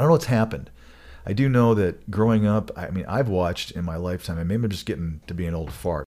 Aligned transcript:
don't 0.00 0.08
know 0.08 0.14
what's 0.14 0.26
happened. 0.26 0.70
I 1.26 1.32
do 1.32 1.48
know 1.48 1.74
that 1.74 2.10
growing 2.10 2.46
up, 2.46 2.70
I 2.76 2.90
mean, 2.90 3.04
I've 3.06 3.28
watched 3.28 3.72
in 3.72 3.84
my 3.84 3.96
lifetime, 3.96 4.38
and 4.38 4.48
maybe 4.48 4.64
I'm 4.64 4.70
just 4.70 4.86
getting 4.86 5.20
to 5.26 5.34
be 5.34 5.46
an 5.46 5.54
old 5.54 5.72
fart. 5.72 6.06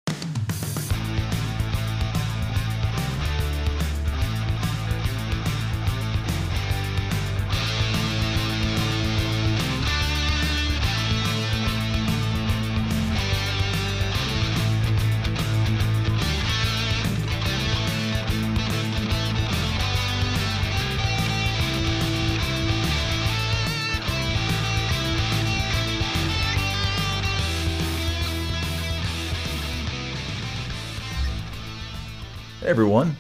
Everyone, 32.76 33.16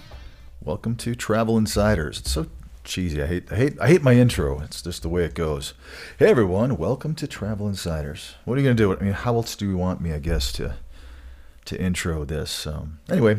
welcome 0.61 0.97
to 0.97 1.15
Travel 1.15 1.57
Insiders. 1.57 2.19
It's 2.19 2.31
so 2.31 2.47
cheesy. 2.83 3.23
I 3.23 3.25
hate, 3.25 3.49
I 3.49 3.55
hate, 3.55 3.79
I 3.79 3.87
hate 3.87 4.03
my 4.03 4.11
intro. 4.11 4.59
It's 4.59 4.81
just 4.81 5.01
the 5.01 5.07
way 5.07 5.23
it 5.23 5.33
goes. 5.33 5.73
Hey 6.19 6.25
everyone, 6.25 6.75
welcome 6.75 7.15
to 7.15 7.25
Travel 7.25 7.69
Insiders. 7.69 8.35
What 8.43 8.57
are 8.57 8.61
you 8.61 8.67
gonna 8.67 8.75
do? 8.75 8.93
I 8.93 9.01
mean, 9.01 9.13
how 9.13 9.35
else 9.35 9.55
do 9.55 9.65
you 9.65 9.77
want 9.77 10.01
me, 10.01 10.11
I 10.11 10.19
guess, 10.19 10.51
to 10.53 10.75
to 11.63 11.81
intro 11.81 12.25
this? 12.25 12.67
Um, 12.67 12.99
anyway, 13.09 13.37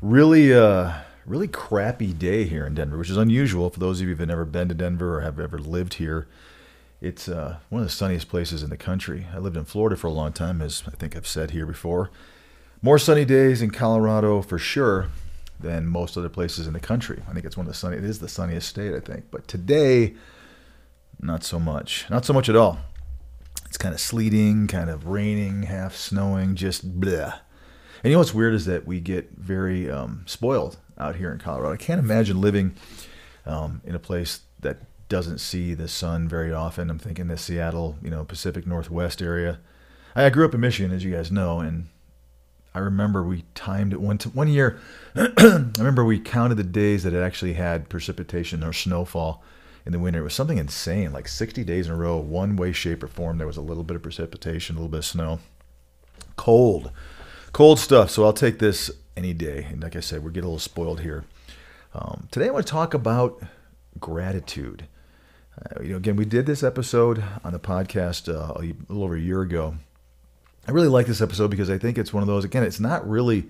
really, 0.00 0.52
uh, 0.52 0.94
really 1.24 1.46
crappy 1.46 2.12
day 2.12 2.42
here 2.42 2.66
in 2.66 2.74
Denver, 2.74 2.98
which 2.98 3.08
is 3.08 3.16
unusual 3.16 3.70
for 3.70 3.78
those 3.78 4.00
of 4.00 4.08
you 4.08 4.16
who've 4.16 4.26
never 4.26 4.44
been 4.44 4.68
to 4.70 4.74
Denver 4.74 5.18
or 5.18 5.20
have 5.20 5.38
ever 5.38 5.60
lived 5.60 5.94
here. 5.94 6.26
It's 7.00 7.28
uh, 7.28 7.58
one 7.68 7.82
of 7.82 7.86
the 7.86 7.94
sunniest 7.94 8.28
places 8.28 8.64
in 8.64 8.70
the 8.70 8.76
country. 8.76 9.28
I 9.32 9.38
lived 9.38 9.56
in 9.56 9.66
Florida 9.66 9.94
for 9.94 10.08
a 10.08 10.12
long 10.12 10.32
time, 10.32 10.60
as 10.60 10.82
I 10.88 10.90
think 10.90 11.14
I've 11.14 11.28
said 11.28 11.52
here 11.52 11.64
before 11.64 12.10
more 12.82 12.98
sunny 12.98 13.24
days 13.24 13.62
in 13.62 13.70
Colorado 13.70 14.42
for 14.42 14.58
sure 14.58 15.08
than 15.60 15.86
most 15.86 16.16
other 16.16 16.28
places 16.28 16.66
in 16.66 16.72
the 16.72 16.80
country. 16.80 17.22
I 17.28 17.32
think 17.32 17.46
it's 17.46 17.56
one 17.56 17.66
of 17.66 17.72
the 17.72 17.78
sunny. 17.78 17.96
It 17.96 18.04
is 18.04 18.18
the 18.18 18.28
sunniest 18.28 18.68
state, 18.68 18.92
I 18.92 19.00
think. 19.00 19.26
But 19.30 19.46
today, 19.46 20.14
not 21.20 21.44
so 21.44 21.60
much. 21.60 22.06
Not 22.10 22.24
so 22.24 22.32
much 22.32 22.48
at 22.48 22.56
all. 22.56 22.80
It's 23.66 23.78
kind 23.78 23.94
of 23.94 24.00
sleeting, 24.00 24.66
kind 24.66 24.90
of 24.90 25.06
raining, 25.06 25.62
half 25.62 25.94
snowing, 25.94 26.56
just 26.56 27.00
blah. 27.00 27.34
And 28.02 28.10
you 28.10 28.12
know 28.12 28.18
what's 28.18 28.34
weird 28.34 28.54
is 28.54 28.66
that 28.66 28.86
we 28.86 29.00
get 29.00 29.30
very 29.30 29.88
um, 29.88 30.24
spoiled 30.26 30.76
out 30.98 31.16
here 31.16 31.32
in 31.32 31.38
Colorado. 31.38 31.72
I 31.72 31.76
can't 31.76 32.00
imagine 32.00 32.40
living 32.40 32.74
um, 33.46 33.80
in 33.84 33.94
a 33.94 34.00
place 34.00 34.40
that 34.60 34.78
doesn't 35.08 35.38
see 35.38 35.74
the 35.74 35.88
sun 35.88 36.28
very 36.28 36.52
often. 36.52 36.90
I'm 36.90 36.98
thinking 36.98 37.28
the 37.28 37.36
Seattle, 37.36 37.96
you 38.02 38.10
know, 38.10 38.24
Pacific 38.24 38.66
Northwest 38.66 39.22
area. 39.22 39.60
I 40.14 40.28
grew 40.30 40.44
up 40.44 40.54
in 40.54 40.60
Michigan, 40.60 40.92
as 40.92 41.04
you 41.04 41.12
guys 41.12 41.30
know, 41.30 41.60
and 41.60 41.86
I 42.74 42.78
remember 42.78 43.22
we 43.22 43.44
timed 43.54 43.92
it 43.92 44.00
one 44.00 44.18
t- 44.18 44.30
one 44.30 44.48
year. 44.48 44.80
I 45.14 45.70
remember 45.76 46.04
we 46.04 46.18
counted 46.18 46.56
the 46.56 46.64
days 46.64 47.02
that 47.02 47.12
it 47.12 47.22
actually 47.22 47.54
had 47.54 47.88
precipitation 47.88 48.64
or 48.64 48.72
snowfall 48.72 49.42
in 49.84 49.92
the 49.92 49.98
winter. 49.98 50.20
It 50.20 50.24
was 50.24 50.34
something 50.34 50.58
insane, 50.58 51.12
like 51.12 51.28
60 51.28 51.64
days 51.64 51.86
in 51.86 51.92
a 51.92 51.96
row, 51.96 52.16
one 52.16 52.56
way, 52.56 52.72
shape, 52.72 53.02
or 53.02 53.08
form. 53.08 53.38
There 53.38 53.46
was 53.46 53.56
a 53.56 53.62
little 53.62 53.84
bit 53.84 53.96
of 53.96 54.02
precipitation, 54.02 54.76
a 54.76 54.78
little 54.78 54.90
bit 54.90 54.98
of 54.98 55.04
snow. 55.04 55.40
Cold, 56.36 56.90
cold 57.52 57.78
stuff. 57.78 58.10
So 58.10 58.24
I'll 58.24 58.32
take 58.32 58.58
this 58.58 58.90
any 59.16 59.34
day. 59.34 59.66
And 59.70 59.82
like 59.82 59.96
I 59.96 60.00
said, 60.00 60.24
we're 60.24 60.30
getting 60.30 60.48
a 60.48 60.48
little 60.48 60.58
spoiled 60.58 61.00
here. 61.00 61.24
Um, 61.94 62.28
today 62.30 62.48
I 62.48 62.50
want 62.50 62.66
to 62.66 62.70
talk 62.70 62.94
about 62.94 63.42
gratitude. 64.00 64.86
Uh, 65.58 65.82
you 65.82 65.90
know, 65.90 65.98
again, 65.98 66.16
we 66.16 66.24
did 66.24 66.46
this 66.46 66.62
episode 66.62 67.22
on 67.44 67.52
the 67.52 67.60
podcast 67.60 68.32
uh, 68.32 68.54
a 68.54 68.60
little 68.88 69.04
over 69.04 69.16
a 69.16 69.20
year 69.20 69.42
ago 69.42 69.76
I 70.66 70.70
really 70.70 70.88
like 70.88 71.06
this 71.06 71.20
episode 71.20 71.50
because 71.50 71.70
I 71.70 71.78
think 71.78 71.98
it's 71.98 72.12
one 72.12 72.22
of 72.22 72.26
those, 72.26 72.44
again, 72.44 72.62
it's 72.62 72.80
not 72.80 73.08
really 73.08 73.48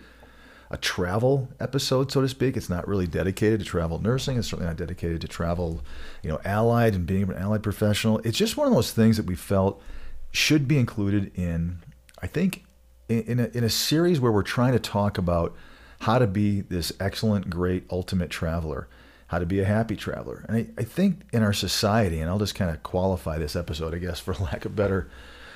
a 0.70 0.78
travel 0.78 1.48
episode, 1.60 2.10
so 2.10 2.22
to 2.22 2.28
speak. 2.28 2.56
It's 2.56 2.70
not 2.70 2.88
really 2.88 3.06
dedicated 3.06 3.60
to 3.60 3.66
travel 3.66 4.00
nursing. 4.00 4.38
It's 4.38 4.48
certainly 4.48 4.68
not 4.68 4.78
dedicated 4.78 5.20
to 5.20 5.28
travel, 5.28 5.82
you 6.22 6.30
know, 6.30 6.40
allied 6.44 6.94
and 6.94 7.06
being 7.06 7.24
an 7.24 7.34
allied 7.34 7.62
professional. 7.62 8.18
It's 8.20 8.38
just 8.38 8.56
one 8.56 8.66
of 8.66 8.72
those 8.72 8.92
things 8.92 9.18
that 9.18 9.26
we 9.26 9.34
felt 9.34 9.82
should 10.30 10.66
be 10.66 10.78
included 10.78 11.30
in, 11.34 11.80
I 12.22 12.26
think, 12.26 12.64
in 13.10 13.38
a, 13.38 13.48
in 13.52 13.64
a 13.64 13.68
series 13.68 14.18
where 14.18 14.32
we're 14.32 14.42
trying 14.42 14.72
to 14.72 14.78
talk 14.78 15.18
about 15.18 15.54
how 16.00 16.18
to 16.18 16.26
be 16.26 16.62
this 16.62 16.92
excellent, 16.98 17.50
great, 17.50 17.84
ultimate 17.90 18.30
traveler, 18.30 18.88
how 19.26 19.38
to 19.38 19.46
be 19.46 19.60
a 19.60 19.66
happy 19.66 19.94
traveler. 19.94 20.46
And 20.48 20.56
I, 20.56 20.66
I 20.78 20.84
think 20.84 21.20
in 21.34 21.42
our 21.42 21.52
society, 21.52 22.20
and 22.20 22.30
I'll 22.30 22.38
just 22.38 22.54
kind 22.54 22.70
of 22.70 22.82
qualify 22.82 23.38
this 23.38 23.54
episode, 23.54 23.94
I 23.94 23.98
guess, 23.98 24.20
for 24.20 24.32
lack 24.34 24.64
of 24.64 24.74
better 24.74 25.10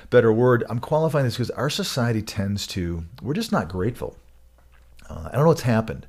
better 0.09 0.31
word. 0.31 0.63
I'm 0.69 0.79
qualifying 0.79 1.25
this 1.25 1.35
because 1.35 1.51
our 1.51 1.69
society 1.69 2.21
tends 2.21 2.67
to, 2.67 3.05
we're 3.21 3.33
just 3.33 3.51
not 3.51 3.69
grateful. 3.69 4.17
Uh, 5.09 5.29
I 5.29 5.31
don't 5.33 5.43
know 5.43 5.49
what's 5.49 5.61
happened. 5.61 6.07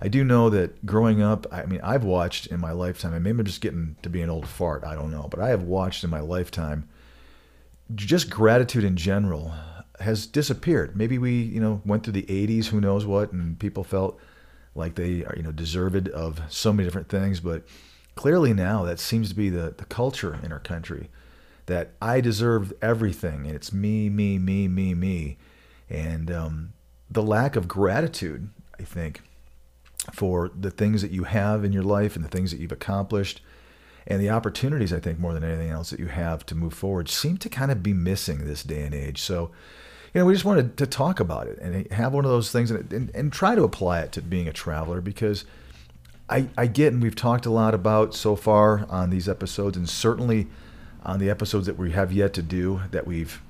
I 0.00 0.08
do 0.08 0.24
know 0.24 0.50
that 0.50 0.84
growing 0.84 1.22
up, 1.22 1.46
I 1.50 1.64
mean, 1.64 1.80
I've 1.82 2.04
watched 2.04 2.48
in 2.48 2.60
my 2.60 2.72
lifetime, 2.72 3.14
and 3.14 3.24
maybe 3.24 3.40
I'm 3.40 3.46
just 3.46 3.62
getting 3.62 3.96
to 4.02 4.10
be 4.10 4.20
an 4.20 4.28
old 4.28 4.46
fart, 4.46 4.84
I 4.84 4.94
don't 4.94 5.10
know, 5.10 5.28
but 5.30 5.40
I 5.40 5.48
have 5.48 5.62
watched 5.62 6.04
in 6.04 6.10
my 6.10 6.20
lifetime 6.20 6.88
just 7.94 8.28
gratitude 8.28 8.84
in 8.84 8.96
general 8.96 9.54
has 10.00 10.26
disappeared. 10.26 10.96
Maybe 10.96 11.18
we, 11.18 11.40
you 11.40 11.60
know, 11.60 11.80
went 11.84 12.02
through 12.02 12.12
the 12.14 12.24
80s, 12.24 12.66
who 12.66 12.80
knows 12.80 13.06
what, 13.06 13.32
and 13.32 13.58
people 13.58 13.84
felt 13.84 14.20
like 14.74 14.94
they 14.94 15.24
are, 15.24 15.34
you 15.36 15.42
know, 15.42 15.52
deserved 15.52 16.08
of 16.08 16.40
so 16.48 16.72
many 16.72 16.86
different 16.86 17.08
things, 17.08 17.40
but 17.40 17.64
clearly 18.14 18.52
now 18.52 18.84
that 18.84 18.98
seems 18.98 19.30
to 19.30 19.34
be 19.34 19.48
the, 19.48 19.74
the 19.76 19.84
culture 19.86 20.38
in 20.42 20.52
our 20.52 20.60
country 20.60 21.08
that 21.66 21.92
I 22.00 22.20
deserve 22.20 22.72
everything 22.80 23.46
and 23.46 23.54
it's 23.54 23.72
me, 23.72 24.08
me, 24.08 24.38
me, 24.38 24.68
me, 24.68 24.94
me. 24.94 25.36
And 25.90 26.30
um, 26.30 26.72
the 27.10 27.22
lack 27.22 27.56
of 27.56 27.68
gratitude, 27.68 28.48
I 28.78 28.84
think, 28.84 29.20
for 30.12 30.50
the 30.58 30.70
things 30.70 31.02
that 31.02 31.10
you 31.10 31.24
have 31.24 31.64
in 31.64 31.72
your 31.72 31.82
life 31.82 32.16
and 32.16 32.24
the 32.24 32.28
things 32.28 32.50
that 32.50 32.60
you've 32.60 32.72
accomplished 32.72 33.40
and 34.06 34.20
the 34.20 34.30
opportunities, 34.30 34.92
I 34.92 35.00
think, 35.00 35.18
more 35.18 35.34
than 35.34 35.42
anything 35.42 35.70
else 35.70 35.90
that 35.90 35.98
you 35.98 36.06
have 36.06 36.46
to 36.46 36.54
move 36.54 36.74
forward 36.74 37.08
seem 37.08 37.38
to 37.38 37.48
kind 37.48 37.72
of 37.72 37.82
be 37.82 37.92
missing 37.92 38.44
this 38.44 38.62
day 38.62 38.82
and 38.82 38.94
age. 38.94 39.20
So, 39.20 39.50
you 40.14 40.20
know, 40.20 40.26
we 40.26 40.32
just 40.32 40.44
wanted 40.44 40.76
to 40.76 40.86
talk 40.86 41.18
about 41.18 41.48
it 41.48 41.58
and 41.58 41.90
have 41.90 42.12
one 42.12 42.24
of 42.24 42.30
those 42.30 42.52
things 42.52 42.70
and, 42.70 42.92
and, 42.92 43.10
and 43.14 43.32
try 43.32 43.56
to 43.56 43.64
apply 43.64 44.00
it 44.00 44.12
to 44.12 44.22
being 44.22 44.46
a 44.46 44.52
traveler 44.52 45.00
because 45.00 45.44
I, 46.28 46.48
I 46.56 46.66
get, 46.66 46.92
and 46.92 47.02
we've 47.02 47.16
talked 47.16 47.46
a 47.46 47.50
lot 47.50 47.74
about 47.74 48.14
so 48.14 48.36
far 48.36 48.86
on 48.88 49.10
these 49.10 49.28
episodes, 49.28 49.76
and 49.76 49.88
certainly 49.88 50.46
on 51.06 51.20
the 51.20 51.30
episodes 51.30 51.66
that 51.66 51.78
we 51.78 51.92
have 51.92 52.12
yet 52.12 52.34
to 52.34 52.42
do 52.42 52.82
that 52.90 53.06
we've 53.06 53.40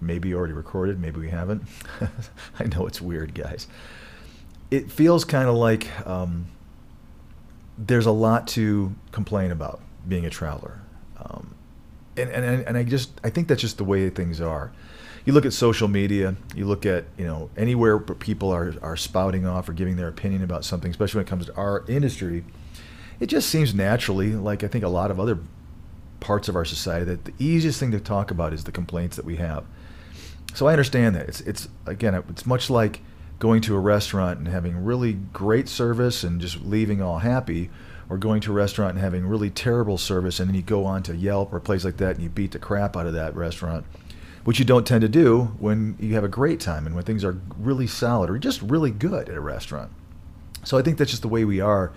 maybe 0.00 0.34
already 0.34 0.54
recorded, 0.54 0.98
maybe 0.98 1.20
we 1.20 1.28
haven't. 1.28 1.62
I 2.58 2.64
know 2.64 2.86
it's 2.86 3.00
weird, 3.00 3.34
guys. 3.34 3.68
It 4.70 4.90
feels 4.90 5.24
kind 5.24 5.48
of 5.48 5.54
like 5.54 5.88
um, 6.06 6.46
there's 7.76 8.06
a 8.06 8.10
lot 8.10 8.48
to 8.48 8.94
complain 9.12 9.50
about 9.50 9.80
being 10.08 10.24
a 10.24 10.30
traveler. 10.30 10.80
Um, 11.18 11.54
and, 12.16 12.30
and, 12.30 12.66
and 12.66 12.76
I 12.76 12.82
just, 12.82 13.20
I 13.22 13.30
think 13.30 13.48
that's 13.48 13.60
just 13.60 13.76
the 13.76 13.84
way 13.84 14.08
things 14.08 14.40
are. 14.40 14.72
You 15.26 15.32
look 15.32 15.46
at 15.46 15.52
social 15.52 15.88
media, 15.88 16.36
you 16.54 16.66
look 16.66 16.86
at, 16.86 17.04
you 17.18 17.26
know, 17.26 17.50
anywhere 17.56 17.98
people 17.98 18.50
are, 18.50 18.74
are 18.82 18.96
spouting 18.96 19.46
off 19.46 19.68
or 19.68 19.72
giving 19.72 19.96
their 19.96 20.08
opinion 20.08 20.42
about 20.42 20.64
something, 20.64 20.90
especially 20.90 21.18
when 21.18 21.26
it 21.26 21.30
comes 21.30 21.46
to 21.46 21.54
our 21.54 21.84
industry, 21.86 22.44
it 23.20 23.26
just 23.26 23.48
seems 23.48 23.74
naturally, 23.74 24.34
like 24.34 24.64
I 24.64 24.68
think 24.68 24.84
a 24.84 24.88
lot 24.88 25.10
of 25.10 25.20
other 25.20 25.38
parts 26.24 26.48
of 26.48 26.56
our 26.56 26.64
society 26.64 27.04
that 27.04 27.26
the 27.26 27.34
easiest 27.38 27.78
thing 27.78 27.90
to 27.90 28.00
talk 28.00 28.30
about 28.30 28.54
is 28.54 28.64
the 28.64 28.72
complaints 28.72 29.14
that 29.16 29.26
we 29.26 29.36
have. 29.36 29.62
So 30.54 30.66
I 30.66 30.72
understand 30.72 31.14
that. 31.16 31.28
It's 31.28 31.40
it's 31.42 31.68
again 31.84 32.14
it's 32.14 32.46
much 32.46 32.70
like 32.70 33.02
going 33.38 33.60
to 33.60 33.76
a 33.76 33.78
restaurant 33.78 34.38
and 34.38 34.48
having 34.48 34.84
really 34.84 35.12
great 35.12 35.68
service 35.68 36.24
and 36.24 36.40
just 36.40 36.62
leaving 36.62 37.02
all 37.02 37.18
happy 37.18 37.68
or 38.08 38.16
going 38.16 38.40
to 38.40 38.52
a 38.52 38.54
restaurant 38.54 38.92
and 38.92 39.00
having 39.00 39.26
really 39.26 39.50
terrible 39.50 39.98
service 39.98 40.40
and 40.40 40.48
then 40.48 40.54
you 40.54 40.62
go 40.62 40.86
on 40.86 41.02
to 41.02 41.14
Yelp 41.14 41.52
or 41.52 41.58
a 41.58 41.60
place 41.60 41.84
like 41.84 41.98
that 41.98 42.14
and 42.14 42.22
you 42.22 42.30
beat 42.30 42.52
the 42.52 42.58
crap 42.58 42.96
out 42.96 43.06
of 43.06 43.12
that 43.12 43.36
restaurant, 43.36 43.84
which 44.44 44.58
you 44.58 44.64
don't 44.64 44.86
tend 44.86 45.02
to 45.02 45.08
do 45.08 45.54
when 45.58 45.94
you 46.00 46.14
have 46.14 46.24
a 46.24 46.28
great 46.28 46.58
time 46.58 46.86
and 46.86 46.94
when 46.94 47.04
things 47.04 47.22
are 47.22 47.38
really 47.58 47.86
solid 47.86 48.30
or 48.30 48.38
just 48.38 48.62
really 48.62 48.90
good 48.90 49.28
at 49.28 49.34
a 49.34 49.40
restaurant. 49.40 49.90
So 50.64 50.78
I 50.78 50.82
think 50.82 50.96
that's 50.96 51.10
just 51.10 51.22
the 51.22 51.28
way 51.28 51.44
we 51.44 51.60
are 51.60 51.92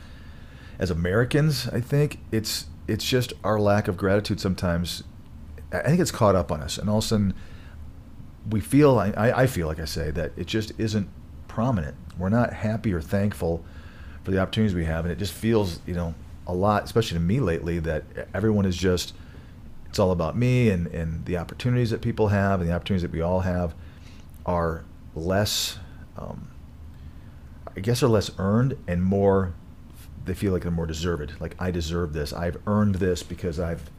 as 0.80 0.92
Americans. 0.92 1.70
I 1.70 1.80
think 1.80 2.20
it's 2.30 2.66
it's 2.88 3.06
just 3.06 3.34
our 3.44 3.60
lack 3.60 3.88
of 3.88 3.98
gratitude 3.98 4.40
sometimes. 4.40 5.04
I 5.72 5.82
think 5.82 6.00
it's 6.00 6.12
caught 6.12 6.36
up 6.36 6.52
on 6.52 6.62
us, 6.62 6.78
and 6.78 6.90
all 6.90 7.00
of 7.00 7.04
a 7.04 7.08
sudden 7.08 7.34
we 8.50 8.62
feel. 8.62 8.98
I, 8.98 9.12
I 9.18 9.48
feel 9.48 9.68
like 9.68 9.80
I 9.80 9.86
say 9.86 10.12
that 10.12 10.32
it 10.38 10.48
just 10.48 10.72
isn't 10.78 11.10
prominent. 11.48 11.96
We're 12.18 12.30
not 12.30 12.54
happy 12.54 12.94
or 12.94 13.02
thankful 13.02 13.64
for 14.24 14.32
the 14.32 14.40
opportunities 14.40 14.76
we 14.76 14.86
have, 14.86 15.06
and 15.06 15.12
it 15.12 15.18
just 15.18 15.34
feels, 15.34 15.80
you 15.86 15.94
know, 15.94 16.16
a 16.46 16.54
lot, 16.54 16.86
especially 16.86 17.18
to 17.18 17.24
me 17.24 17.40
lately, 17.40 17.80
that 17.80 18.04
everyone 18.34 18.66
is 18.66 18.78
just. 18.78 19.14
It's 19.90 20.00
all 20.00 20.12
about 20.12 20.36
me 20.36 20.70
and, 20.70 20.88
and 20.88 21.26
the 21.26 21.38
opportunities 21.38 21.92
that 21.92 22.02
people 22.02 22.28
have 22.28 22.60
and 22.60 22.70
the 22.70 22.76
opportunities 22.76 23.04
that 23.04 23.12
we 23.12 23.22
all 23.22 23.40
have 23.40 23.74
are 24.46 24.84
less, 25.16 25.80
um, 26.18 26.50
I 27.76 27.80
guess, 27.80 28.04
are 28.04 28.10
less 28.10 28.30
earned 28.38 28.78
and 28.86 29.02
more 29.02 29.54
they 30.28 30.34
feel 30.34 30.54
like 30.54 30.62
they're 30.62 30.72
more 30.72 30.86
deserved. 30.86 31.34
Like 31.40 31.56
I 31.60 31.72
deserve 31.72 32.14
this. 32.14 32.34
I've 32.34 32.58
earned 32.68 32.96
this 32.96 33.24
because 33.24 33.60
I've 33.60 33.90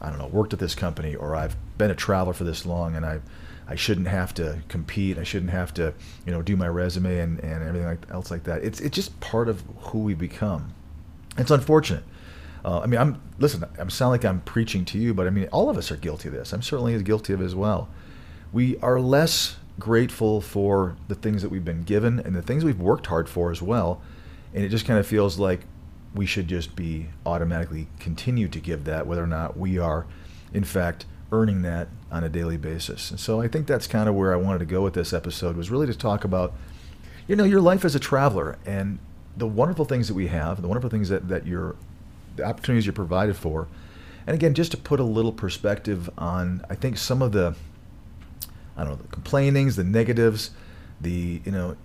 I 0.00 0.10
don't 0.10 0.18
know, 0.18 0.26
worked 0.26 0.52
at 0.52 0.58
this 0.58 0.74
company 0.74 1.14
or 1.14 1.34
I've 1.34 1.56
been 1.78 1.90
a 1.90 1.94
traveler 1.94 2.34
for 2.34 2.44
this 2.44 2.66
long 2.66 2.96
and 2.96 3.06
I 3.06 3.20
I 3.68 3.74
shouldn't 3.74 4.06
have 4.08 4.32
to 4.34 4.58
compete. 4.68 5.18
I 5.18 5.24
shouldn't 5.24 5.50
have 5.50 5.74
to, 5.74 5.92
you 6.24 6.32
know, 6.32 6.40
do 6.40 6.56
my 6.56 6.68
resume 6.68 7.18
and, 7.18 7.40
and 7.40 7.62
everything 7.64 7.88
like, 7.88 8.06
else 8.12 8.30
like 8.30 8.44
that. 8.44 8.62
It's 8.62 8.80
it's 8.80 8.94
just 8.94 9.18
part 9.20 9.48
of 9.48 9.62
who 9.78 10.00
we 10.00 10.14
become. 10.14 10.74
It's 11.38 11.50
unfortunate. 11.50 12.04
Uh, 12.64 12.80
I 12.80 12.86
mean, 12.86 13.00
I'm 13.00 13.20
listen. 13.38 13.64
I'm 13.78 13.90
sound 13.90 14.10
like 14.10 14.24
I'm 14.24 14.40
preaching 14.42 14.84
to 14.86 14.98
you, 14.98 15.14
but 15.14 15.26
I 15.26 15.30
mean, 15.30 15.48
all 15.52 15.70
of 15.70 15.76
us 15.76 15.90
are 15.90 15.96
guilty 15.96 16.28
of 16.28 16.34
this. 16.34 16.52
I'm 16.52 16.62
certainly 16.62 16.94
as 16.94 17.02
guilty 17.02 17.32
of 17.32 17.40
as 17.40 17.54
well. 17.54 17.88
We 18.52 18.76
are 18.78 19.00
less 19.00 19.56
grateful 19.78 20.40
for 20.40 20.96
the 21.08 21.14
things 21.14 21.42
that 21.42 21.48
we've 21.48 21.64
been 21.64 21.82
given 21.82 22.18
and 22.20 22.34
the 22.34 22.42
things 22.42 22.64
we've 22.64 22.80
worked 22.80 23.06
hard 23.06 23.28
for 23.28 23.50
as 23.50 23.60
well, 23.60 24.00
and 24.56 24.64
it 24.64 24.70
just 24.70 24.86
kind 24.86 24.98
of 24.98 25.06
feels 25.06 25.38
like 25.38 25.60
we 26.14 26.24
should 26.24 26.48
just 26.48 26.74
be 26.74 27.08
automatically 27.26 27.88
continue 28.00 28.48
to 28.48 28.58
give 28.58 28.84
that, 28.84 29.06
whether 29.06 29.22
or 29.22 29.26
not 29.26 29.58
we 29.58 29.78
are, 29.78 30.06
in 30.54 30.64
fact, 30.64 31.04
earning 31.30 31.60
that 31.60 31.88
on 32.10 32.24
a 32.24 32.28
daily 32.30 32.56
basis. 32.56 33.10
And 33.10 33.20
so 33.20 33.42
I 33.42 33.48
think 33.48 33.66
that's 33.66 33.86
kind 33.86 34.08
of 34.08 34.14
where 34.14 34.32
I 34.32 34.36
wanted 34.36 34.60
to 34.60 34.64
go 34.64 34.80
with 34.80 34.94
this 34.94 35.12
episode 35.12 35.58
was 35.58 35.70
really 35.70 35.86
to 35.86 35.94
talk 35.94 36.24
about, 36.24 36.54
you 37.28 37.36
know, 37.36 37.44
your 37.44 37.60
life 37.60 37.84
as 37.84 37.94
a 37.94 38.00
traveler 38.00 38.56
and 38.64 38.98
the 39.36 39.46
wonderful 39.46 39.84
things 39.84 40.08
that 40.08 40.14
we 40.14 40.28
have, 40.28 40.62
the 40.62 40.68
wonderful 40.68 40.88
things 40.88 41.10
that, 41.10 41.28
that 41.28 41.46
you're, 41.46 41.76
the 42.36 42.44
opportunities 42.44 42.86
you're 42.86 42.94
provided 42.94 43.36
for. 43.36 43.68
And 44.26 44.34
again, 44.34 44.54
just 44.54 44.70
to 44.70 44.78
put 44.78 45.00
a 45.00 45.04
little 45.04 45.32
perspective 45.32 46.08
on, 46.16 46.64
I 46.70 46.76
think 46.76 46.96
some 46.96 47.20
of 47.20 47.32
the, 47.32 47.54
I 48.74 48.84
don't 48.84 48.92
know, 48.92 49.02
the 49.02 49.08
complainings, 49.08 49.76
the 49.76 49.84
negatives, 49.84 50.52
the, 50.98 51.42
you 51.44 51.52
know, 51.52 51.76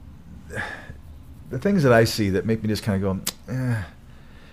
the 1.52 1.60
things 1.60 1.84
that 1.84 1.94
I 1.94 2.06
see 2.06 2.30
that 2.32 2.46
make 2.46 2.64
me 2.64 2.70
just 2.70 2.82
kind 2.82 3.04
of 3.04 3.26
go, 3.26 3.54
eh, 3.54 3.84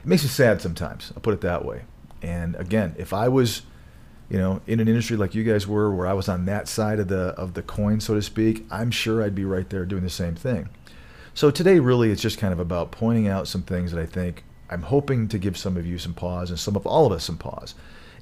it 0.00 0.06
makes 0.06 0.23
me 0.23 0.29
sad 0.29 0.61
sometimes. 0.61 1.12
I'll 1.17 1.23
put 1.23 1.35
it 1.35 1.41
that 1.43 1.65
way. 1.65 1.83
And 2.23 2.56
again, 2.56 2.95
if 2.99 3.12
I 3.12 3.29
was, 3.29 3.62
you 4.29 4.39
know, 4.39 4.61
in 4.67 4.81
an 4.81 4.89
industry 4.89 5.17
like 5.17 5.35
you 5.35 5.45
guys 5.45 5.67
were, 5.67 5.95
where 5.95 6.06
I 6.06 6.12
was 6.12 6.29
on 6.29 6.45
that 6.47 6.69
side 6.69 6.99
of 6.99 7.09
the 7.09 7.29
of 7.37 7.55
the 7.55 7.62
coin, 7.62 8.00
so 8.00 8.15
to 8.15 8.23
speak, 8.23 8.67
I'm 8.71 8.91
sure 8.91 9.23
I'd 9.23 9.35
be 9.35 9.45
right 9.45 9.69
there 9.71 9.85
doing 9.85 10.03
the 10.03 10.11
same 10.11 10.35
thing. 10.35 10.69
So 11.35 11.53
today, 11.53 11.79
really, 11.79 12.11
it's 12.11 12.21
just 12.21 12.39
kind 12.39 12.53
of 12.53 12.59
about 12.59 12.91
pointing 12.91 13.29
out 13.29 13.47
some 13.47 13.62
things 13.62 13.93
that 13.93 14.00
I 14.00 14.06
think 14.06 14.43
I'm 14.69 14.83
hoping 14.83 15.29
to 15.29 15.39
give 15.39 15.56
some 15.56 15.77
of 15.77 15.87
you 15.87 15.99
some 15.99 16.15
pause 16.15 16.50
and 16.50 16.59
some 16.59 16.75
of 16.75 16.85
all 16.85 17.06
of 17.06 17.12
us 17.12 17.25
some 17.25 17.39
pause 17.39 17.75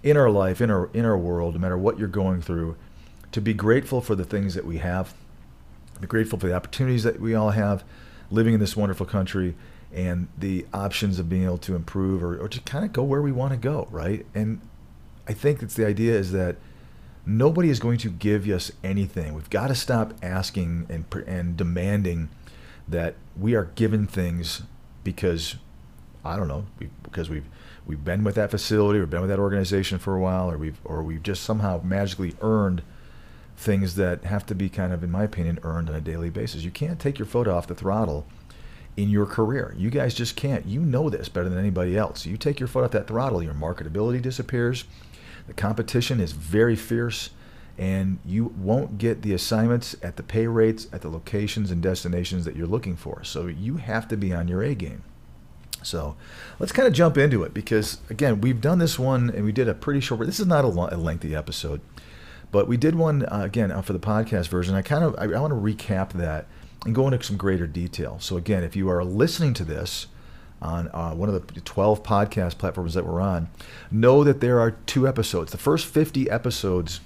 in 0.02 0.18
our 0.18 0.30
life, 0.30 0.60
in 0.60 0.70
our 0.70 0.90
in 0.92 1.06
our 1.06 1.16
world, 1.16 1.54
no 1.54 1.60
matter 1.60 1.78
what 1.78 1.98
you're 1.98 2.08
going 2.08 2.42
through, 2.42 2.76
to 3.32 3.40
be 3.40 3.54
grateful 3.54 4.02
for 4.02 4.14
the 4.14 4.24
things 4.24 4.54
that 4.54 4.66
we 4.66 4.78
have, 4.78 5.14
be 6.00 6.06
grateful 6.06 6.38
for 6.38 6.46
the 6.46 6.54
opportunities 6.54 7.04
that 7.04 7.18
we 7.18 7.34
all 7.34 7.50
have, 7.50 7.82
living 8.30 8.54
in 8.54 8.60
this 8.60 8.76
wonderful 8.76 9.06
country, 9.06 9.54
and 9.92 10.28
the 10.36 10.66
options 10.74 11.18
of 11.18 11.28
being 11.28 11.44
able 11.44 11.58
to 11.58 11.74
improve 11.74 12.22
or, 12.22 12.36
or 12.38 12.48
to 12.48 12.60
kind 12.60 12.84
of 12.84 12.92
go 12.92 13.02
where 13.02 13.22
we 13.22 13.32
want 13.32 13.52
to 13.52 13.56
go, 13.56 13.88
right? 13.90 14.26
And 14.34 14.60
I 15.28 15.32
think 15.32 15.62
it's 15.62 15.74
the 15.74 15.86
idea 15.86 16.14
is 16.14 16.32
that 16.32 16.56
nobody 17.24 17.70
is 17.70 17.80
going 17.80 17.98
to 17.98 18.10
give 18.10 18.46
us 18.46 18.70
anything. 18.84 19.34
We've 19.34 19.50
got 19.50 19.68
to 19.68 19.74
stop 19.74 20.14
asking 20.22 20.86
and 20.88 21.04
and 21.26 21.56
demanding 21.56 22.28
that 22.88 23.14
we 23.38 23.54
are 23.54 23.64
given 23.74 24.06
things 24.06 24.62
because 25.02 25.56
I 26.24 26.36
don't 26.36 26.48
know 26.48 26.66
because 27.02 27.28
we've 27.28 27.46
we've 27.86 28.04
been 28.04 28.24
with 28.24 28.36
that 28.36 28.50
facility 28.50 28.98
or 28.98 29.06
been 29.06 29.20
with 29.20 29.30
that 29.30 29.38
organization 29.38 29.98
for 29.98 30.14
a 30.14 30.20
while 30.20 30.50
or 30.50 30.58
we've 30.58 30.78
or 30.84 31.02
we've 31.02 31.22
just 31.22 31.42
somehow 31.42 31.80
magically 31.82 32.34
earned 32.40 32.82
things 33.56 33.94
that 33.94 34.24
have 34.24 34.44
to 34.46 34.54
be 34.54 34.68
kind 34.68 34.92
of 34.92 35.02
in 35.02 35.10
my 35.10 35.24
opinion 35.24 35.58
earned 35.62 35.88
on 35.88 35.96
a 35.96 36.00
daily 36.00 36.30
basis. 36.30 36.62
You 36.62 36.70
can't 36.70 37.00
take 37.00 37.18
your 37.18 37.26
foot 37.26 37.48
off 37.48 37.66
the 37.66 37.74
throttle 37.74 38.26
in 38.96 39.10
your 39.10 39.26
career. 39.26 39.74
You 39.76 39.90
guys 39.90 40.14
just 40.14 40.36
can't. 40.36 40.66
You 40.66 40.80
know 40.80 41.10
this 41.10 41.28
better 41.28 41.48
than 41.48 41.58
anybody 41.58 41.96
else. 41.96 42.26
You 42.26 42.36
take 42.36 42.60
your 42.60 42.66
foot 42.66 42.84
off 42.84 42.90
that 42.92 43.06
throttle, 43.06 43.42
your 43.42 43.54
marketability 43.54 44.20
disappears. 44.22 44.84
The 45.46 45.54
competition 45.54 46.20
is 46.20 46.32
very 46.32 46.76
fierce, 46.76 47.30
and 47.78 48.18
you 48.24 48.54
won't 48.56 48.98
get 48.98 49.22
the 49.22 49.32
assignments 49.32 49.94
at 50.02 50.16
the 50.16 50.22
pay 50.22 50.46
rates, 50.46 50.88
at 50.92 51.02
the 51.02 51.08
locations 51.08 51.70
and 51.70 51.82
destinations 51.82 52.44
that 52.44 52.56
you're 52.56 52.66
looking 52.66 52.96
for. 52.96 53.22
So 53.22 53.46
you 53.46 53.76
have 53.76 54.08
to 54.08 54.16
be 54.16 54.32
on 54.32 54.48
your 54.48 54.62
A 54.62 54.74
game. 54.74 55.02
So 55.82 56.16
let's 56.58 56.72
kind 56.72 56.88
of 56.88 56.94
jump 56.94 57.16
into 57.16 57.44
it 57.44 57.54
because, 57.54 57.98
again, 58.10 58.40
we've 58.40 58.60
done 58.60 58.78
this 58.78 58.98
one 58.98 59.30
and 59.30 59.44
we 59.44 59.52
did 59.52 59.68
a 59.68 59.74
pretty 59.74 60.00
short, 60.00 60.26
this 60.26 60.40
is 60.40 60.46
not 60.46 60.64
a, 60.64 60.68
a 60.68 60.96
lengthy 60.96 61.34
episode, 61.34 61.80
but 62.56 62.68
we 62.68 62.78
did 62.78 62.94
one, 62.94 63.22
uh, 63.26 63.42
again, 63.42 63.70
uh, 63.70 63.82
for 63.82 63.92
the 63.92 63.98
podcast 63.98 64.48
version. 64.48 64.74
I 64.74 64.80
kind 64.80 65.04
of, 65.04 65.14
I, 65.18 65.24
I 65.24 65.40
want 65.40 65.50
to 65.50 65.60
recap 65.60 66.12
that 66.12 66.46
and 66.86 66.94
go 66.94 67.06
into 67.06 67.22
some 67.22 67.36
greater 67.36 67.66
detail. 67.66 68.16
So, 68.18 68.38
again, 68.38 68.64
if 68.64 68.74
you 68.74 68.88
are 68.88 69.04
listening 69.04 69.52
to 69.52 69.64
this, 69.64 70.06
on 70.62 70.88
uh, 70.94 71.12
one 71.12 71.28
of 71.28 71.34
the 71.54 71.60
12 71.60 72.02
podcast 72.02 72.56
platforms 72.56 72.94
that 72.94 73.04
we're 73.04 73.20
on, 73.20 73.50
know 73.90 74.24
that 74.24 74.40
there 74.40 74.58
are 74.58 74.70
two 74.70 75.06
episodes. 75.06 75.52
The 75.52 75.58
first 75.58 75.84
50 75.84 76.30
episodes, 76.30 77.00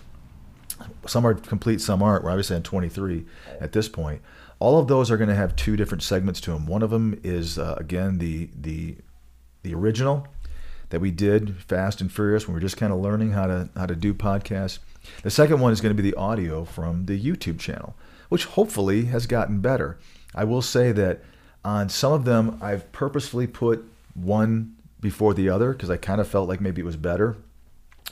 some 1.08 1.26
are 1.26 1.34
complete, 1.34 1.80
some 1.80 2.00
aren't. 2.00 2.22
We're 2.22 2.30
obviously 2.30 2.54
on 2.54 2.62
23 2.62 3.26
at 3.60 3.72
this 3.72 3.88
point. 3.88 4.22
All 4.60 4.78
of 4.78 4.86
those 4.86 5.10
are 5.10 5.16
going 5.16 5.30
to 5.30 5.34
have 5.34 5.56
two 5.56 5.76
different 5.76 6.04
segments 6.04 6.40
to 6.42 6.52
them. 6.52 6.68
One 6.68 6.84
of 6.84 6.90
them 6.90 7.18
is 7.24 7.58
uh, 7.58 7.74
again 7.76 8.18
the 8.18 8.50
the 8.56 8.98
the 9.64 9.74
original 9.74 10.28
that 10.90 11.00
we 11.00 11.10
did 11.10 11.56
Fast 11.62 12.00
and 12.00 12.12
Furious 12.12 12.46
when 12.46 12.54
we 12.54 12.58
are 12.58 12.60
just 12.60 12.76
kind 12.76 12.92
of 12.92 13.00
learning 13.00 13.32
how 13.32 13.48
to 13.48 13.68
how 13.74 13.86
to 13.86 13.96
do 13.96 14.14
podcasts. 14.14 14.78
The 15.22 15.30
second 15.30 15.60
one 15.60 15.72
is 15.72 15.80
going 15.80 15.94
to 15.96 16.02
be 16.02 16.08
the 16.08 16.16
audio 16.16 16.64
from 16.64 17.06
the 17.06 17.20
YouTube 17.20 17.58
channel, 17.58 17.94
which 18.28 18.44
hopefully 18.44 19.06
has 19.06 19.26
gotten 19.26 19.60
better. 19.60 19.98
I 20.34 20.44
will 20.44 20.62
say 20.62 20.92
that 20.92 21.22
on 21.64 21.88
some 21.88 22.12
of 22.12 22.24
them, 22.24 22.58
I've 22.60 22.90
purposefully 22.92 23.46
put 23.46 23.84
one 24.14 24.76
before 25.00 25.34
the 25.34 25.48
other 25.48 25.72
because 25.72 25.90
I 25.90 25.96
kind 25.96 26.20
of 26.20 26.28
felt 26.28 26.48
like 26.48 26.60
maybe 26.60 26.80
it 26.80 26.86
was 26.86 26.96
better. 26.96 27.36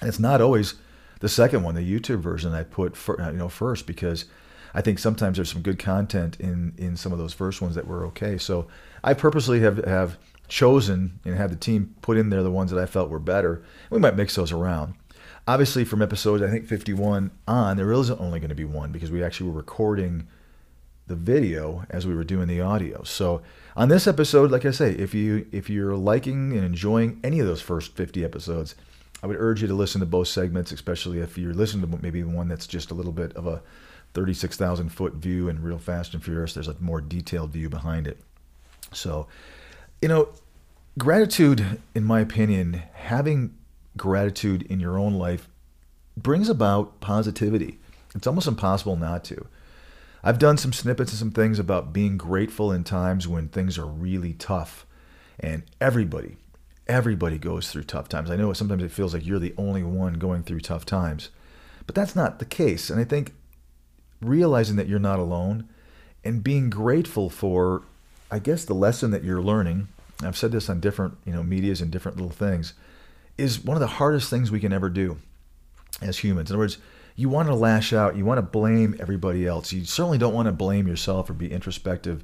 And 0.00 0.08
it's 0.08 0.19
not 0.19 0.40
always 0.40 0.75
the 1.20 1.29
second 1.29 1.62
one, 1.62 1.75
the 1.75 2.00
YouTube 2.00 2.20
version, 2.20 2.52
I 2.52 2.62
put 2.62 2.96
for, 2.96 3.20
uh, 3.20 3.31
you 3.31 3.38
know 3.38 3.49
first 3.49 3.87
because 3.87 4.26
I 4.75 4.81
think 4.81 4.99
sometimes 4.99 5.37
there's 5.37 5.50
some 5.50 5.62
good 5.62 5.79
content 5.79 6.38
in 6.38 6.75
in 6.76 6.96
some 6.96 7.12
of 7.12 7.19
those 7.19 7.32
first 7.32 7.61
ones 7.61 7.75
that 7.75 7.87
were 7.87 8.06
okay. 8.06 8.38
So 8.38 8.69
I 9.02 9.14
purposely 9.14 9.61
have 9.61 9.84
have 9.84 10.19
chosen 10.49 11.19
and 11.25 11.37
had 11.37 11.50
the 11.50 11.56
team 11.56 11.94
put 12.00 12.17
in 12.17 12.31
there 12.31 12.43
the 12.43 12.50
ones 12.50 12.70
that 12.70 12.81
I 12.81 12.87
felt 12.87 13.11
were 13.11 13.19
better. 13.19 13.62
We 13.91 13.99
might 13.99 14.17
mix 14.17 14.34
those 14.34 14.52
around. 14.52 14.94
Obviously, 15.48 15.82
from 15.82 16.02
episodes 16.02 16.42
I 16.42 16.50
think 16.50 16.66
51 16.66 17.30
on, 17.48 17.78
there 17.78 17.90
is 17.90 18.10
only 18.10 18.38
going 18.38 18.50
to 18.50 18.54
be 18.54 18.66
one 18.66 18.92
because 18.92 19.10
we 19.10 19.24
actually 19.24 19.48
were 19.48 19.56
recording 19.56 20.28
the 21.06 21.16
video 21.16 21.86
as 21.88 22.06
we 22.06 22.14
were 22.14 22.22
doing 22.22 22.48
the 22.48 22.60
audio. 22.60 23.02
So 23.02 23.40
on 23.74 23.88
this 23.88 24.06
episode, 24.06 24.50
like 24.50 24.66
I 24.66 24.72
say, 24.72 24.92
if 24.92 25.14
you 25.14 25.46
if 25.50 25.70
you're 25.70 25.96
liking 25.96 26.52
and 26.52 26.64
enjoying 26.64 27.18
any 27.24 27.40
of 27.40 27.46
those 27.46 27.62
first 27.62 27.96
50 27.96 28.22
episodes, 28.26 28.74
I 29.22 29.26
would 29.26 29.38
urge 29.38 29.62
you 29.62 29.68
to 29.68 29.74
listen 29.74 30.00
to 30.00 30.06
both 30.06 30.28
segments, 30.28 30.70
especially 30.70 31.20
if 31.20 31.38
you're 31.38 31.54
listening 31.54 31.90
to 31.90 32.02
maybe 32.02 32.22
one 32.24 32.48
that's 32.48 32.67
just 32.67 32.90
a 32.90 32.94
little 32.94 33.10
bit 33.10 33.32
of 33.32 33.46
a 33.46 33.62
36,000 34.12 34.90
foot 34.90 35.14
view 35.14 35.48
and 35.48 35.64
real 35.64 35.78
fast 35.78 36.12
and 36.12 36.22
furious. 36.22 36.52
There's 36.52 36.69
a 36.69 36.76
more 36.78 37.00
detailed 37.00 37.52
view 37.52 37.70
behind 37.70 38.06
it. 38.06 38.19
So, 38.93 39.28
you 40.02 40.08
know, 40.08 40.28
gratitude, 40.98 41.81
in 41.94 42.05
my 42.05 42.20
opinion, 42.20 42.82
having 42.93 43.55
gratitude 43.98 44.62
in 44.62 44.81
your 44.81 44.98
own 44.98 45.14
life 45.14 45.48
brings 46.17 46.48
about 46.48 47.00
positivity. 47.00 47.78
It's 48.14 48.26
almost 48.26 48.48
impossible 48.48 48.96
not 48.96 49.24
to. 49.24 49.46
I've 50.22 50.38
done 50.38 50.56
some 50.56 50.72
snippets 50.72 51.12
and 51.12 51.19
some 51.19 51.31
things 51.31 51.58
about 51.58 51.93
being 51.93 52.17
grateful 52.17 52.72
in 52.72 52.84
times 52.84 53.28
when 53.28 53.48
things 53.48 53.78
are 53.78 53.86
really 53.86 54.32
tough. 54.32 54.86
And 55.38 55.62
everybody, 55.81 56.36
everybody 56.88 57.38
goes 57.38 57.70
through 57.70 57.84
tough 57.84 58.08
times. 58.08 58.31
I 58.31 58.36
know 58.36 58.52
sometimes 58.52 58.82
it 58.82 58.90
feels 58.90 59.14
like 59.14 59.24
you're 59.24 59.38
the 59.38 59.55
only 59.56 59.82
one 59.82 60.14
going 60.14 60.43
through 60.43 60.60
tough 60.60 60.84
times, 60.84 61.31
but 61.86 61.94
that's 61.94 62.17
not 62.17 62.38
the 62.38 62.44
case. 62.44 62.90
And 62.90 63.00
I 63.00 63.05
think 63.05 63.34
realizing 64.20 64.76
that 64.76 64.88
you're 64.88 64.98
not 64.98 65.20
alone 65.20 65.69
and 66.24 66.43
being 66.43 66.70
grateful 66.70 67.31
for, 67.31 67.82
I 68.31 68.40
guess, 68.40 68.64
the 68.64 68.74
lesson 68.74 69.12
that 69.12 69.24
you're 69.24 69.43
learning. 69.43 69.88
I've 70.22 70.36
said 70.36 70.50
this 70.50 70.69
on 70.69 70.81
different, 70.81 71.17
you 71.24 71.32
know, 71.32 71.44
medias 71.44 71.81
and 71.81 71.93
different 71.93 72.17
little 72.17 72.32
things, 72.32 72.74
is 73.38 73.64
one 73.64 73.76
of 73.76 73.80
the 73.80 73.86
hardest 73.86 74.28
things 74.28 74.50
we 74.50 74.60
can 74.60 74.72
ever 74.72 74.90
do 74.90 75.18
as 76.02 76.18
humans. 76.18 76.50
In 76.50 76.54
other 76.54 76.60
words, 76.60 76.78
you 77.16 77.28
want 77.28 77.48
to 77.48 77.54
lash 77.54 77.92
out, 77.92 78.16
you 78.16 78.24
want 78.24 78.38
to 78.38 78.42
blame 78.42 78.96
everybody 79.00 79.46
else. 79.46 79.72
You 79.72 79.84
certainly 79.84 80.18
don't 80.18 80.34
want 80.34 80.46
to 80.46 80.52
blame 80.52 80.86
yourself 80.86 81.30
or 81.30 81.32
be 81.32 81.50
introspective 81.50 82.22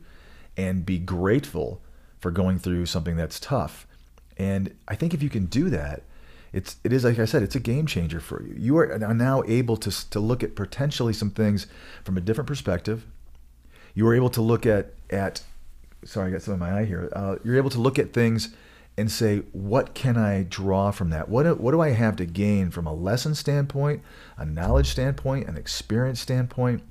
and 0.57 0.87
be 0.87 0.99
grateful 0.99 1.81
for 2.21 2.31
going 2.31 2.59
through 2.59 2.87
something 2.87 3.17
that's 3.17 3.41
tough. 3.41 3.87
And 4.37 4.75
I 4.87 4.95
think 4.95 5.15
if 5.15 5.23
you 5.23 5.31
can 5.31 5.47
do 5.47 5.71
that, 5.71 6.03
it's 6.53 6.77
it 6.85 6.93
is 6.93 7.03
like 7.03 7.19
I 7.19 7.25
said, 7.25 7.43
it's 7.43 7.57
a 7.57 7.61
game 7.61 7.87
changer 7.87 8.21
for 8.21 8.45
you. 8.45 8.55
You 8.57 8.79
are 8.79 8.97
now 8.99 9.43
able 9.49 9.77
to 9.79 10.11
to 10.11 10.21
look 10.21 10.45
at 10.45 10.55
potentially 10.55 11.13
some 11.13 11.31
things 11.31 11.67
from 12.05 12.17
a 12.17 12.21
different 12.21 12.47
perspective. 12.47 13.05
You 13.95 14.07
are 14.07 14.15
able 14.15 14.31
to 14.31 14.41
look 14.41 14.65
at 14.65 14.93
at 15.11 15.43
sorry, 16.05 16.29
I 16.29 16.33
got 16.33 16.43
some 16.43 16.55
in 16.55 16.61
my 16.61 16.79
eye 16.79 16.85
here. 16.85 17.11
Uh, 17.13 17.37
you're 17.43 17.57
able 17.57 17.71
to 17.71 17.81
look 17.81 17.99
at 17.99 18.13
things 18.13 18.55
and 18.97 19.11
say, 19.11 19.39
what 19.53 19.95
can 19.95 20.17
I 20.17 20.45
draw 20.45 20.91
from 20.91 21.11
that? 21.11 21.29
What, 21.29 21.61
what 21.61 21.73
do 21.73 21.81
I 21.81 21.91
have 21.91 22.17
to 22.17 22.27
gain 22.27 22.71
from 22.71 22.87
a 22.87 22.95
lesson 22.95 23.35
standpoint, 23.35 24.03
a 24.37 24.45
knowledge 24.45 24.89
standpoint, 24.89 25.49
an 25.49 25.57
experience 25.57 26.21
standpoint 26.21 26.83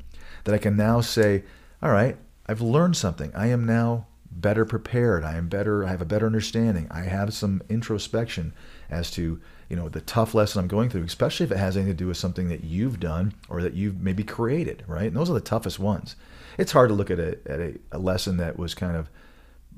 that 0.44 0.54
I 0.54 0.58
can 0.58 0.76
now 0.76 1.02
say, 1.02 1.44
all 1.82 1.92
right, 1.92 2.18
I've 2.46 2.62
learned 2.62 2.98
something. 2.98 3.32
I 3.34 3.48
am 3.48 3.66
now 3.66 4.08
better 4.30 4.66
prepared. 4.66 5.24
I 5.24 5.36
am 5.36 5.48
better. 5.48 5.86
I 5.86 5.90
have 5.90 6.02
a 6.02 6.06
better 6.06 6.26
understanding. 6.26 6.88
I 6.92 7.02
have 7.02 7.34
some 7.34 7.62
introspection 7.70 8.54
as 8.90 9.12
to 9.12 9.40
you 9.70 9.76
know 9.76 9.90
the 9.90 10.02
tough 10.02 10.36
lesson 10.36 10.60
I'm 10.60 10.68
going 10.68 10.90
through, 10.90 11.04
especially 11.04 11.46
if 11.46 11.52
it 11.52 11.58
has 11.58 11.78
anything 11.78 11.94
to 11.94 11.98
do 11.98 12.08
with 12.08 12.18
something 12.18 12.50
that 12.50 12.64
you've 12.64 13.00
done 13.00 13.34
or 13.50 13.62
that 13.62 13.74
you've 13.74 14.02
maybe 14.02 14.24
created, 14.24 14.84
right? 14.88 15.08
And 15.08 15.16
those 15.16 15.30
are 15.30 15.34
the 15.34 15.42
toughest 15.42 15.80
ones. 15.80 16.16
It's 16.58 16.72
hard 16.72 16.90
to 16.90 16.96
look 16.96 17.10
at 17.10 17.20
a 17.20 17.38
at 17.46 17.60
a, 17.60 17.80
a 17.92 18.00
lesson 18.00 18.38
that 18.38 18.58
was 18.58 18.74
kind 18.74 18.96
of 18.96 19.10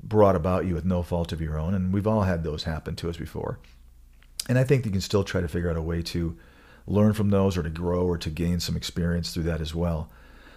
brought 0.02 0.36
about 0.36 0.66
you 0.66 0.74
with 0.74 0.84
no 0.84 1.02
fault 1.02 1.32
of 1.32 1.40
your 1.40 1.58
own, 1.58 1.74
and 1.74 1.92
we've 1.92 2.06
all 2.06 2.22
had 2.22 2.44
those 2.44 2.64
happen 2.64 2.96
to 2.96 3.10
us 3.10 3.16
before. 3.16 3.58
And 4.48 4.58
I 4.58 4.64
think 4.64 4.84
you 4.84 4.92
can 4.92 5.00
still 5.00 5.24
try 5.24 5.40
to 5.40 5.48
figure 5.48 5.70
out 5.70 5.76
a 5.76 5.82
way 5.82 6.02
to 6.02 6.36
learn 6.86 7.12
from 7.12 7.30
those 7.30 7.56
or 7.56 7.62
to 7.62 7.70
grow 7.70 8.04
or 8.06 8.18
to 8.18 8.30
gain 8.30 8.60
some 8.60 8.76
experience 8.76 9.32
through 9.32 9.42
that 9.44 9.60
as 9.60 9.74
well. 9.74 10.08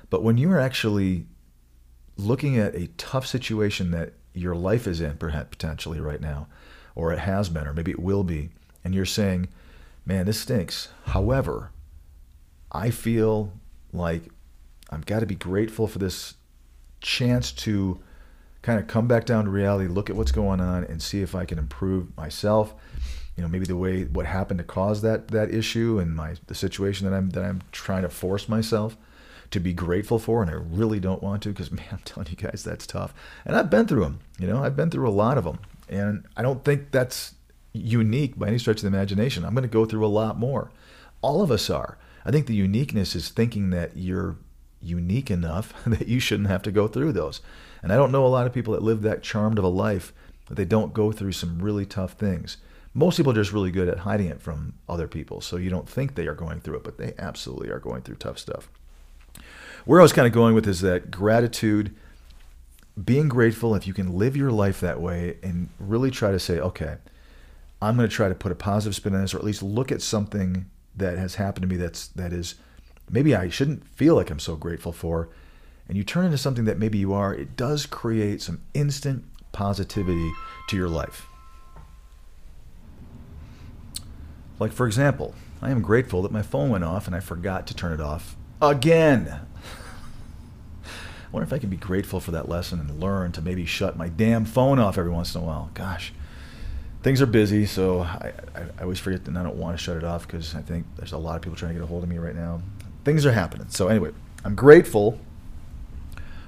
But 0.09 0.23
when 0.23 0.37
you 0.37 0.51
are 0.51 0.59
actually 0.59 1.25
looking 2.17 2.57
at 2.57 2.75
a 2.75 2.87
tough 2.97 3.25
situation 3.25 3.91
that 3.91 4.13
your 4.33 4.55
life 4.55 4.85
is 4.85 5.01
in, 5.01 5.17
perhaps 5.17 5.49
potentially 5.49 5.99
right 5.99 6.21
now, 6.21 6.47
or 6.95 7.11
it 7.11 7.19
has 7.19 7.49
been, 7.49 7.67
or 7.67 7.73
maybe 7.73 7.91
it 7.91 7.99
will 7.99 8.23
be, 8.23 8.49
and 8.83 8.93
you're 8.93 9.05
saying, 9.05 9.47
man, 10.05 10.25
this 10.25 10.39
stinks. 10.39 10.89
However, 11.05 11.71
I 12.71 12.91
feel 12.91 13.53
like 13.91 14.23
I've 14.91 15.05
got 15.05 15.21
to 15.21 15.25
be 15.25 15.35
grateful 15.35 15.87
for 15.87 15.99
this 15.99 16.35
chance 17.01 17.51
to 17.51 17.99
kind 18.61 18.79
of 18.79 18.87
come 18.87 19.07
back 19.07 19.25
down 19.25 19.45
to 19.45 19.51
reality, 19.51 19.87
look 19.87 20.09
at 20.09 20.15
what's 20.15 20.31
going 20.31 20.59
on, 20.59 20.83
and 20.83 21.01
see 21.01 21.21
if 21.21 21.35
I 21.35 21.45
can 21.45 21.57
improve 21.57 22.15
myself. 22.17 22.73
You 23.35 23.43
know, 23.43 23.49
maybe 23.49 23.65
the 23.65 23.77
way 23.77 24.03
what 24.03 24.25
happened 24.25 24.57
to 24.57 24.65
cause 24.65 25.01
that 25.01 25.29
that 25.29 25.53
issue 25.53 25.99
and 25.99 26.15
my 26.15 26.35
the 26.47 26.55
situation 26.55 27.09
that 27.09 27.15
I'm 27.15 27.29
that 27.31 27.43
I'm 27.43 27.61
trying 27.71 28.01
to 28.01 28.09
force 28.09 28.49
myself 28.49 28.97
to 29.51 29.59
be 29.59 29.73
grateful 29.73 30.19
for, 30.19 30.41
and 30.41 30.51
I 30.51 30.55
really 30.55 30.99
don't 30.99 31.23
want 31.23 31.43
to 31.43 31.49
because 31.49 31.71
man, 31.79 31.85
I'm 31.91 32.01
telling 32.05 32.29
you 32.29 32.35
guys 32.35 32.63
that's 32.63 32.85
tough. 32.85 33.13
And 33.45 33.55
I've 33.55 33.69
been 33.69 33.87
through 33.87 34.03
them. 34.03 34.19
You 34.39 34.47
know, 34.47 34.63
I've 34.63 34.75
been 34.75 34.89
through 34.89 35.07
a 35.07 35.11
lot 35.11 35.37
of 35.37 35.43
them, 35.43 35.59
and 35.87 36.25
I 36.35 36.41
don't 36.41 36.63
think 36.65 36.91
that's 36.91 37.35
unique 37.73 38.37
by 38.37 38.47
any 38.47 38.57
stretch 38.57 38.77
of 38.77 38.81
the 38.83 38.87
imagination. 38.87 39.45
I'm 39.45 39.53
going 39.53 39.63
to 39.63 39.69
go 39.69 39.85
through 39.85 40.05
a 40.05 40.07
lot 40.07 40.37
more. 40.37 40.71
All 41.21 41.41
of 41.41 41.51
us 41.51 41.69
are. 41.69 41.97
I 42.25 42.31
think 42.31 42.47
the 42.47 42.55
uniqueness 42.55 43.15
is 43.15 43.29
thinking 43.29 43.69
that 43.69 43.95
you're 43.95 44.37
unique 44.81 45.29
enough 45.29 45.73
that 45.85 46.07
you 46.07 46.19
shouldn't 46.19 46.49
have 46.49 46.63
to 46.63 46.71
go 46.71 46.87
through 46.87 47.13
those. 47.13 47.41
And 47.81 47.91
I 47.91 47.95
don't 47.95 48.11
know 48.11 48.25
a 48.25 48.27
lot 48.27 48.45
of 48.45 48.53
people 48.53 48.73
that 48.73 48.83
live 48.83 49.01
that 49.03 49.23
charmed 49.23 49.57
of 49.57 49.63
a 49.63 49.69
life 49.69 50.13
that 50.47 50.55
they 50.55 50.65
don't 50.65 50.93
go 50.93 51.11
through 51.11 51.31
some 51.31 51.61
really 51.61 51.85
tough 51.85 52.13
things. 52.13 52.57
Most 52.93 53.17
people 53.17 53.31
are 53.31 53.35
just 53.35 53.53
really 53.53 53.71
good 53.71 53.87
at 53.87 53.99
hiding 53.99 54.27
it 54.27 54.41
from 54.41 54.73
other 54.87 55.07
people, 55.07 55.41
so 55.41 55.57
you 55.57 55.69
don't 55.69 55.87
think 55.87 56.15
they 56.15 56.27
are 56.27 56.35
going 56.35 56.59
through 56.59 56.77
it, 56.77 56.83
but 56.83 56.97
they 56.97 57.13
absolutely 57.17 57.69
are 57.69 57.79
going 57.79 58.01
through 58.01 58.15
tough 58.15 58.39
stuff. 58.39 58.69
Where 59.85 59.99
I 59.99 60.03
was 60.03 60.13
kind 60.13 60.27
of 60.27 60.33
going 60.33 60.55
with 60.55 60.67
is 60.67 60.81
that 60.81 61.11
gratitude, 61.11 61.95
being 63.01 63.29
grateful, 63.29 63.75
if 63.75 63.87
you 63.87 63.93
can 63.93 64.17
live 64.17 64.35
your 64.35 64.51
life 64.51 64.79
that 64.81 64.99
way 64.99 65.37
and 65.43 65.69
really 65.79 66.11
try 66.11 66.31
to 66.31 66.39
say, 66.39 66.59
okay, 66.59 66.97
I'm 67.81 67.95
going 67.95 68.09
to 68.09 68.13
try 68.13 68.27
to 68.27 68.35
put 68.35 68.51
a 68.51 68.55
positive 68.55 68.95
spin 68.95 69.15
on 69.15 69.21
this, 69.21 69.33
or 69.33 69.37
at 69.37 69.43
least 69.43 69.63
look 69.63 69.91
at 69.91 70.01
something 70.01 70.65
that 70.95 71.17
has 71.17 71.35
happened 71.35 71.63
to 71.63 71.67
me 71.67 71.77
that's 71.77 72.07
that 72.09 72.33
is 72.33 72.55
maybe 73.09 73.33
I 73.33 73.49
shouldn't 73.49 73.87
feel 73.87 74.15
like 74.15 74.29
I'm 74.29 74.39
so 74.39 74.55
grateful 74.55 74.91
for, 74.91 75.29
and 75.89 75.97
you 75.97 76.03
turn 76.05 76.23
into 76.23 76.37
something 76.37 76.63
that 76.65 76.79
maybe 76.79 76.97
you 76.97 77.11
are. 77.13 77.33
It 77.33 77.57
does 77.57 77.85
create 77.85 78.41
some 78.41 78.61
instant 78.73 79.25
positivity 79.51 80.31
to 80.69 80.77
your 80.77 80.87
life. 80.87 81.27
Like 84.59 84.71
for 84.71 84.87
example, 84.87 85.35
I 85.61 85.71
am 85.71 85.81
grateful 85.81 86.21
that 86.21 86.31
my 86.31 86.41
phone 86.41 86.69
went 86.69 86.85
off 86.85 87.07
and 87.07 87.15
I 87.15 87.19
forgot 87.19 87.67
to 87.67 87.73
turn 87.73 87.91
it 87.91 87.99
off 87.99 88.37
again. 88.61 89.41
I 90.85 91.31
wonder 91.31 91.45
if 91.45 91.51
I 91.51 91.59
can 91.59 91.69
be 91.69 91.77
grateful 91.77 92.21
for 92.21 92.31
that 92.31 92.47
lesson 92.47 92.79
and 92.79 93.01
learn 93.01 93.33
to 93.33 93.41
maybe 93.41 93.65
shut 93.65 93.97
my 93.97 94.07
damn 94.07 94.45
phone 94.45 94.79
off 94.79 94.97
every 94.97 95.11
once 95.11 95.35
in 95.35 95.41
a 95.41 95.43
while. 95.43 95.69
Gosh 95.73 96.13
things 97.03 97.21
are 97.21 97.25
busy, 97.25 97.65
so 97.65 98.01
I, 98.01 98.33
I, 98.55 98.61
I 98.61 98.81
always 98.81 98.99
forget 98.99 99.27
and 99.27 99.37
I 99.37 99.43
don't 99.43 99.55
want 99.55 99.77
to 99.77 99.83
shut 99.83 99.97
it 99.97 100.03
off 100.03 100.27
because 100.27 100.55
I 100.55 100.61
think 100.61 100.85
there's 100.97 101.11
a 101.11 101.17
lot 101.17 101.35
of 101.35 101.41
people 101.41 101.55
trying 101.55 101.73
to 101.73 101.79
get 101.79 101.83
a 101.83 101.87
hold 101.87 102.03
of 102.03 102.09
me 102.09 102.17
right 102.17 102.35
now. 102.35 102.61
Things 103.05 103.25
are 103.25 103.31
happening. 103.31 103.67
So 103.69 103.87
anyway, 103.87 104.11
I'm 104.43 104.55
grateful 104.55 105.19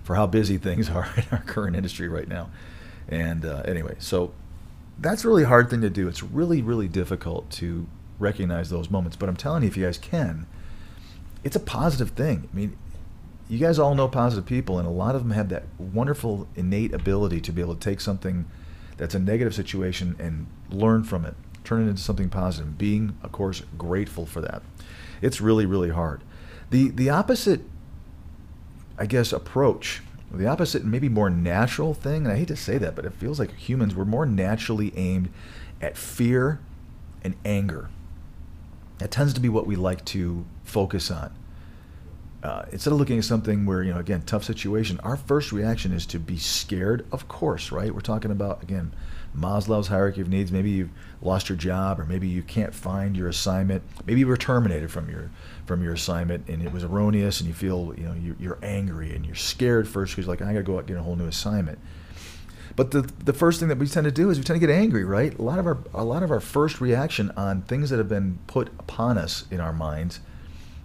for 0.03 0.15
how 0.15 0.27
busy 0.27 0.57
things 0.57 0.89
are 0.91 1.09
in 1.17 1.25
our 1.31 1.43
current 1.43 1.75
industry 1.75 2.07
right 2.07 2.27
now. 2.27 2.49
And 3.07 3.45
uh, 3.45 3.63
anyway, 3.65 3.95
so 3.99 4.33
that's 4.99 5.25
a 5.25 5.27
really 5.27 5.43
hard 5.43 5.69
thing 5.69 5.81
to 5.81 5.89
do. 5.89 6.07
It's 6.07 6.23
really, 6.23 6.61
really 6.61 6.87
difficult 6.87 7.49
to 7.51 7.87
recognize 8.19 8.69
those 8.69 8.89
moments. 8.89 9.17
But 9.17 9.29
I'm 9.29 9.35
telling 9.35 9.63
you, 9.63 9.69
if 9.69 9.77
you 9.77 9.85
guys 9.85 9.97
can, 9.97 10.45
it's 11.43 11.55
a 11.55 11.59
positive 11.59 12.11
thing. 12.11 12.47
I 12.51 12.55
mean, 12.55 12.77
you 13.49 13.57
guys 13.57 13.79
all 13.79 13.95
know 13.95 14.07
positive 14.07 14.45
people, 14.45 14.79
and 14.79 14.87
a 14.87 14.91
lot 14.91 15.15
of 15.15 15.23
them 15.23 15.31
have 15.31 15.49
that 15.49 15.63
wonderful 15.77 16.47
innate 16.55 16.93
ability 16.93 17.41
to 17.41 17.51
be 17.51 17.61
able 17.61 17.75
to 17.75 17.81
take 17.81 18.01
something– 18.01 18.45
that's 19.01 19.15
a 19.15 19.19
negative 19.19 19.55
situation 19.55 20.15
and 20.19 20.45
learn 20.69 21.03
from 21.03 21.25
it, 21.25 21.33
turn 21.63 21.81
it 21.81 21.89
into 21.89 22.03
something 22.03 22.29
positive. 22.29 22.77
Being, 22.77 23.17
of 23.23 23.31
course, 23.31 23.63
grateful 23.75 24.27
for 24.27 24.41
that. 24.41 24.61
It's 25.23 25.41
really, 25.41 25.65
really 25.65 25.89
hard. 25.89 26.21
The 26.69 26.89
the 26.91 27.09
opposite, 27.09 27.61
I 29.01 29.07
guess, 29.07 29.33
approach, 29.33 30.03
the 30.31 30.45
opposite, 30.45 30.85
maybe 30.85 31.09
more 31.09 31.31
natural 31.31 31.95
thing, 31.95 32.23
and 32.23 32.31
I 32.31 32.35
hate 32.35 32.49
to 32.49 32.55
say 32.55 32.77
that, 32.77 32.95
but 32.95 33.03
it 33.03 33.13
feels 33.13 33.39
like 33.39 33.51
humans 33.55 33.95
were 33.95 34.05
more 34.05 34.27
naturally 34.27 34.93
aimed 34.95 35.29
at 35.81 35.97
fear 35.97 36.59
and 37.23 37.33
anger. 37.43 37.89
That 38.99 39.09
tends 39.09 39.33
to 39.33 39.39
be 39.39 39.49
what 39.49 39.65
we 39.65 39.75
like 39.75 40.05
to 40.05 40.45
focus 40.65 41.09
on. 41.09 41.33
Uh, 42.43 42.65
instead 42.71 42.93
of 42.93 42.99
looking 42.99 43.17
at 43.17 43.23
something 43.23 43.65
where 43.65 43.81
you 43.81 43.93
know 43.93 43.99
again 43.99 44.19
tough 44.23 44.43
situation 44.43 44.99
our 45.01 45.15
first 45.15 45.51
reaction 45.51 45.91
is 45.91 46.07
to 46.07 46.17
be 46.17 46.37
scared 46.37 47.05
of 47.11 47.27
course 47.27 47.71
right 47.71 47.93
we're 47.93 48.01
talking 48.01 48.31
about 48.31 48.63
again 48.63 48.91
maslow's 49.37 49.89
hierarchy 49.89 50.21
of 50.21 50.27
needs 50.27 50.51
maybe 50.51 50.71
you've 50.71 50.89
lost 51.21 51.49
your 51.49 51.55
job 51.55 51.99
or 51.99 52.05
maybe 52.05 52.27
you 52.27 52.41
can't 52.41 52.73
find 52.73 53.15
your 53.15 53.27
assignment 53.27 53.83
maybe 54.07 54.21
you 54.21 54.25
were 54.25 54.35
terminated 54.35 54.89
from 54.89 55.07
your 55.07 55.29
from 55.65 55.83
your 55.83 55.93
assignment 55.93 56.47
and 56.49 56.61
it 56.61 56.71
was 56.71 56.83
erroneous 56.83 57.39
and 57.39 57.47
you 57.47 57.53
feel 57.53 57.93
you 57.97 58.03
know 58.03 58.13
you're, 58.13 58.35
you're 58.39 58.59
angry 58.63 59.15
and 59.15 59.25
you're 59.25 59.35
scared 59.35 59.87
first 59.87 60.15
because 60.15 60.27
like 60.27 60.41
i 60.41 60.51
gotta 60.51 60.63
go 60.63 60.75
out 60.75 60.79
and 60.79 60.87
get 60.87 60.97
a 60.97 61.03
whole 61.03 61.15
new 61.15 61.27
assignment. 61.27 61.79
But 62.75 62.91
the 62.91 63.01
the 63.01 63.33
first 63.33 63.59
thing 63.59 63.69
that 63.69 63.77
we 63.77 63.87
tend 63.87 64.05
to 64.05 64.11
do 64.11 64.29
is 64.29 64.37
we 64.37 64.43
tend 64.43 64.59
to 64.59 64.65
get 64.65 64.73
angry 64.73 65.03
right? 65.03 65.37
A 65.37 65.41
lot 65.41 65.59
of 65.59 65.65
our 65.65 65.79
a 65.93 66.03
lot 66.03 66.23
of 66.23 66.31
our 66.31 66.39
first 66.39 66.81
reaction 66.81 67.31
on 67.35 67.61
things 67.63 67.89
that 67.89 67.97
have 67.97 68.09
been 68.09 68.39
put 68.47 68.69
upon 68.79 69.17
us 69.17 69.45
in 69.51 69.59
our 69.59 69.73
minds 69.73 70.19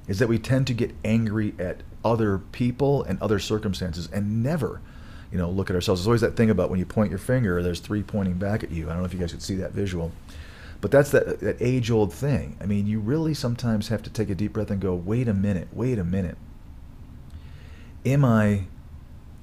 is 0.08 0.18
that 0.18 0.28
we 0.28 0.38
tend 0.38 0.66
to 0.68 0.74
get 0.74 0.94
angry 1.04 1.54
at 1.58 1.82
other 2.04 2.38
people 2.38 3.02
and 3.04 3.20
other 3.20 3.38
circumstances 3.38 4.08
and 4.12 4.42
never 4.42 4.80
you 5.30 5.38
know 5.38 5.50
look 5.50 5.70
at 5.70 5.76
ourselves. 5.76 6.00
There's 6.00 6.08
always 6.08 6.20
that 6.22 6.36
thing 6.36 6.50
about 6.50 6.70
when 6.70 6.78
you 6.78 6.86
point 6.86 7.10
your 7.10 7.18
finger 7.18 7.62
there's 7.62 7.80
three 7.80 8.02
pointing 8.02 8.34
back 8.34 8.62
at 8.64 8.70
you. 8.70 8.86
I 8.86 8.92
don't 8.92 9.00
know 9.00 9.06
if 9.06 9.14
you 9.14 9.20
guys 9.20 9.32
could 9.32 9.42
see 9.42 9.56
that 9.56 9.72
visual 9.72 10.12
but 10.80 10.90
that's 10.90 11.10
that, 11.10 11.40
that 11.40 11.56
age 11.60 11.90
old 11.90 12.12
thing 12.12 12.56
i 12.60 12.66
mean 12.66 12.86
you 12.86 13.00
really 13.00 13.34
sometimes 13.34 13.88
have 13.88 14.02
to 14.02 14.10
take 14.10 14.30
a 14.30 14.34
deep 14.34 14.52
breath 14.52 14.70
and 14.70 14.80
go 14.80 14.94
wait 14.94 15.28
a 15.28 15.34
minute 15.34 15.68
wait 15.72 15.98
a 15.98 16.04
minute 16.04 16.36
am 18.04 18.24
i 18.24 18.64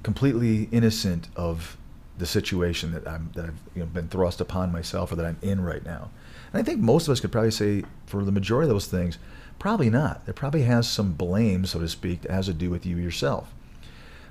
completely 0.02 0.68
innocent 0.70 1.28
of 1.36 1.76
the 2.18 2.26
situation 2.26 2.92
that 2.92 3.06
i'm 3.06 3.30
that 3.34 3.46
i've 3.46 3.58
you 3.74 3.80
know, 3.80 3.86
been 3.86 4.08
thrust 4.08 4.40
upon 4.40 4.70
myself 4.70 5.10
or 5.10 5.16
that 5.16 5.26
i'm 5.26 5.38
in 5.42 5.60
right 5.60 5.84
now 5.84 6.10
and 6.52 6.60
i 6.60 6.64
think 6.64 6.80
most 6.80 7.08
of 7.08 7.12
us 7.12 7.20
could 7.20 7.32
probably 7.32 7.50
say 7.50 7.82
for 8.06 8.24
the 8.24 8.32
majority 8.32 8.68
of 8.68 8.74
those 8.74 8.86
things 8.86 9.18
Probably 9.58 9.90
not. 9.90 10.20
It 10.26 10.34
probably 10.34 10.62
has 10.62 10.88
some 10.88 11.12
blame, 11.12 11.64
so 11.64 11.78
to 11.80 11.88
speak, 11.88 12.22
that 12.22 12.30
has 12.30 12.46
to 12.46 12.52
do 12.52 12.70
with 12.70 12.84
you 12.84 12.96
yourself. 12.96 13.54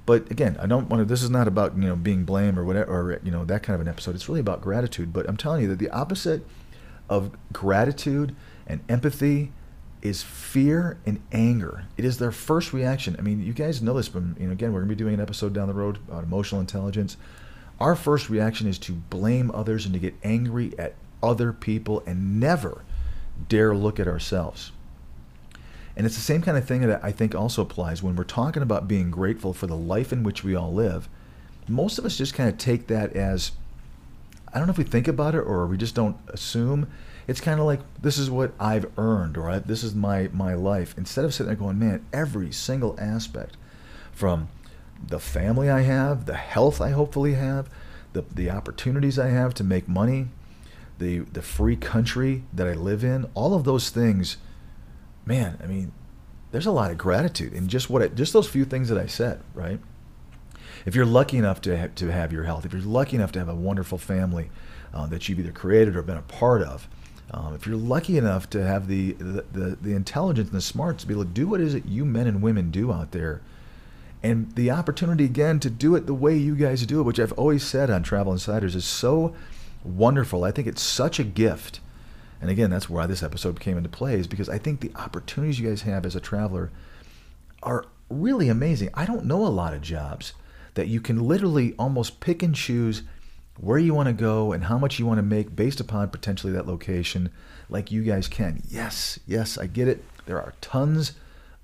But 0.06 0.30
again, 0.30 0.58
I 0.60 0.68
don't 0.68 0.90
want 0.90 1.02
to. 1.02 1.06
This 1.06 1.24
is 1.24 1.30
not 1.30 1.48
about 1.48 1.76
you 1.76 1.88
know 1.88 1.96
being 1.96 2.26
blamed 2.26 2.58
or 2.58 2.64
whatever, 2.64 2.92
or 2.92 3.20
you 3.24 3.32
know 3.32 3.46
that 3.46 3.64
kind 3.64 3.74
of 3.76 3.82
an 3.82 3.88
episode. 3.88 4.16
It's 4.16 4.28
really 4.28 4.42
about 4.42 4.62
gratitude. 4.62 5.14
But 5.14 5.28
I'm 5.30 5.38
telling 5.38 5.64
you 5.64 5.70
that 5.70 5.80
the 5.80 5.90
opposite 5.90 6.46
of 7.10 7.32
gratitude 7.52 8.36
and 8.68 8.82
empathy 8.90 9.52
is 10.02 10.22
fear 10.22 10.98
and 11.06 11.22
anger. 11.32 11.86
It 11.96 12.04
is 12.04 12.18
their 12.18 12.32
first 12.32 12.74
reaction. 12.74 13.16
I 13.18 13.22
mean, 13.22 13.42
you 13.42 13.54
guys 13.54 13.82
know 13.82 13.94
this, 13.94 14.10
but 14.10 14.24
you 14.38 14.48
know, 14.48 14.52
again, 14.52 14.74
we're 14.74 14.82
gonna 14.82 14.90
be 14.90 14.96
doing 14.96 15.14
an 15.14 15.22
episode 15.22 15.54
down 15.54 15.68
the 15.68 15.74
road 15.74 15.98
about 16.08 16.24
emotional 16.24 16.60
intelligence. 16.60 17.16
Our 17.80 17.96
first 17.96 18.30
reaction 18.30 18.68
is 18.68 18.78
to 18.80 18.94
blame 18.94 19.50
others 19.54 19.86
and 19.86 19.94
to 19.94 20.00
get 20.00 20.16
angry 20.24 20.74
at 20.78 20.96
other 21.22 21.54
people 21.54 22.04
and 22.06 22.40
never 22.40 22.84
dare 23.48 23.74
look 23.74 24.00
at 24.00 24.08
ourselves. 24.08 24.72
And 25.96 26.06
it's 26.06 26.16
the 26.16 26.22
same 26.22 26.42
kind 26.42 26.58
of 26.58 26.66
thing 26.66 26.82
that 26.82 27.04
I 27.04 27.12
think 27.12 27.36
also 27.36 27.62
applies 27.62 28.02
when 28.02 28.16
we're 28.16 28.24
talking 28.24 28.64
about 28.64 28.88
being 28.88 29.12
grateful 29.12 29.54
for 29.54 29.68
the 29.68 29.78
life 29.78 30.12
in 30.12 30.24
which 30.24 30.44
we 30.44 30.56
all 30.56 30.74
live. 30.74 31.08
Most 31.68 31.98
of 31.98 32.06
us 32.06 32.18
just 32.18 32.34
kind 32.34 32.50
of 32.50 32.58
take 32.58 32.88
that 32.88 33.14
as 33.14 33.52
I 34.54 34.58
don't 34.58 34.68
know 34.68 34.72
if 34.72 34.78
we 34.78 34.84
think 34.84 35.08
about 35.08 35.36
it 35.36 35.40
or 35.40 35.66
we 35.66 35.78
just 35.78 35.96
don't 35.96 36.18
assume. 36.28 36.88
It's 37.28 37.42
kind 37.42 37.60
of 37.60 37.66
like 37.66 37.80
this 38.02 38.18
is 38.18 38.30
what 38.30 38.54
I've 38.60 38.92
earned 38.98 39.38
or 39.38 39.60
this 39.60 39.84
is 39.84 39.96
my 39.96 40.30
my 40.34 40.54
life. 40.54 40.94
Instead 40.98 41.26
of 41.26 41.34
sitting 41.34 41.48
there 41.48 41.56
going, 41.56 41.80
man, 41.80 42.06
every 42.12 42.52
single 42.52 42.96
aspect 43.00 43.58
from 44.12 44.50
the 45.06 45.20
family 45.20 45.70
I 45.70 45.82
have, 45.82 46.26
the 46.26 46.36
health 46.36 46.82
I 46.82 46.92
hopefully 46.92 47.34
have, 47.34 47.70
the 48.14 48.24
the 48.34 48.50
opportunities 48.50 49.18
I 49.18 49.30
have 49.30 49.54
to 49.56 49.64
make 49.64 49.88
money, 49.88 50.28
the 51.00 51.20
the 51.20 51.42
free 51.42 51.76
country 51.76 52.44
that 52.54 52.68
I 52.68 52.74
live 52.74 53.04
in, 53.04 53.30
all 53.34 53.54
of 53.54 53.64
those 53.64 53.90
things 53.90 54.38
man, 55.26 55.58
I 55.64 55.68
mean, 55.68 55.92
there's 56.52 56.66
a 56.66 56.72
lot 56.72 56.92
of 56.92 56.98
gratitude 56.98 57.54
in 57.54 57.68
just 57.68 57.90
what 57.90 58.02
it, 58.02 58.16
just 58.16 58.34
those 58.34 58.48
few 58.48 58.66
things 58.66 58.90
that 58.90 58.98
I 58.98 59.08
said, 59.08 59.42
right? 59.54 59.80
If 60.86 60.96
you're 60.96 61.06
lucky 61.06 61.38
enough 61.38 61.62
to 61.62 61.78
have, 61.78 61.96
to 61.96 62.12
have 62.12 62.34
your 62.34 62.44
health, 62.44 62.66
if 62.66 62.74
you're 62.74 62.82
lucky 62.82 63.16
enough 63.16 63.32
to 63.34 63.40
have 63.40 63.50
a 63.50 63.56
wonderful 63.56 63.98
family 63.98 64.50
uh, 64.94 65.08
that 65.08 65.28
you've 65.28 65.40
either 65.40 65.52
created 65.52 65.96
or 65.96 66.02
been 66.02 66.18
a 66.18 66.22
part 66.22 66.62
of, 66.62 66.88
Um, 67.32 67.56
if 67.56 67.66
you're 67.66 67.78
lucky 67.78 68.18
enough 68.18 68.50
to 68.52 68.64
have 68.64 68.88
the, 68.88 69.14
the, 69.14 69.46
the, 69.52 69.78
the 69.82 69.96
intelligence 69.96 70.50
and 70.50 70.58
the 70.58 70.62
smarts 70.62 71.02
to 71.02 71.08
be 71.08 71.14
able 71.14 71.26
to 71.26 71.30
do 71.42 71.48
what 71.48 71.62
it 71.62 71.68
is 71.68 71.74
that 71.74 71.88
you 71.88 72.06
men 72.06 72.28
and 72.28 72.44
women 72.44 72.70
do 72.70 72.92
out 72.92 73.12
there, 73.12 73.42
and 74.22 74.54
the 74.56 74.70
opportunity 74.72 75.26
again 75.26 75.60
to 75.60 75.70
do 75.70 75.96
it 75.96 76.06
the 76.06 76.14
way 76.14 76.38
you 76.38 76.56
guys 76.56 76.86
do 76.86 77.00
it, 77.00 77.04
which 77.04 77.20
I've 77.20 77.34
always 77.34 77.64
said 77.64 77.90
on 77.90 78.04
Travel 78.04 78.34
Insiders 78.34 78.76
is 78.76 78.86
so 78.86 79.34
wonderful. 79.84 80.44
I 80.44 80.52
think 80.52 80.68
it's 80.68 80.82
such 80.82 81.20
a 81.20 81.24
gift. 81.24 81.80
And 82.40 82.52
again, 82.52 82.70
that's 82.70 82.90
why 82.90 83.08
this 83.08 83.24
episode 83.24 83.60
came 83.60 83.78
into 83.78 83.90
play, 83.90 84.20
is 84.20 84.28
because 84.28 84.50
I 84.50 84.60
think 84.60 84.82
the 84.82 84.92
opportunities 84.96 85.60
you 85.60 85.70
guys 85.70 85.84
have 85.84 86.06
as 86.06 86.16
a 86.16 86.20
traveler 86.20 86.70
are 87.64 87.86
really 88.10 88.50
amazing. 88.50 88.90
I 88.94 89.06
don't 89.06 89.26
know 89.26 89.46
a 89.46 89.48
lot 89.48 89.74
of 89.74 89.82
jobs 89.82 90.34
that 90.76 90.88
you 90.88 91.02
can 91.02 91.28
literally 91.28 91.74
almost 91.78 92.20
pick 92.20 92.44
and 92.44 92.56
choose 92.56 93.04
where 93.58 93.78
you 93.78 93.94
want 93.94 94.08
to 94.08 94.14
go 94.14 94.52
and 94.52 94.66
how 94.66 94.78
much 94.78 94.98
you 94.98 95.06
want 95.06 95.20
to 95.20 95.24
make 95.24 95.56
based 95.56 95.80
upon 95.80 96.10
potentially 96.10 96.52
that 96.54 96.68
location, 96.68 97.30
like 97.70 97.92
you 97.92 98.04
guys 98.04 98.28
can. 98.28 98.62
Yes, 98.68 99.20
yes, 99.28 99.58
I 99.58 99.68
get 99.68 99.88
it. 99.88 100.04
There 100.26 100.42
are 100.42 100.54
tons 100.62 101.14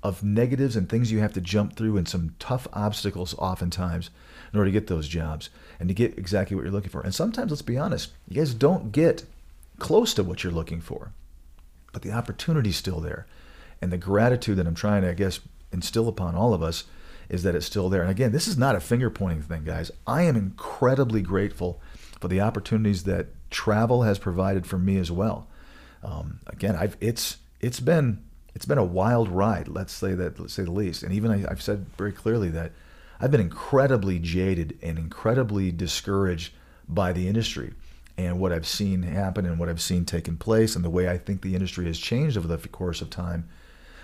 of 0.01 0.23
negatives 0.23 0.75
and 0.75 0.87
things 0.87 1.11
you 1.11 1.19
have 1.19 1.33
to 1.33 1.41
jump 1.41 1.75
through 1.75 1.97
and 1.97 2.07
some 2.07 2.35
tough 2.39 2.67
obstacles 2.71 3.35
oftentimes 3.37 4.09
in 4.53 4.59
order 4.59 4.69
to 4.69 4.79
get 4.79 4.87
those 4.87 5.07
jobs 5.07 5.49
and 5.79 5.89
to 5.89 5.95
get 5.95 6.17
exactly 6.17 6.55
what 6.55 6.63
you're 6.63 6.71
looking 6.71 6.89
for. 6.89 7.01
And 7.01 7.13
sometimes, 7.13 7.51
let's 7.51 7.61
be 7.61 7.77
honest, 7.77 8.11
you 8.27 8.37
guys 8.37 8.53
don't 8.53 8.91
get 8.91 9.25
close 9.77 10.13
to 10.13 10.23
what 10.23 10.43
you're 10.43 10.53
looking 10.53 10.81
for, 10.81 11.11
but 11.91 12.01
the 12.01 12.11
opportunity's 12.11 12.77
still 12.77 12.99
there. 12.99 13.25
And 13.81 13.91
the 13.91 13.97
gratitude 13.97 14.57
that 14.57 14.67
I'm 14.67 14.75
trying 14.75 15.03
to, 15.03 15.09
I 15.09 15.13
guess, 15.13 15.39
instill 15.71 16.07
upon 16.07 16.35
all 16.35 16.53
of 16.53 16.61
us 16.61 16.83
is 17.29 17.43
that 17.43 17.55
it's 17.55 17.65
still 17.65 17.89
there. 17.89 18.01
And 18.01 18.11
again, 18.11 18.31
this 18.31 18.47
is 18.47 18.57
not 18.57 18.75
a 18.75 18.79
finger 18.79 19.09
pointing 19.09 19.41
thing, 19.41 19.63
guys. 19.63 19.91
I 20.07 20.23
am 20.23 20.35
incredibly 20.35 21.21
grateful 21.21 21.81
for 22.19 22.27
the 22.27 22.41
opportunities 22.41 23.03
that 23.03 23.27
travel 23.49 24.03
has 24.03 24.19
provided 24.19 24.65
for 24.65 24.77
me 24.77 24.97
as 24.97 25.11
well. 25.11 25.47
Um, 26.03 26.39
again, 26.47 26.75
I've 26.75 26.97
it's 26.99 27.37
it's 27.59 27.79
been 27.79 28.23
it's 28.55 28.65
been 28.65 28.77
a 28.77 28.83
wild 28.83 29.29
ride. 29.29 29.67
Let's 29.67 29.93
say 29.93 30.13
that 30.15 30.39
let's 30.39 30.53
say 30.53 30.63
the 30.63 30.71
least. 30.71 31.03
And 31.03 31.13
even 31.13 31.31
I, 31.31 31.49
I've 31.49 31.61
said 31.61 31.85
very 31.97 32.11
clearly 32.11 32.49
that 32.49 32.71
I've 33.19 33.31
been 33.31 33.41
incredibly 33.41 34.17
jaded 34.19 34.77
and 34.81 34.97
incredibly 34.97 35.71
discouraged 35.71 36.53
by 36.87 37.13
the 37.13 37.27
industry 37.27 37.73
and 38.17 38.39
what 38.39 38.51
I've 38.51 38.67
seen 38.67 39.03
happen 39.03 39.45
and 39.45 39.59
what 39.59 39.69
I've 39.69 39.81
seen 39.81 40.03
taking 40.05 40.37
place 40.37 40.75
and 40.75 40.83
the 40.83 40.89
way 40.89 41.07
I 41.07 41.17
think 41.17 41.41
the 41.41 41.53
industry 41.53 41.85
has 41.85 41.99
changed 41.99 42.37
over 42.37 42.47
the 42.47 42.67
course 42.67 43.01
of 43.01 43.09
time 43.09 43.47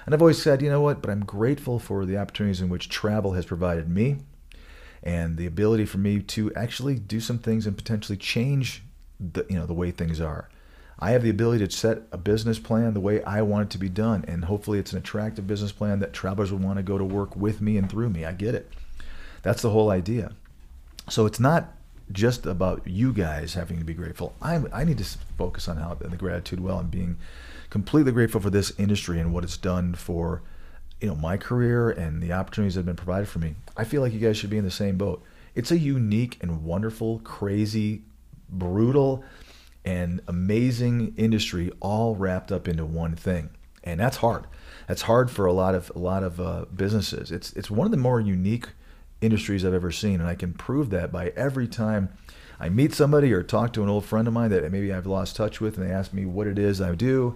and 0.06 0.14
I've 0.14 0.22
always 0.22 0.42
said, 0.42 0.62
you 0.62 0.70
know 0.70 0.82
what, 0.82 1.02
but 1.02 1.10
I'm 1.10 1.26
grateful 1.26 1.80
for 1.80 2.06
the 2.06 2.18
opportunities 2.18 2.62
in 2.62 2.70
which 2.70 2.90
travel 2.90 3.34
has 3.34 3.46
provided 3.46 3.90
me 3.90 4.18
and 5.06 5.38
the 5.38 5.46
ability 5.46 5.86
for 5.86 6.00
me 6.00 6.20
to 6.20 6.54
actually 6.56 6.96
do 6.96 7.20
some 7.20 7.38
things 7.38 7.68
and 7.68 7.78
potentially 7.78 8.18
change 8.18 8.82
the 9.20 9.46
you 9.50 9.58
know 9.58 9.66
the 9.66 9.74
way 9.74 9.92
things 9.92 10.20
are. 10.20 10.50
I 10.98 11.12
have 11.12 11.24
the 11.24 11.30
ability 11.30 11.66
to 11.66 11.72
set 11.72 12.04
a 12.12 12.18
business 12.18 12.58
plan 12.58 12.94
the 12.94 13.02
way 13.02 13.22
I 13.24 13.42
want 13.42 13.68
it 13.68 13.72
to 13.72 13.78
be 13.78 13.90
done, 13.90 14.26
and 14.28 14.46
hopefully 14.46 14.80
it's 14.80 14.94
an 14.94 14.98
attractive 14.98 15.46
business 15.46 15.72
plan 15.72 16.00
that 16.00 16.14
travelers 16.14 16.52
would 16.52 16.64
want 16.64 16.78
to 16.78 16.84
go 16.84 16.98
to 16.98 17.04
work 17.04 17.36
with 17.36 17.62
me 17.62 17.78
and 17.78 17.90
through 17.90 18.10
me. 18.10 18.26
I 18.26 18.32
get 18.32 18.56
it. 18.56 18.72
That's 19.42 19.62
the 19.62 19.70
whole 19.70 19.90
idea. 19.90 20.32
So 21.10 21.26
it's 21.26 21.40
not 21.40 21.74
just 22.12 22.46
about 22.46 22.88
you 22.88 23.14
guys 23.14 23.54
having 23.54 23.78
to 23.78 23.84
be 23.84 23.94
grateful. 23.94 24.36
I 24.42 24.62
I 24.74 24.84
need 24.84 24.98
to 24.98 25.06
focus 25.38 25.68
on 25.68 25.78
how 25.78 25.94
the 25.94 26.18
gratitude 26.18 26.60
well 26.60 26.80
and 26.80 26.90
being 26.90 27.18
completely 27.76 28.14
grateful 28.14 28.40
for 28.40 28.50
this 28.50 28.72
industry 28.78 29.20
and 29.20 29.34
what 29.34 29.44
it's 29.44 29.58
done 29.58 29.94
for 29.94 30.42
you 31.02 31.10
know 31.10 31.16
my 31.16 31.36
career 31.36 31.90
and 31.90 32.24
the 32.24 32.32
opportunities 32.32 32.76
that 32.76 32.80
have 32.80 32.86
been 32.86 32.96
provided 32.96 33.28
for 33.28 33.40
me. 33.40 33.54
I 33.76 33.84
feel 33.84 34.02
like 34.02 34.14
you 34.14 34.20
guys 34.20 34.38
should 34.38 34.50
be 34.50 34.58
in 34.58 34.64
the 34.64 34.72
same 34.72 34.98
boat. 34.98 35.22
It's 35.56 35.72
a 35.72 35.78
unique 35.78 36.38
and 36.40 36.64
wonderful, 36.64 37.20
crazy, 37.26 38.04
brutal, 38.48 39.26
and 39.84 40.22
amazing 40.26 41.16
industry 41.18 41.70
all 41.82 42.16
wrapped 42.16 42.50
up 42.50 42.70
into 42.70 42.86
one 42.86 43.14
thing, 43.14 43.50
and 43.84 44.00
that's 44.00 44.16
hard. 44.16 44.48
That's 44.88 45.02
hard 45.02 45.30
for 45.30 45.46
a 45.46 45.52
lot 45.52 45.76
of 45.76 45.92
a 45.94 46.00
lot 46.00 46.24
of 46.24 46.40
uh, 46.40 46.64
businesses. 46.74 47.30
It's 47.30 47.52
it's 47.58 47.70
one 47.70 47.84
of 47.84 47.92
the 47.92 47.98
more 47.98 48.22
unique 48.22 48.70
industries 49.20 49.66
I've 49.66 49.74
ever 49.74 49.92
seen, 49.92 50.22
and 50.22 50.30
I 50.30 50.36
can 50.36 50.54
prove 50.54 50.92
that 50.92 51.12
by 51.12 51.34
every 51.36 51.68
time 51.68 52.08
I 52.58 52.70
meet 52.70 52.94
somebody 52.94 53.34
or 53.34 53.44
talk 53.44 53.74
to 53.74 53.84
an 53.84 53.90
old 53.90 54.06
friend 54.06 54.30
of 54.30 54.34
mine 54.34 54.52
that 54.52 54.72
maybe 54.72 54.94
I've 54.94 55.06
lost 55.06 55.36
touch 55.36 55.60
with, 55.60 55.78
and 55.78 55.86
they 55.86 55.92
ask 55.92 56.14
me 56.14 56.26
what 56.26 56.48
it 56.48 56.58
is 56.58 56.80
I 56.80 56.96
do 56.96 57.36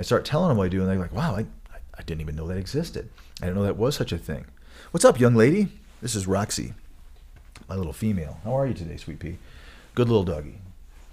I 0.00 0.02
start 0.02 0.24
telling 0.24 0.48
them 0.48 0.56
what 0.56 0.64
I 0.64 0.68
do, 0.70 0.80
and 0.80 0.88
they're 0.88 0.98
like, 0.98 1.12
wow, 1.12 1.36
I, 1.36 1.44
I 1.70 2.02
didn't 2.06 2.22
even 2.22 2.34
know 2.34 2.46
that 2.48 2.56
existed. 2.56 3.10
I 3.42 3.44
didn't 3.44 3.58
know 3.58 3.64
that 3.64 3.76
was 3.76 3.94
such 3.94 4.12
a 4.12 4.16
thing. 4.18 4.46
What's 4.92 5.04
up, 5.04 5.20
young 5.20 5.34
lady? 5.34 5.68
This 6.00 6.14
is 6.14 6.26
Roxy, 6.26 6.72
my 7.68 7.74
little 7.74 7.92
female. 7.92 8.40
How 8.42 8.58
are 8.58 8.66
you 8.66 8.72
today, 8.72 8.96
sweet 8.96 9.18
pea? 9.18 9.36
Good 9.94 10.08
little 10.08 10.24
doggy. 10.24 10.54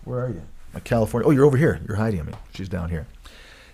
Where 0.05 0.21
are 0.21 0.29
you? 0.29 0.41
My 0.73 0.79
California. 0.79 1.27
Oh, 1.27 1.31
you're 1.31 1.43
over 1.43 1.57
here. 1.57 1.81
You're 1.85 1.97
hiding 1.97 2.21
on 2.21 2.27
me. 2.27 2.33
She's 2.53 2.69
down 2.69 2.89
here. 2.89 3.07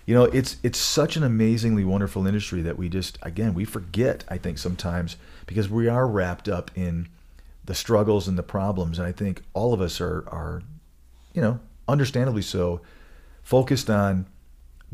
You 0.08 0.16
know, 0.16 0.24
it's 0.24 0.58
it's 0.64 0.80
such 0.80 1.16
an 1.16 1.22
amazingly 1.22 1.86
wonderful 1.86 2.26
industry 2.26 2.64
that 2.64 2.80
we 2.80 2.90
just 2.90 3.20
again 3.22 3.54
we 3.54 3.66
forget. 3.66 4.24
I 4.30 4.40
think 4.40 4.58
sometimes 4.58 5.18
because 5.46 5.70
we 5.70 5.88
are 5.88 6.08
wrapped 6.08 6.50
up 6.50 6.72
in 6.74 7.08
the 7.64 7.76
struggles 7.76 8.28
and 8.28 8.36
the 8.36 8.42
problems, 8.42 8.98
and 8.98 9.08
I 9.08 9.12
think 9.12 9.44
all 9.54 9.76
of 9.76 9.80
us 9.80 10.02
are 10.02 10.28
are, 10.30 10.64
you 11.36 11.42
know, 11.44 11.60
understandably 11.88 12.42
so, 12.42 12.82
focused 13.44 13.92
on 13.92 14.26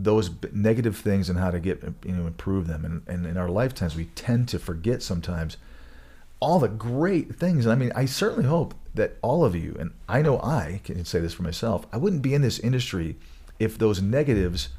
those 0.04 0.32
negative 0.54 0.98
things 0.98 1.30
and 1.30 1.38
how 1.38 1.52
to 1.52 1.60
get 1.60 1.84
you 2.06 2.14
know 2.14 2.28
improve 2.28 2.68
them. 2.68 2.86
And, 2.86 3.02
and 3.08 3.26
in 3.26 3.38
our 3.38 3.50
lifetimes 3.50 3.96
we 3.96 4.06
tend 4.06 4.48
to 4.50 4.60
forget 4.60 5.02
sometimes 5.02 5.58
all 6.40 6.60
the 6.60 6.68
great 6.70 7.36
things. 7.36 7.66
And 7.66 7.74
i 7.74 7.76
mean 7.76 7.92
i 7.96 8.06
certainly 8.06 8.46
hope 8.46 8.74
that 8.96 9.18
all 9.22 9.46
of 9.46 9.56
you 9.56 9.76
and 9.80 9.92
i 10.08 10.22
know 10.22 10.40
i 10.40 10.82
can 10.84 11.06
say 11.06 11.20
this 11.20 11.34
for 11.34 11.44
myself 11.44 11.86
i 11.94 11.98
wouldn't 11.98 12.24
be 12.24 12.34
in 12.34 12.42
this 12.42 12.60
industry 12.60 13.18
if 13.60 13.78
those 13.78 14.02
negatives 14.02 14.70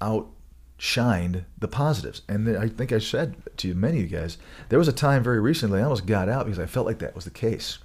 outshined 0.00 1.44
the 1.58 1.68
positives. 1.68 2.22
And 2.28 2.56
i 2.56 2.68
think 2.68 2.92
i 2.92 2.98
said 2.98 3.36
to 3.58 3.74
many 3.74 4.02
of 4.02 4.10
you 4.10 4.18
guys 4.18 4.38
there 4.68 4.78
was 4.78 4.88
a 4.88 4.92
time 4.92 5.22
very 5.22 5.40
recently 5.40 5.80
i 5.80 5.82
almost 5.82 6.06
got 6.06 6.28
out 6.28 6.46
because 6.46 6.58
i 6.58 6.66
felt 6.66 6.86
like 6.86 6.98
that 7.00 7.14
was 7.14 7.24
the 7.24 7.30
case 7.30 7.78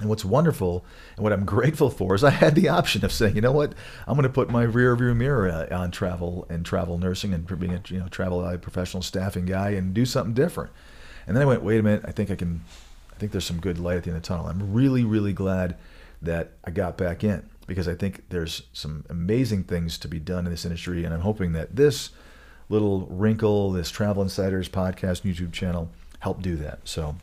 and 0.00 0.08
what's 0.08 0.24
wonderful 0.24 0.84
and 1.16 1.24
what 1.24 1.32
I'm 1.32 1.44
grateful 1.56 1.90
for 1.90 2.14
is 2.14 2.24
I 2.24 2.30
had 2.30 2.54
the 2.54 2.68
option 2.68 3.04
of 3.04 3.12
saying, 3.12 3.36
you 3.36 3.42
know 3.42 3.52
what, 3.52 3.74
I'm 4.06 4.14
going 4.14 4.24
to 4.24 4.32
put 4.32 4.50
my 4.50 4.62
rear 4.62 4.94
view 4.96 5.14
mirror 5.14 5.48
uh, 5.48 5.76
on 5.76 5.90
travel 5.90 6.46
and 6.48 6.64
travel 6.64 6.98
nursing 6.98 7.32
and 7.34 7.46
being 7.58 7.74
a 7.74 7.82
you 7.88 8.00
know 8.00 8.08
travel 8.08 8.56
professional 8.58 9.02
staffing 9.02 9.46
guy 9.46 9.70
and 9.70 9.94
do 9.94 10.04
something 10.04 10.34
different. 10.34 10.70
And 11.26 11.36
then 11.36 11.42
I 11.42 11.46
went, 11.46 11.62
wait 11.62 11.78
a 11.78 11.82
minute, 11.82 12.04
I 12.06 12.12
think 12.12 12.30
I 12.30 12.34
can, 12.34 12.62
I 13.14 13.18
think 13.18 13.32
there's 13.32 13.44
some 13.44 13.60
good 13.60 13.78
light 13.78 13.96
at 13.96 14.04
the 14.04 14.10
end 14.10 14.16
of 14.16 14.22
the 14.22 14.28
tunnel. 14.28 14.46
I'm 14.46 14.72
really, 14.72 15.04
really 15.04 15.32
glad 15.32 15.76
that 16.20 16.52
I 16.64 16.70
got 16.70 16.96
back 16.96 17.22
in 17.22 17.48
because 17.66 17.86
I 17.86 17.94
think 17.94 18.28
there's 18.28 18.62
some 18.72 19.04
amazing 19.08 19.64
things 19.64 19.98
to 19.98 20.08
be 20.08 20.18
done 20.18 20.46
in 20.46 20.50
this 20.50 20.64
industry, 20.64 21.04
and 21.04 21.14
I'm 21.14 21.20
hoping 21.20 21.52
that 21.52 21.76
this 21.76 22.10
little 22.68 23.06
wrinkle, 23.06 23.70
this 23.72 23.90
Travel 23.90 24.22
Insiders 24.22 24.68
podcast 24.68 25.22
YouTube 25.22 25.52
channel, 25.52 25.90
help 26.20 26.42
do 26.42 26.56
that. 26.56 26.80
So, 26.88 27.16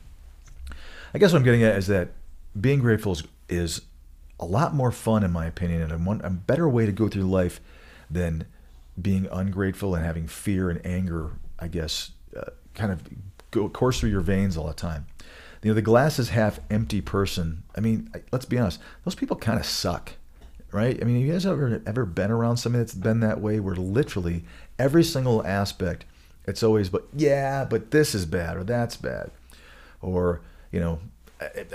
I 1.14 1.18
guess 1.18 1.34
what 1.34 1.40
I'm 1.40 1.46
getting 1.46 1.64
at 1.64 1.76
is 1.78 1.88
that 1.88 2.10
being 2.60 2.80
grateful 2.80 3.14
is, 3.14 3.24
is 3.48 3.82
a 4.40 4.46
lot 4.46 4.74
more 4.74 4.92
fun, 4.92 5.24
in 5.24 5.32
my 5.32 5.46
opinion, 5.46 5.82
and 5.82 5.92
a, 5.92 5.98
one, 5.98 6.22
a 6.22 6.30
better 6.30 6.68
way 6.68 6.86
to 6.86 6.92
go 6.92 7.08
through 7.08 7.24
life 7.24 7.60
than 8.10 8.46
being 9.02 9.28
ungrateful 9.32 9.96
and 9.96 10.04
having 10.04 10.28
fear 10.28 10.70
and 10.70 10.86
anger, 10.86 11.32
I 11.60 11.68
guess, 11.68 12.12
uh, 12.36 12.52
kind 12.74 12.92
of 12.92 13.04
go 13.52 13.68
course 13.70 14.00
through 14.00 14.10
your 14.10 14.22
veins 14.22 14.58
all 14.58 14.68
the 14.68 14.74
time. 14.74 15.08
You 15.62 15.72
know, 15.72 15.76
the 15.76 15.82
glass 15.82 16.20
is 16.20 16.30
half 16.30 16.60
empty 16.70 17.02
person. 17.02 17.64
I 17.76 17.82
mean, 17.82 18.12
let's 18.32 18.46
be 18.46 18.58
honest; 18.58 18.80
those 19.04 19.16
people 19.16 19.36
kind 19.36 19.60
of 19.60 19.66
suck, 19.66 20.14
right? 20.72 20.98
I 21.02 21.06
mean, 21.06 21.20
you 21.20 21.32
guys 21.32 21.46
ever 21.46 21.82
ever 21.86 22.06
been 22.06 22.32
around 22.32 22.58
somebody 22.58 22.84
that's 22.84 22.94
been 22.94 23.20
that 23.22 23.42
way, 23.42 23.60
where 23.60 23.76
literally 23.76 24.46
every 24.78 25.04
single 25.04 25.46
aspect, 25.46 26.06
it's 26.46 26.64
always, 26.64 26.90
but 26.90 27.08
yeah, 27.14 27.66
but 27.66 27.92
this 27.92 28.16
is 28.16 28.26
bad 28.26 28.56
or 28.56 28.64
that's 28.64 28.96
bad, 28.96 29.32
or 30.02 30.40
you 30.72 30.80
know, 30.80 31.00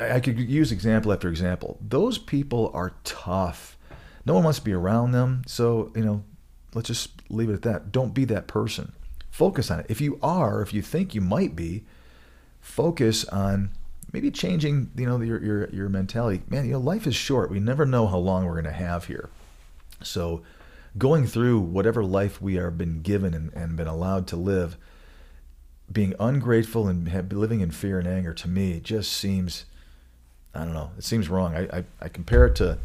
I, 0.01 0.21
could 0.21 0.39
use 0.39 0.73
example 0.73 1.13
after 1.13 1.29
example. 1.29 1.79
Those 1.81 2.19
people 2.19 2.71
are 2.75 2.93
tough. 3.03 3.79
No 4.27 4.35
one 4.35 4.45
wants 4.45 4.59
to 4.59 4.65
be 4.65 4.73
around 4.73 5.13
them. 5.13 5.43
So, 5.47 5.91
you 5.95 6.05
know, 6.05 6.25
let's 6.75 6.89
just 6.89 7.11
leave 7.31 7.49
it 7.49 7.55
at 7.55 7.63
that. 7.63 7.93
Don't 7.93 8.13
be 8.13 8.25
that 8.27 8.47
person. 8.47 8.93
Focus 9.31 9.71
on 9.71 9.81
it. 9.81 9.87
If 9.89 10.01
you 10.01 10.19
are, 10.23 10.63
if 10.63 10.75
you 10.75 10.83
think 10.83 11.15
you 11.15 11.21
might 11.21 11.57
be, 11.57 11.85
focus 12.61 13.25
on 13.27 13.71
maybe 14.13 14.31
changing, 14.31 14.91
you 14.97 15.07
know, 15.07 15.21
your 15.21 15.43
your 15.43 15.69
your 15.71 15.89
mentality. 15.89 16.43
Man, 16.49 16.67
you 16.67 16.73
know, 16.73 16.79
life 16.79 17.07
is 17.07 17.17
short. 17.17 17.51
We 17.51 17.59
never 17.59 17.85
know 17.85 18.07
how 18.07 18.19
long 18.19 18.45
we're 18.45 18.53
going 18.53 18.65
to 18.65 18.73
have 18.73 19.07
here. 19.07 19.29
So, 20.03 20.43
going 20.97 21.27
through 21.27 21.61
whatever 21.61 22.05
life 22.05 22.41
we 22.41 22.59
are 22.59 22.71
been 22.71 23.03
given 23.03 23.35
and, 23.35 23.53
and 23.55 23.77
been 23.77 23.89
allowed 23.89 24.27
to 24.29 24.37
live, 24.37 24.77
being 25.93 26.15
ungrateful 26.19 26.89
and 26.89 27.33
living 27.33 27.61
in 27.61 27.71
fear 27.71 27.99
and 27.99 28.09
anger 28.09 28.33
to 28.33 28.49
me 28.49 28.81
just 28.81 29.13
seems 29.13 29.67
I 30.55 30.61
don't 30.61 30.73
know. 30.73 30.91
It 30.97 31.05
seems 31.05 31.29
wrong. 31.29 31.55
I, 31.55 31.79
I, 31.79 31.85
I, 32.01 32.09
compare 32.09 32.47
it 32.47 32.55
to 32.57 32.79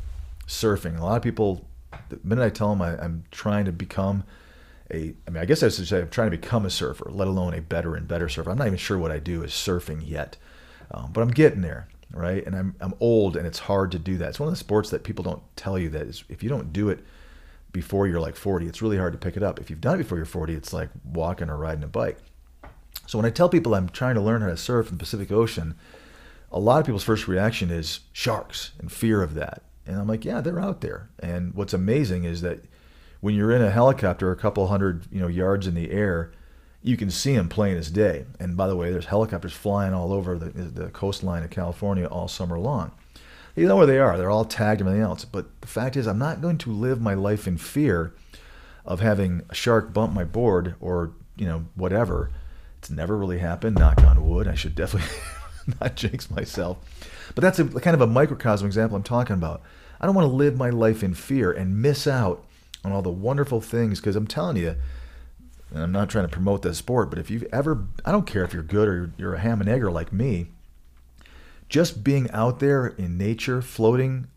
surfing. 0.48 0.98
A 0.98 1.04
lot 1.04 1.18
of 1.18 1.22
people, 1.22 1.68
the 2.10 2.20
minute 2.24 2.44
I 2.44 2.50
tell 2.50 2.70
them 2.70 2.82
I, 2.82 3.04
am 3.04 3.26
trying 3.30 3.66
to 3.66 3.72
become 3.72 4.24
a, 4.92 5.14
I 5.28 5.30
mean, 5.30 5.42
I 5.42 5.46
guess 5.46 5.62
I 5.62 5.70
should 5.70 5.88
say 5.88 6.02
I'm 6.02 6.10
trying 6.10 6.32
to 6.32 6.38
become 6.38 6.66
a 6.66 6.72
surfer, 6.72 7.10
let 7.12 7.28
alone 7.28 7.54
a 7.54 7.62
better 7.62 7.96
and 7.96 8.08
better 8.08 8.28
surfer. 8.28 8.50
I'm 8.50 8.58
not 8.58 8.68
even 8.68 8.80
sure 8.80 8.98
what 8.98 9.12
I 9.12 9.20
do 9.20 9.44
is 9.44 9.52
surfing 9.52 10.02
yet, 10.04 10.38
um, 10.90 11.12
but 11.14 11.22
I'm 11.22 11.30
getting 11.30 11.62
there, 11.62 11.88
right? 12.12 12.44
And 12.44 12.56
I'm, 12.56 12.76
I'm 12.82 12.96
old 13.00 13.38
and 13.38 13.46
it's 13.46 13.60
hard 13.60 13.92
to 13.92 14.00
do 14.00 14.18
that. 14.18 14.30
It's 14.30 14.40
one 14.40 14.48
of 14.48 14.54
the 14.54 14.60
sports 14.60 14.90
that 14.90 15.04
people 15.04 15.24
don't 15.24 15.44
tell 15.56 15.78
you 15.78 15.90
that 15.90 16.08
is, 16.08 16.24
if 16.28 16.42
you 16.42 16.50
don't 16.50 16.74
do 16.74 16.90
it 16.90 17.06
before 17.72 18.08
you're 18.08 18.20
like 18.20 18.36
40, 18.36 18.66
it's 18.66 18.82
really 18.82 18.98
hard 18.98 19.14
to 19.14 19.20
pick 19.20 19.38
it 19.38 19.44
up. 19.44 19.60
If 19.60 19.70
you've 19.70 19.82
done 19.82 19.96
it 19.96 20.00
before 20.00 20.18
you're 20.18 20.26
40, 20.26 20.56
it's 20.56 20.74
like 20.74 20.90
walking 21.06 21.52
or 21.52 21.58
riding 21.58 21.84
a 21.84 21.88
bike. 21.88 22.18
So 23.10 23.18
when 23.18 23.26
I 23.26 23.32
tell 23.32 23.50
people 23.50 23.74
I'm 23.74 23.90
trying 23.90 24.14
to 24.14 24.22
learn 24.22 24.42
how 24.42 24.50
to 24.50 24.56
surf 24.56 24.92
in 24.92 24.94
the 24.94 25.00
Pacific 25.00 25.32
Ocean, 25.32 25.74
a 26.52 26.60
lot 26.60 26.80
of 26.80 26.86
people's 26.86 27.04
first 27.04 27.28
reaction 27.28 27.72
is 27.72 28.02
sharks 28.14 28.74
and 28.78 28.92
fear 28.92 29.24
of 29.24 29.34
that. 29.34 29.64
And 29.88 29.98
I'm 29.98 30.06
like, 30.06 30.24
yeah, 30.24 30.42
they're 30.42 30.60
out 30.60 30.82
there. 30.82 31.10
And 31.18 31.56
what's 31.56 31.74
amazing 31.74 32.26
is 32.26 32.42
that 32.42 32.66
when 33.20 33.34
you're 33.34 33.52
in 33.52 33.64
a 33.64 33.72
helicopter 33.72 34.32
a 34.32 34.36
couple 34.36 34.68
hundred 34.68 35.08
you 35.12 35.20
know 35.20 35.28
yards 35.28 35.66
in 35.66 35.74
the 35.74 35.90
air, 35.90 36.32
you 36.84 36.96
can 36.98 37.10
see 37.10 37.36
them 37.36 37.50
plain 37.50 37.78
as 37.78 37.90
day. 37.90 38.26
And 38.40 38.56
by 38.56 38.68
the 38.68 38.76
way, 38.76 38.92
there's 38.92 39.08
helicopters 39.08 39.54
flying 39.54 39.96
all 39.96 40.14
over 40.14 40.38
the, 40.38 40.50
the 40.52 40.90
coastline 40.92 41.42
of 41.42 41.50
California 41.50 42.06
all 42.06 42.28
summer 42.28 42.60
long. 42.60 42.92
You 43.56 43.66
know 43.66 43.78
where 43.78 43.88
they 43.88 43.98
are. 43.98 44.20
They're 44.20 44.30
all 44.30 44.46
tagged 44.46 44.82
and 44.82 44.88
everything 44.88 45.10
else. 45.10 45.26
But 45.26 45.62
the 45.62 45.68
fact 45.68 45.98
is, 45.98 46.06
I'm 46.06 46.20
not 46.20 46.42
going 46.42 46.60
to 46.60 46.72
live 46.72 47.02
my 47.02 47.16
life 47.16 47.48
in 47.48 47.58
fear 47.58 48.14
of 48.86 49.00
having 49.00 49.42
a 49.50 49.56
shark 49.56 49.96
bump 49.96 50.14
my 50.14 50.26
board 50.26 50.76
or 50.80 51.14
you 51.36 51.48
know 51.48 51.66
whatever. 51.74 52.30
It's 52.80 52.90
never 52.90 53.18
really 53.18 53.40
happened. 53.40 53.78
Knock 53.78 54.02
on 54.04 54.28
wood. 54.28 54.48
I 54.48 54.56
should 54.56 54.76
definitely 54.76 55.10
not 55.82 55.96
jinx 55.96 56.32
myself. 56.32 56.78
But 57.36 57.42
that's 57.42 57.60
a 57.60 57.66
kind 57.66 57.94
of 57.94 58.02
a 58.02 58.08
microcosm 58.08 58.66
example 58.66 58.96
I'm 58.96 59.04
talking 59.04 59.36
about. 59.36 59.62
I 60.02 60.06
don't 60.06 60.16
want 60.16 60.30
to 60.30 60.36
live 60.36 60.58
my 60.58 60.70
life 60.70 61.04
in 61.04 61.14
fear 61.14 61.52
and 61.52 61.82
miss 61.82 62.08
out 62.08 62.46
on 62.84 62.92
all 62.92 63.02
the 63.02 63.10
wonderful 63.10 63.62
things 63.62 64.00
because 64.00 64.16
I'm 64.16 64.28
telling 64.28 64.58
you, 64.58 64.76
and 65.72 65.84
I'm 65.84 65.92
not 65.92 66.10
trying 66.10 66.26
to 66.26 66.32
promote 66.32 66.62
this 66.62 66.78
sport, 66.78 67.10
but 67.10 67.20
if 67.20 67.30
you've 67.30 67.44
ever, 67.52 67.86
I 68.06 68.12
don't 68.12 68.26
care 68.26 68.44
if 68.44 68.54
you're 68.54 68.64
good 68.64 68.88
or 68.88 69.12
you're 69.18 69.36
a 69.36 69.40
ham 69.40 69.60
and 69.60 69.70
egger 69.70 69.92
like 69.92 70.14
me, 70.14 70.48
just 71.68 72.04
being 72.04 72.32
out 72.32 72.60
there 72.60 72.88
in 72.88 73.18
nature, 73.18 73.62
floating 73.62 74.28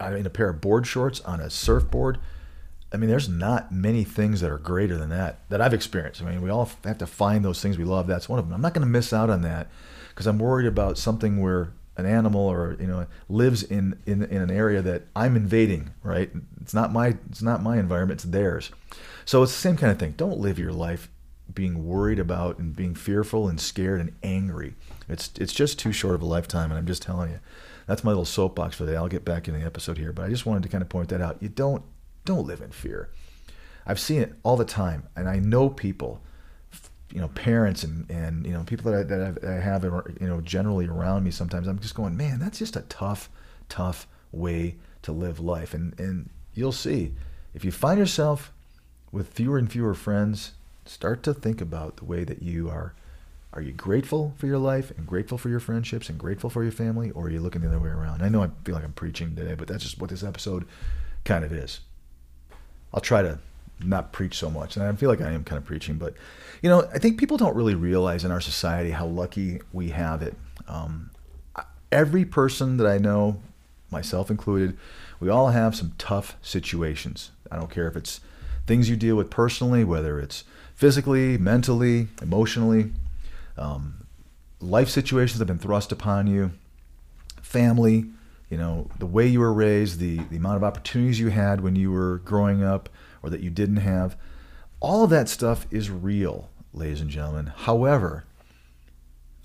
in 0.00 0.26
a 0.26 0.30
pair 0.30 0.48
of 0.48 0.60
board 0.60 0.86
shorts 0.86 1.20
on 1.20 1.40
a 1.40 1.50
surfboard, 1.50 2.18
I 2.92 2.96
mean, 2.96 3.10
there's 3.10 3.28
not 3.28 3.70
many 3.70 4.02
things 4.04 4.40
that 4.40 4.50
are 4.50 4.58
greater 4.58 4.96
than 4.96 5.10
that 5.10 5.40
that 5.50 5.60
I've 5.60 5.74
experienced. 5.74 6.22
I 6.22 6.30
mean, 6.30 6.40
we 6.40 6.50
all 6.50 6.70
have 6.84 6.98
to 6.98 7.06
find 7.06 7.44
those 7.44 7.60
things 7.60 7.76
we 7.76 7.84
love. 7.84 8.06
That's 8.06 8.28
one 8.28 8.38
of 8.38 8.46
them. 8.46 8.54
I'm 8.54 8.62
not 8.62 8.72
going 8.72 8.86
to 8.86 8.90
miss 8.90 9.12
out 9.12 9.28
on 9.28 9.42
that 9.42 9.68
because 10.10 10.26
I'm 10.26 10.38
worried 10.38 10.66
about 10.66 10.96
something 10.96 11.40
where 11.40 11.72
an 11.96 12.06
animal 12.06 12.40
or 12.40 12.76
you 12.80 12.86
know 12.86 13.06
lives 13.28 13.62
in, 13.62 13.98
in 14.06 14.22
in 14.22 14.40
an 14.40 14.50
area 14.50 14.80
that 14.80 15.02
I'm 15.14 15.36
invading. 15.36 15.90
Right? 16.02 16.30
It's 16.60 16.72
not 16.72 16.92
my 16.92 17.18
it's 17.28 17.42
not 17.42 17.62
my 17.62 17.78
environment. 17.78 18.20
It's 18.20 18.30
theirs. 18.30 18.70
So 19.26 19.42
it's 19.42 19.52
the 19.52 19.58
same 19.58 19.76
kind 19.76 19.92
of 19.92 19.98
thing. 19.98 20.14
Don't 20.16 20.38
live 20.38 20.58
your 20.58 20.72
life 20.72 21.10
being 21.52 21.86
worried 21.86 22.18
about 22.18 22.58
and 22.58 22.74
being 22.74 22.94
fearful 22.94 23.48
and 23.48 23.60
scared 23.60 24.00
and 24.00 24.12
angry. 24.22 24.74
It's 25.08 25.30
it's 25.38 25.52
just 25.52 25.78
too 25.78 25.92
short 25.92 26.14
of 26.14 26.22
a 26.22 26.26
lifetime, 26.26 26.70
and 26.70 26.78
I'm 26.78 26.86
just 26.86 27.02
telling 27.02 27.30
you. 27.30 27.40
That's 27.86 28.04
my 28.04 28.10
little 28.10 28.26
soapbox 28.26 28.76
for 28.76 28.84
the 28.84 28.92
day. 28.92 28.98
I'll 28.98 29.08
get 29.08 29.24
back 29.24 29.48
in 29.48 29.58
the 29.58 29.64
episode 29.64 29.96
here, 29.96 30.12
but 30.12 30.26
I 30.26 30.28
just 30.28 30.44
wanted 30.44 30.62
to 30.64 30.68
kind 30.68 30.82
of 30.82 30.90
point 30.90 31.08
that 31.08 31.22
out. 31.22 31.38
You 31.40 31.48
don't 31.48 31.82
don't 32.28 32.46
live 32.46 32.60
in 32.60 32.70
fear. 32.70 33.08
I've 33.86 33.98
seen 33.98 34.20
it 34.20 34.34
all 34.42 34.56
the 34.56 34.64
time, 34.64 35.08
and 35.16 35.28
I 35.28 35.38
know 35.38 35.70
people, 35.70 36.20
you 37.10 37.20
know, 37.20 37.28
parents 37.28 37.82
and 37.82 38.08
and 38.10 38.46
you 38.46 38.52
know 38.52 38.62
people 38.64 38.92
that 38.92 39.00
I, 39.00 39.30
that 39.32 39.44
I 39.44 39.60
have 39.60 39.82
you 39.84 40.26
know 40.26 40.40
generally 40.42 40.86
around 40.86 41.24
me. 41.24 41.30
Sometimes 41.30 41.66
I'm 41.66 41.78
just 41.78 41.94
going, 41.94 42.16
man, 42.16 42.38
that's 42.38 42.58
just 42.58 42.76
a 42.76 42.82
tough, 42.82 43.30
tough 43.68 44.06
way 44.30 44.76
to 45.02 45.12
live 45.12 45.40
life, 45.40 45.72
and 45.72 45.98
and 45.98 46.28
you'll 46.52 46.72
see 46.72 47.14
if 47.54 47.64
you 47.64 47.72
find 47.72 47.98
yourself 47.98 48.52
with 49.10 49.32
fewer 49.32 49.56
and 49.56 49.72
fewer 49.72 49.94
friends, 49.94 50.52
start 50.84 51.22
to 51.22 51.32
think 51.32 51.62
about 51.62 51.96
the 51.96 52.04
way 52.04 52.24
that 52.24 52.42
you 52.42 52.68
are 52.68 52.94
are 53.54 53.62
you 53.62 53.72
grateful 53.72 54.34
for 54.36 54.46
your 54.46 54.58
life 54.58 54.92
and 54.98 55.06
grateful 55.06 55.38
for 55.38 55.48
your 55.48 55.60
friendships 55.60 56.10
and 56.10 56.18
grateful 56.18 56.50
for 56.50 56.62
your 56.62 56.72
family, 56.72 57.10
or 57.12 57.24
are 57.24 57.30
you 57.30 57.40
looking 57.40 57.62
the 57.62 57.68
other 57.68 57.78
way 57.78 57.88
around? 57.88 58.22
I 58.22 58.28
know 58.28 58.42
I 58.42 58.50
feel 58.64 58.74
like 58.74 58.84
I'm 58.84 58.92
preaching 58.92 59.34
today, 59.34 59.54
but 59.54 59.66
that's 59.66 59.82
just 59.82 59.98
what 59.98 60.10
this 60.10 60.22
episode 60.22 60.66
kind 61.24 61.42
of 61.42 61.52
is. 61.54 61.80
I'll 62.92 63.00
try 63.00 63.22
to 63.22 63.38
not 63.84 64.12
preach 64.12 64.36
so 64.36 64.50
much, 64.50 64.76
and 64.76 64.84
I 64.84 64.92
feel 64.92 65.08
like 65.08 65.20
I 65.20 65.30
am 65.30 65.44
kind 65.44 65.58
of 65.58 65.64
preaching, 65.64 65.96
but 65.96 66.14
you 66.62 66.68
know, 66.68 66.88
I 66.92 66.98
think 66.98 67.18
people 67.18 67.36
don't 67.36 67.54
really 67.54 67.74
realize 67.74 68.24
in 68.24 68.30
our 68.30 68.40
society 68.40 68.90
how 68.90 69.06
lucky 69.06 69.60
we 69.72 69.90
have 69.90 70.22
it. 70.22 70.34
Um, 70.66 71.10
every 71.92 72.24
person 72.24 72.76
that 72.78 72.86
I 72.86 72.98
know, 72.98 73.40
myself 73.90 74.30
included, 74.30 74.76
we 75.20 75.28
all 75.28 75.48
have 75.48 75.76
some 75.76 75.92
tough 75.98 76.36
situations. 76.42 77.30
I 77.50 77.56
don't 77.56 77.70
care 77.70 77.86
if 77.86 77.96
it's 77.96 78.20
things 78.66 78.90
you 78.90 78.96
deal 78.96 79.16
with 79.16 79.30
personally, 79.30 79.84
whether 79.84 80.18
it's 80.20 80.44
physically, 80.74 81.38
mentally, 81.38 82.08
emotionally 82.20 82.92
um, 83.58 84.06
life 84.60 84.88
situations 84.88 85.38
that 85.38 85.48
have 85.48 85.58
been 85.58 85.62
thrust 85.62 85.92
upon 85.92 86.26
you, 86.26 86.52
family, 87.42 88.06
you 88.50 88.56
know, 88.56 88.88
the 88.98 89.06
way 89.06 89.26
you 89.26 89.40
were 89.40 89.52
raised, 89.52 89.98
the, 89.98 90.18
the 90.30 90.36
amount 90.36 90.56
of 90.56 90.64
opportunities 90.64 91.20
you 91.20 91.28
had 91.28 91.60
when 91.60 91.76
you 91.76 91.90
were 91.90 92.18
growing 92.18 92.62
up 92.62 92.88
or 93.22 93.30
that 93.30 93.40
you 93.40 93.50
didn't 93.50 93.76
have. 93.76 94.16
All 94.80 95.04
of 95.04 95.10
that 95.10 95.28
stuff 95.28 95.66
is 95.70 95.90
real, 95.90 96.48
ladies 96.72 97.00
and 97.00 97.10
gentlemen. 97.10 97.46
However, 97.46 98.24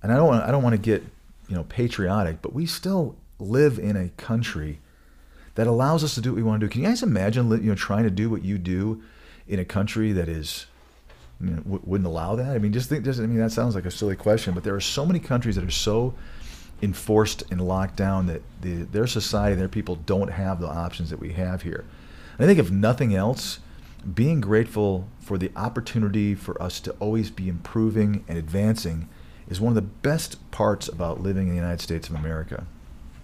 and 0.01 0.11
I 0.11 0.15
don't 0.15 0.27
want, 0.27 0.43
I 0.43 0.51
don't 0.51 0.63
want 0.63 0.73
to 0.73 0.81
get, 0.81 1.03
you 1.47 1.55
know, 1.55 1.63
patriotic, 1.63 2.41
but 2.41 2.53
we 2.53 2.65
still 2.65 3.15
live 3.39 3.77
in 3.77 3.95
a 3.97 4.09
country 4.09 4.79
that 5.55 5.67
allows 5.67 6.03
us 6.03 6.15
to 6.15 6.21
do 6.21 6.31
what 6.31 6.37
we 6.37 6.43
want 6.43 6.61
to 6.61 6.67
do. 6.67 6.71
Can 6.71 6.81
you 6.81 6.87
guys 6.87 7.03
imagine, 7.03 7.49
you 7.51 7.69
know, 7.69 7.75
trying 7.75 8.03
to 8.03 8.09
do 8.09 8.29
what 8.29 8.43
you 8.43 8.57
do 8.57 9.03
in 9.47 9.59
a 9.59 9.65
country 9.65 10.11
that 10.13 10.29
is 10.29 10.65
you 11.41 11.51
know, 11.51 11.61
wouldn't 11.65 12.07
allow 12.07 12.35
that? 12.35 12.55
I 12.55 12.59
mean, 12.59 12.73
just 12.73 12.89
think. 12.89 13.03
Just, 13.03 13.19
I 13.19 13.23
mean, 13.23 13.37
that 13.37 13.51
sounds 13.51 13.75
like 13.75 13.85
a 13.85 13.91
silly 13.91 14.15
question, 14.15 14.53
but 14.53 14.63
there 14.63 14.75
are 14.75 14.81
so 14.81 15.05
many 15.05 15.19
countries 15.19 15.55
that 15.55 15.63
are 15.63 15.71
so 15.71 16.13
enforced 16.81 17.43
and 17.49 17.61
locked 17.61 17.95
down 17.95 18.27
that 18.27 18.41
the, 18.61 18.83
their 18.83 19.07
society, 19.07 19.55
their 19.55 19.67
people 19.67 19.95
don't 19.95 20.31
have 20.31 20.59
the 20.59 20.67
options 20.67 21.09
that 21.09 21.19
we 21.19 21.33
have 21.33 21.61
here. 21.61 21.85
And 22.37 22.45
I 22.45 22.47
think 22.47 22.59
if 22.59 22.71
nothing 22.71 23.15
else, 23.15 23.59
being 24.13 24.41
grateful 24.41 25.07
for 25.19 25.37
the 25.37 25.51
opportunity 25.55 26.35
for 26.35 26.61
us 26.61 26.79
to 26.81 26.91
always 26.99 27.29
be 27.29 27.47
improving 27.47 28.25
and 28.27 28.37
advancing 28.37 29.07
is 29.47 29.61
one 29.61 29.71
of 29.71 29.75
the 29.75 29.81
best 29.81 30.51
parts 30.51 30.87
about 30.87 31.21
living 31.21 31.43
in 31.43 31.49
the 31.49 31.55
United 31.55 31.81
States 31.81 32.09
of 32.09 32.15
America. 32.15 32.65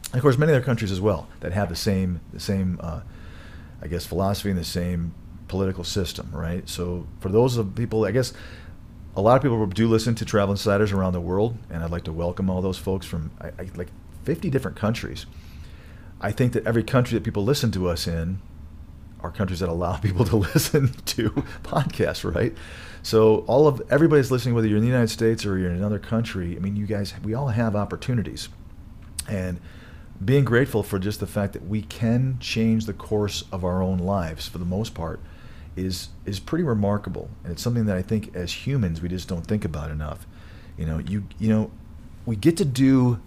And 0.06 0.16
of 0.16 0.22
course, 0.22 0.38
many 0.38 0.54
other 0.54 0.64
countries 0.64 0.92
as 0.92 1.02
well 1.02 1.28
that 1.42 1.52
have 1.52 1.70
the 1.70 1.76
same, 1.76 2.22
the 2.34 2.40
same, 2.40 2.80
uh, 2.82 3.02
I 3.82 3.88
guess, 3.88 4.06
philosophy 4.06 4.50
and 4.50 4.60
the 4.60 4.64
same 4.64 5.14
political 5.48 5.84
system, 5.84 6.30
right? 6.32 6.68
So 6.70 7.08
for 7.20 7.30
those 7.30 7.58
of 7.58 7.76
people, 7.76 8.06
I 8.06 8.12
guess 8.12 8.34
a 9.16 9.22
lot 9.22 9.36
of 9.36 9.42
people 9.42 9.66
do 9.66 9.88
listen 9.88 10.16
to 10.16 10.26
Travel 10.26 10.54
Insiders 10.54 10.92
around 10.92 11.14
the 11.14 11.22
world, 11.22 11.58
and 11.70 11.84
I'd 11.84 11.92
like 11.92 12.04
to 12.06 12.14
welcome 12.14 12.50
all 12.50 12.62
those 12.62 12.78
folks 12.78 13.06
from 13.06 13.32
I, 13.42 13.48
I, 13.48 13.70
like 13.76 13.90
50 14.24 14.50
different 14.50 14.78
countries. 14.78 15.26
I 16.22 16.32
think 16.32 16.54
that 16.54 16.66
every 16.68 16.84
country 16.84 17.18
that 17.18 17.24
people 17.24 17.44
listen 17.44 17.72
to 17.72 17.88
us 17.88 18.08
in 18.08 18.40
are 19.22 19.32
countries 19.32 19.60
that 19.60 19.70
allow 19.70 19.98
people 19.98 20.26
to 20.26 20.36
listen 20.38 20.94
to 20.94 21.30
podcasts, 21.64 22.30
right? 22.34 22.56
So 23.02 23.40
all 23.48 23.68
of 23.68 23.82
everybody's 23.90 24.32
listening, 24.32 24.56
whether 24.56 24.68
you're 24.68 24.78
in 24.78 24.84
the 24.84 24.90
United 24.90 25.10
States 25.10 25.46
or 25.46 25.58
you're 25.58 25.70
in 25.70 25.78
another 25.78 26.00
country. 26.00 26.56
I 26.56 26.60
mean, 26.60 26.76
you 26.76 26.86
guys, 26.86 27.14
we 27.24 27.34
all 27.34 27.48
have 27.48 27.76
opportunities, 27.76 28.50
and 29.28 29.60
being 30.24 30.44
grateful 30.44 30.84
for 30.84 31.00
just 31.00 31.22
the 31.22 31.28
fact 31.28 31.54
that 31.54 31.66
we 31.66 31.82
can 31.82 32.38
change 32.40 32.86
the 32.86 32.94
course 32.94 33.46
of 33.52 33.64
our 33.64 33.82
own 33.82 34.00
lives 34.00 34.50
for 34.50 34.58
the 34.58 34.66
most 34.66 34.94
part 34.94 35.22
is 35.76 36.10
is 36.26 36.40
pretty 36.40 36.64
remarkable, 36.64 37.30
and 37.44 37.52
it's 37.52 37.62
something 37.62 37.86
that 37.86 37.96
I 37.96 38.02
think 38.02 38.36
as 38.36 38.66
humans 38.66 39.02
we 39.02 39.10
just 39.10 39.28
don't 39.28 39.46
think 39.46 39.66
about 39.66 39.92
enough. 39.92 40.26
You 40.78 40.86
know, 40.86 41.00
you 41.00 41.26
you 41.38 41.50
know, 41.50 41.72
we 42.26 42.36
get 42.36 42.58
to 42.58 42.66
do 42.66 43.20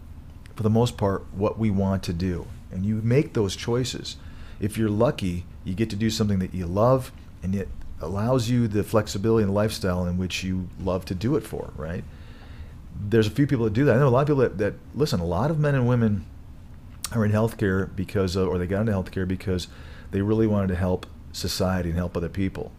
for 0.55 0.63
the 0.63 0.71
most 0.71 0.97
part 0.97 1.25
what 1.33 1.59
we 1.59 1.71
want 1.71 2.03
to 2.05 2.13
do, 2.13 2.47
and 2.71 2.85
you 2.85 2.97
make 3.03 3.35
those 3.35 3.57
choices. 3.57 4.17
If 4.61 4.79
you're 4.79 4.91
lucky, 4.91 5.45
you 5.65 5.75
get 5.75 5.91
to 5.91 5.97
do 5.97 6.11
something 6.11 6.39
that 6.39 6.55
you 6.55 6.67
love, 6.67 7.13
and 7.43 7.55
it 7.55 7.69
allows 8.01 8.49
you 8.49 8.69
the 8.69 8.83
flexibility 8.83 9.45
and 9.45 9.55
lifestyle 9.55 10.07
in 10.07 10.19
which 10.19 10.45
you 10.45 10.69
love 10.81 11.05
to 11.07 11.15
do 11.15 11.37
it 11.37 11.43
for. 11.43 11.73
Right? 11.77 12.05
There's 12.95 13.27
a 13.27 13.31
few 13.31 13.47
people 13.47 13.65
that 13.65 13.73
do 13.73 13.85
that. 13.87 13.97
I 13.97 13.99
know 13.99 14.09
a 14.09 14.11
lot 14.11 14.21
of 14.23 14.27
people 14.29 14.43
that, 14.43 14.59
that 14.59 14.75
listen. 14.95 15.21
A 15.21 15.25
lot 15.25 15.51
of 15.51 15.59
men 15.59 15.75
and 15.75 15.89
women 15.89 16.27
are 17.15 17.25
in 17.25 17.33
healthcare 17.33 17.95
because 17.95 18.37
of, 18.37 18.49
or 18.49 18.59
they 18.59 18.67
got 18.67 18.81
into 18.81 18.93
healthcare 18.93 19.27
because 19.27 19.69
they 20.11 20.23
really 20.23 20.47
wanted 20.47 20.69
to 20.69 20.77
help 20.77 21.07
society 21.33 21.89
and 21.91 21.99
help 21.99 22.17
other 22.17 22.29
people. 22.29 22.73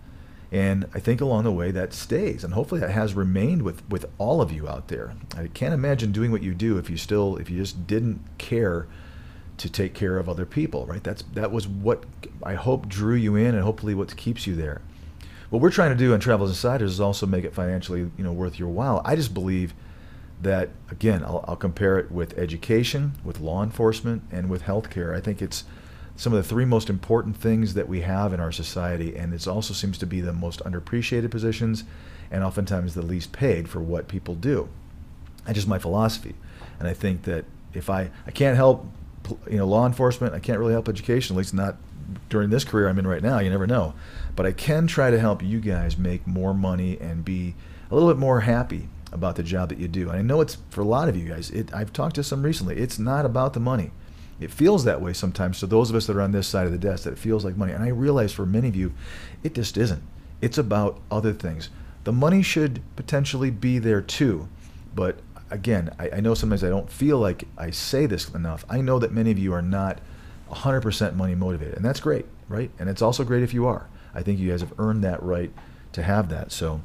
And 0.51 0.85
I 0.93 0.99
think 0.99 1.19
along 1.19 1.45
the 1.45 1.51
way 1.51 1.71
that 1.71 1.93
stays, 1.93 2.43
and 2.43 2.53
hopefully 2.53 2.79
that 2.81 2.91
has 2.91 3.15
remained 3.15 3.63
with, 3.63 3.81
with 3.89 4.05
all 4.19 4.39
of 4.39 4.51
you 4.51 4.69
out 4.69 4.87
there. 4.87 5.15
I 5.35 5.47
can't 5.47 5.73
imagine 5.73 6.11
doing 6.11 6.31
what 6.31 6.43
you 6.43 6.53
do 6.53 6.77
if 6.77 6.91
you 6.91 6.97
still 6.97 7.37
if 7.37 7.49
you 7.49 7.57
just 7.57 7.87
didn't 7.87 8.21
care 8.37 8.87
to 9.57 9.69
take 9.69 9.95
care 9.95 10.17
of 10.17 10.29
other 10.29 10.45
people, 10.45 10.85
right? 10.85 11.03
That's 11.03 11.23
that 11.33 11.51
was 11.51 11.67
what 11.67 12.03
I 12.43 12.53
hope 12.53 12.87
drew 12.87 13.15
you 13.15 13.35
in, 13.35 13.55
and 13.55 13.63
hopefully 13.63 13.95
what 13.95 14.15
keeps 14.15 14.45
you 14.45 14.55
there. 14.55 14.81
What 15.49 15.61
we're 15.61 15.71
trying 15.71 15.91
to 15.91 15.95
do 15.95 16.13
on 16.13 16.19
Travels 16.19 16.49
Insiders 16.49 16.91
is 16.93 17.01
also 17.01 17.25
make 17.25 17.45
it 17.45 17.53
financially, 17.53 18.11
you 18.17 18.23
know, 18.23 18.31
worth 18.31 18.59
your 18.59 18.69
while. 18.69 19.01
I 19.05 19.15
just 19.15 19.33
believe 19.33 19.73
that 20.41 20.69
again, 20.91 21.23
I'll, 21.23 21.43
I'll 21.47 21.55
compare 21.55 21.97
it 21.97 22.11
with 22.11 22.37
education, 22.37 23.13
with 23.23 23.39
law 23.39 23.63
enforcement, 23.63 24.23
and 24.31 24.49
with 24.49 24.63
healthcare. 24.63 25.15
I 25.15 25.21
think 25.21 25.41
it's 25.41 25.63
some 26.23 26.31
of 26.31 26.41
the 26.41 26.47
three 26.47 26.63
most 26.63 26.89
important 26.89 27.35
things 27.35 27.73
that 27.73 27.89
we 27.89 27.99
have 27.99 28.31
in 28.31 28.39
our 28.39 28.51
society, 28.53 29.13
and 29.13 29.33
it 29.33 29.45
also 29.45 29.73
seems 29.73 29.97
to 29.97 30.05
be 30.05 30.21
the 30.21 30.31
most 30.31 30.61
underappreciated 30.61 31.29
positions 31.29 31.83
and 32.31 32.45
oftentimes 32.45 32.93
the 32.93 33.01
least 33.01 33.33
paid 33.33 33.67
for 33.67 33.81
what 33.81 34.07
people 34.07 34.33
do. 34.33 34.69
That's 35.43 35.55
just 35.55 35.67
my 35.67 35.79
philosophy. 35.79 36.35
And 36.79 36.87
I 36.87 36.93
think 36.93 37.23
that 37.23 37.43
if 37.73 37.89
I, 37.89 38.09
I 38.25 38.31
can't 38.31 38.55
help 38.55 38.85
you 39.51 39.57
know 39.57 39.67
law 39.67 39.85
enforcement, 39.85 40.33
I 40.33 40.39
can't 40.39 40.59
really 40.59 40.71
help 40.71 40.87
education, 40.87 41.35
at 41.35 41.39
least 41.39 41.53
not 41.53 41.75
during 42.29 42.49
this 42.49 42.63
career 42.63 42.87
I'm 42.87 42.97
in 42.99 43.05
right 43.05 43.21
now, 43.21 43.39
you 43.39 43.49
never 43.49 43.67
know. 43.67 43.93
But 44.33 44.45
I 44.45 44.53
can 44.53 44.87
try 44.87 45.11
to 45.11 45.19
help 45.19 45.43
you 45.43 45.59
guys 45.59 45.97
make 45.97 46.25
more 46.25 46.53
money 46.53 46.97
and 47.01 47.25
be 47.25 47.53
a 47.91 47.95
little 47.95 48.09
bit 48.09 48.17
more 48.17 48.39
happy 48.39 48.87
about 49.11 49.35
the 49.35 49.43
job 49.43 49.67
that 49.69 49.77
you 49.77 49.89
do. 49.89 50.07
And 50.07 50.17
I 50.17 50.21
know 50.21 50.39
it's 50.39 50.57
for 50.69 50.79
a 50.79 50.85
lot 50.85 51.09
of 51.09 51.17
you 51.17 51.27
guys. 51.27 51.51
It, 51.51 51.73
I've 51.73 51.91
talked 51.91 52.15
to 52.15 52.23
some 52.23 52.43
recently. 52.43 52.77
It's 52.77 52.97
not 52.97 53.25
about 53.25 53.53
the 53.53 53.59
money. 53.59 53.91
It 54.39 54.51
feels 54.51 54.83
that 54.83 55.01
way 55.01 55.13
sometimes 55.13 55.59
to 55.59 55.67
those 55.67 55.89
of 55.89 55.95
us 55.95 56.07
that 56.07 56.15
are 56.15 56.21
on 56.21 56.31
this 56.31 56.47
side 56.47 56.65
of 56.65 56.71
the 56.71 56.77
desk 56.77 57.03
that 57.03 57.13
it 57.13 57.19
feels 57.19 57.45
like 57.45 57.55
money. 57.55 57.71
And 57.71 57.83
I 57.83 57.89
realize 57.89 58.33
for 58.33 58.45
many 58.45 58.67
of 58.67 58.75
you, 58.75 58.93
it 59.43 59.55
just 59.55 59.77
isn't. 59.77 60.03
It's 60.41 60.57
about 60.57 60.99
other 61.09 61.33
things. 61.33 61.69
The 62.03 62.11
money 62.11 62.41
should 62.41 62.81
potentially 62.95 63.51
be 63.51 63.79
there 63.79 64.01
too, 64.01 64.49
but 64.93 65.19
again, 65.49 65.95
I, 65.99 66.09
I, 66.15 66.19
know 66.19 66.33
sometimes 66.33 66.63
I 66.63 66.69
don't 66.69 66.89
feel 66.89 67.19
like 67.19 67.45
I 67.57 67.69
say 67.69 68.07
this 68.07 68.27
enough. 68.29 68.65
I 68.69 68.81
know 68.81 68.99
that 68.99 69.13
many 69.13 69.31
of 69.31 69.37
you 69.37 69.53
are 69.53 69.61
not 69.61 69.99
100% 70.51 71.15
money 71.15 71.35
motivated, 71.35 71.75
and 71.75 71.85
that's 71.85 71.99
great, 71.99 72.25
right? 72.49 72.71
And 72.79 72.89
it's 72.89 73.01
also 73.01 73.23
great 73.23 73.43
if 73.43 73.53
you 73.53 73.67
are. 73.67 73.87
I 74.13 74.21
think 74.21 74.39
you 74.39 74.49
guys 74.49 74.61
have 74.61 74.73
earned 74.79 75.03
that 75.03 75.21
right 75.23 75.51
to 75.93 76.03
have 76.03 76.29
that. 76.29 76.51
So 76.51 76.81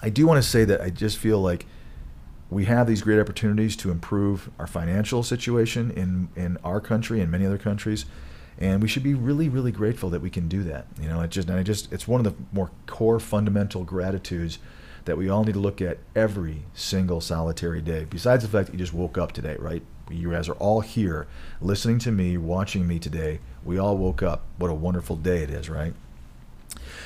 I 0.00 0.08
do 0.08 0.26
want 0.26 0.42
to 0.42 0.48
say 0.48 0.64
that 0.64 0.80
I 0.80 0.90
just 0.90 1.18
feel 1.18 1.40
like 1.40 1.66
we 2.50 2.64
have 2.64 2.86
these 2.86 3.00
great 3.02 3.20
opportunities 3.20 3.76
to 3.76 3.90
improve 3.90 4.50
our 4.58 4.66
financial 4.66 5.22
situation 5.22 5.90
in, 5.92 6.28
in 6.34 6.58
our 6.64 6.80
country 6.80 7.20
and 7.20 7.30
many 7.30 7.46
other 7.46 7.58
countries. 7.58 8.06
And 8.58 8.82
we 8.82 8.88
should 8.88 9.04
be 9.04 9.14
really, 9.14 9.48
really 9.48 9.72
grateful 9.72 10.10
that 10.10 10.20
we 10.20 10.30
can 10.30 10.48
do 10.48 10.64
that. 10.64 10.86
You 11.00 11.08
know, 11.08 11.20
it 11.22 11.30
just, 11.30 11.48
and 11.48 11.58
I 11.58 11.62
just, 11.62 11.92
it's 11.92 12.06
one 12.08 12.24
of 12.24 12.24
the 12.24 12.42
more 12.52 12.70
core 12.86 13.20
fundamental 13.20 13.84
gratitudes 13.84 14.58
that 15.04 15.16
we 15.16 15.30
all 15.30 15.44
need 15.44 15.54
to 15.54 15.60
look 15.60 15.80
at 15.80 15.98
every 16.14 16.64
single 16.74 17.20
solitary 17.20 17.80
day. 17.80 18.04
Besides 18.10 18.42
the 18.42 18.50
fact 18.50 18.66
that 18.66 18.72
you 18.72 18.78
just 18.78 18.92
woke 18.92 19.16
up 19.16 19.32
today, 19.32 19.56
right? 19.58 19.82
You 20.10 20.32
guys 20.32 20.48
are 20.48 20.54
all 20.54 20.80
here 20.80 21.26
listening 21.60 22.00
to 22.00 22.12
me, 22.12 22.36
watching 22.36 22.86
me 22.86 22.98
today. 22.98 23.38
We 23.64 23.78
all 23.78 23.96
woke 23.96 24.22
up. 24.22 24.44
What 24.58 24.70
a 24.70 24.74
wonderful 24.74 25.16
day 25.16 25.42
it 25.42 25.50
is, 25.50 25.70
right? 25.70 25.94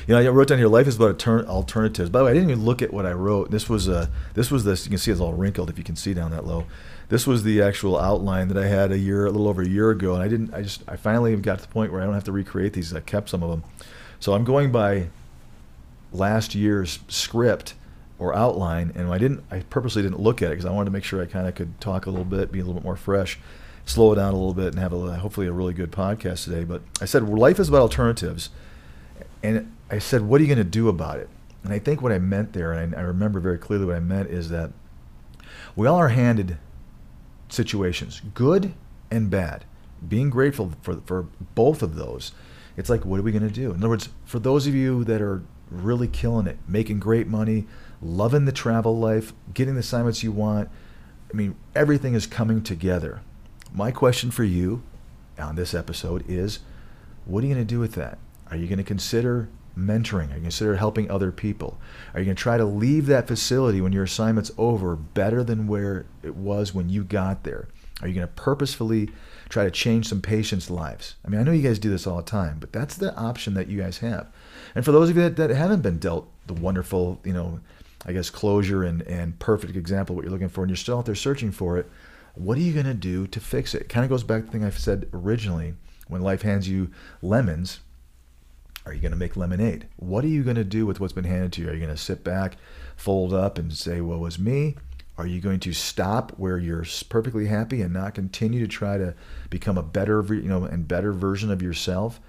You 0.07 0.15
know, 0.15 0.21
I 0.21 0.29
wrote 0.29 0.49
down 0.49 0.59
here, 0.59 0.69
life 0.69 0.87
is 0.87 0.97
about 0.97 1.27
alternatives. 1.27 2.11
By 2.11 2.19
the 2.19 2.25
way, 2.27 2.31
I 2.33 2.35
didn't 2.35 2.51
even 2.51 2.65
look 2.65 2.83
at 2.83 2.93
what 2.93 3.07
I 3.07 3.13
wrote. 3.13 3.51
This 3.51 3.71
was 3.71 3.89
a, 3.89 3.97
uh, 3.97 4.07
this 4.35 4.51
was 4.51 4.65
this. 4.65 4.85
You 4.85 4.91
can 4.91 4.99
see 4.99 5.11
it's 5.11 5.21
all 5.21 5.33
wrinkled 5.33 5.71
if 5.71 5.79
you 5.79 5.85
can 5.85 5.97
see 5.97 6.13
down 6.13 6.31
that 6.33 6.47
low. 6.47 6.67
This 7.09 7.27
was 7.27 7.43
the 7.43 7.63
actual 7.63 7.99
outline 7.99 8.49
that 8.49 8.59
I 8.59 8.67
had 8.67 8.93
a 8.93 8.99
year, 8.99 9.25
a 9.25 9.31
little 9.31 9.49
over 9.49 9.63
a 9.63 9.69
year 9.69 9.91
ago, 9.91 10.15
and 10.15 10.23
I 10.23 10.29
didn't. 10.29 10.53
I 10.53 10.63
just, 10.63 10.83
I 10.87 10.97
finally 10.97 11.35
got 11.37 11.59
to 11.59 11.67
the 11.67 11.73
point 11.73 11.91
where 11.91 12.03
I 12.03 12.05
don't 12.05 12.15
have 12.15 12.25
to 12.25 12.33
recreate 12.33 12.75
these. 12.75 12.93
I 12.93 13.01
kept 13.01 13.31
some 13.31 13.43
of 13.43 13.51
them, 13.51 13.65
so 14.21 14.35
I'm 14.35 14.45
going 14.45 14.73
by 14.73 15.09
last 16.13 16.55
year's 16.55 16.99
script 17.09 17.75
or 18.19 18.35
outline, 18.35 18.93
and 18.95 19.13
I 19.13 19.19
didn't. 19.19 19.43
I 19.51 19.61
purposely 19.71 20.03
didn't 20.03 20.21
look 20.21 20.43
at 20.43 20.49
it 20.49 20.51
because 20.53 20.67
I 20.67 20.71
wanted 20.71 20.87
to 20.87 20.91
make 20.93 21.05
sure 21.05 21.23
I 21.23 21.27
kind 21.27 21.47
of 21.47 21.55
could 21.55 21.81
talk 21.81 22.07
a 22.07 22.11
little 22.11 22.25
bit, 22.25 22.53
be 22.53 22.61
a 22.61 22.63
little 22.63 22.75
bit 22.75 22.85
more 22.85 22.97
fresh, 22.97 23.39
slow 23.87 24.13
it 24.13 24.17
down 24.17 24.33
a 24.33 24.37
little 24.37 24.55
bit, 24.55 24.69
and 24.69 24.79
have 24.79 24.93
a 24.93 25.17
hopefully 25.17 25.47
a 25.47 25.53
really 25.53 25.75
good 25.75 25.93
podcast 25.93 26.45
today. 26.45 26.65
But 26.65 26.83
I 27.01 27.07
said 27.07 27.29
life 27.29 27.59
is 27.59 27.69
about 27.69 27.83
alternatives, 27.83 28.51
and 29.45 29.77
I 29.91 29.99
said, 29.99 30.23
what 30.23 30.41
are 30.41 30.45
you 30.45 30.49
going 30.49 30.59
to 30.59 30.65
do 30.65 30.89
about 30.89 31.19
it? 31.19 31.29
And 31.63 31.73
I 31.73 31.79
think 31.79 32.01
what 32.01 32.13
I 32.13 32.19
meant 32.19 32.55
there, 32.55 32.73
and 32.73 32.95
I, 32.95 33.01
remember 33.01 33.41
very 33.41 33.59
clearly 33.59 33.85
what 33.85 33.97
I 33.97 34.01
meant, 34.01 34.31
is 34.31 34.49
that 34.49 34.73
we 35.77 35.87
all 35.87 35.99
are 35.99 36.09
handed 36.09 36.57
situations, 37.49 38.23
good 38.33 38.73
and 39.11 39.31
bad. 39.31 39.65
Being 40.07 40.31
grateful 40.31 40.73
for 40.83 41.01
for 41.07 41.27
both 41.55 41.83
of 41.83 41.95
those. 41.95 42.33
It's 42.77 42.91
like, 42.91 43.05
what 43.05 43.21
are 43.21 43.23
we 43.23 43.33
going 43.33 43.47
to 43.47 43.55
do? 43.55 43.71
In 43.71 43.77
other 43.77 43.89
words, 43.89 44.09
for 44.25 44.39
those 44.39 44.67
of 44.67 44.75
you 44.75 45.05
that 45.05 45.23
are 45.23 45.43
really 45.71 46.09
killing 46.09 46.47
it, 46.47 46.59
making 46.67 47.01
great 47.01 47.27
money, 47.27 47.67
loving 48.03 48.45
the 48.45 48.53
travel 48.53 48.99
life, 48.99 49.33
getting 49.53 49.75
the 49.75 49.81
assignments 49.81 50.23
you 50.23 50.33
want. 50.33 50.69
I 51.33 51.37
mean, 51.37 51.57
everything 51.75 52.15
is 52.15 52.27
coming 52.27 52.63
together. 52.63 53.21
My 53.73 53.91
question 53.91 54.31
for 54.31 54.45
you 54.45 54.83
on 55.39 55.57
this 55.57 55.75
episode 55.75 56.25
is 56.29 56.61
what 57.25 57.43
are 57.43 57.47
you 57.47 57.55
going 57.55 57.67
to 57.67 57.75
do 57.75 57.81
with 57.81 57.95
that? 57.95 58.19
Are 58.51 58.57
you 58.57 58.67
going 58.67 58.79
to 58.79 58.85
consider 58.85 59.49
mentoring? 59.77 60.15
Are 60.15 60.23
you 60.23 60.29
going 60.29 60.35
to 60.35 60.41
consider 60.43 60.77
helping 60.77 61.11
other 61.11 61.33
people? 61.33 61.79
Are 62.13 62.21
you 62.21 62.27
going 62.27 62.37
to 62.37 62.43
try 62.43 62.57
to 62.57 62.65
leave 62.65 63.07
that 63.07 63.27
facility 63.27 63.81
when 63.81 63.93
your 63.93 64.05
assignment's 64.05 64.53
over 64.57 64.97
better 64.97 65.43
than 65.43 65.67
where 65.67 66.07
it 66.23 66.37
was 66.37 66.75
when 66.75 66.89
you 66.89 67.05
got 67.05 67.45
there? 67.45 67.69
Are 68.03 68.09
you 68.09 68.15
going 68.15 68.27
to 68.27 68.33
purposefully 68.35 69.11
try 69.49 69.65
to 69.65 69.71
change 69.71 70.09
some 70.09 70.21
patients' 70.21 70.71
lives? 70.71 71.15
I 71.25 71.29
mean, 71.29 71.41
I 71.41 71.45
know 71.45 71.53
you 71.53 71.63
guys 71.63 71.79
do 71.79 71.91
this 71.91 72.07
all 72.07 72.17
the 72.17 72.23
time, 72.23 72.59
but 72.59 72.73
that's 72.73 72.97
the 72.97 73.15
option 73.17 73.55
that 73.55 73.69
you 73.69 73.81
guys 73.81 73.99
have. 73.99 74.27
And 74.75 74.85
for 74.85 74.93
those 74.93 75.11
of 75.11 75.17
you 75.17 75.23
that, 75.23 75.37
that 75.37 75.51
haven't 75.51 75.83
been 75.83 75.99
dealt 75.99 76.29
the 76.47 76.55
wonderful, 76.55 77.21
you 77.25 77.33
know, 77.33 77.61
I 78.05 78.13
guess, 78.13 78.31
closure 78.31 78.83
and, 78.83 79.03
and 79.03 79.39
perfect 79.39 79.77
example, 79.77 80.15
what 80.15 80.25
you're 80.25 80.33
looking 80.33 80.49
for, 80.49 80.63
and 80.63 80.71
you're 80.71 80.77
still 80.77 80.99
out 80.99 81.07
there 81.07 81.15
searching 81.15 81.51
for 81.51 81.79
it, 81.79 81.89
what 82.35 82.59
are 82.59 82.63
you 82.63 82.73
going 82.73 82.87
to 82.87 82.95
do 82.95 83.27
to 83.29 83.41
fix 83.41 83.75
it? 83.75 83.83
It 83.83 83.89
kind 83.89 84.05
of 84.05 84.11
goes 84.11 84.25
back 84.25 84.41
to 84.41 84.47
the 84.47 84.53
thing 84.53 84.65
I 84.65 84.71
said 84.71 85.09
originally 85.13 85.75
when 86.09 86.21
life 86.21 86.43
hands 86.43 86.69
you 86.69 86.91
lemons. 87.23 87.81
Are 88.87 88.93
you 88.93 89.01
going 89.01 89.13
to 89.13 89.19
make 89.19 89.37
lemonade? 89.37 89.89
What 89.97 90.25
are 90.25 90.29
you 90.29 90.43
going 90.43 90.57
to 90.57 90.65
do 90.65 90.85
with 90.85 91.01
what's 91.01 91.13
been 91.13 91.25
handed 91.25 91.53
to 91.55 91.63
you? 91.63 91.71
Are 91.71 91.73
you 91.73 91.81
going 91.81 91.95
to 91.95 91.97
sit 91.97 92.23
back, 92.23 92.57
fold 92.97 93.33
up, 93.33 93.59
and 93.59 93.73
say, 93.73 94.01
"Well, 94.01 94.19
was 94.19 94.39
me"? 94.39 94.77
Are 95.17 95.27
you 95.27 95.41
going 95.41 95.61
to 95.61 95.73
stop 95.73 96.33
where 96.33 96.59
you're 96.59 96.85
perfectly 97.09 97.47
happy 97.47 97.81
and 97.81 97.93
not 97.93 98.15
continue 98.15 98.61
to 98.61 98.67
try 98.67 98.99
to 98.99 99.15
become 99.49 99.79
a 99.79 99.83
better, 99.83 100.23
you 100.35 100.49
know, 100.49 100.65
and 100.65 100.89
better 100.89 101.13
version 101.13 101.51
of 101.51 101.63
yourself? 101.63 102.21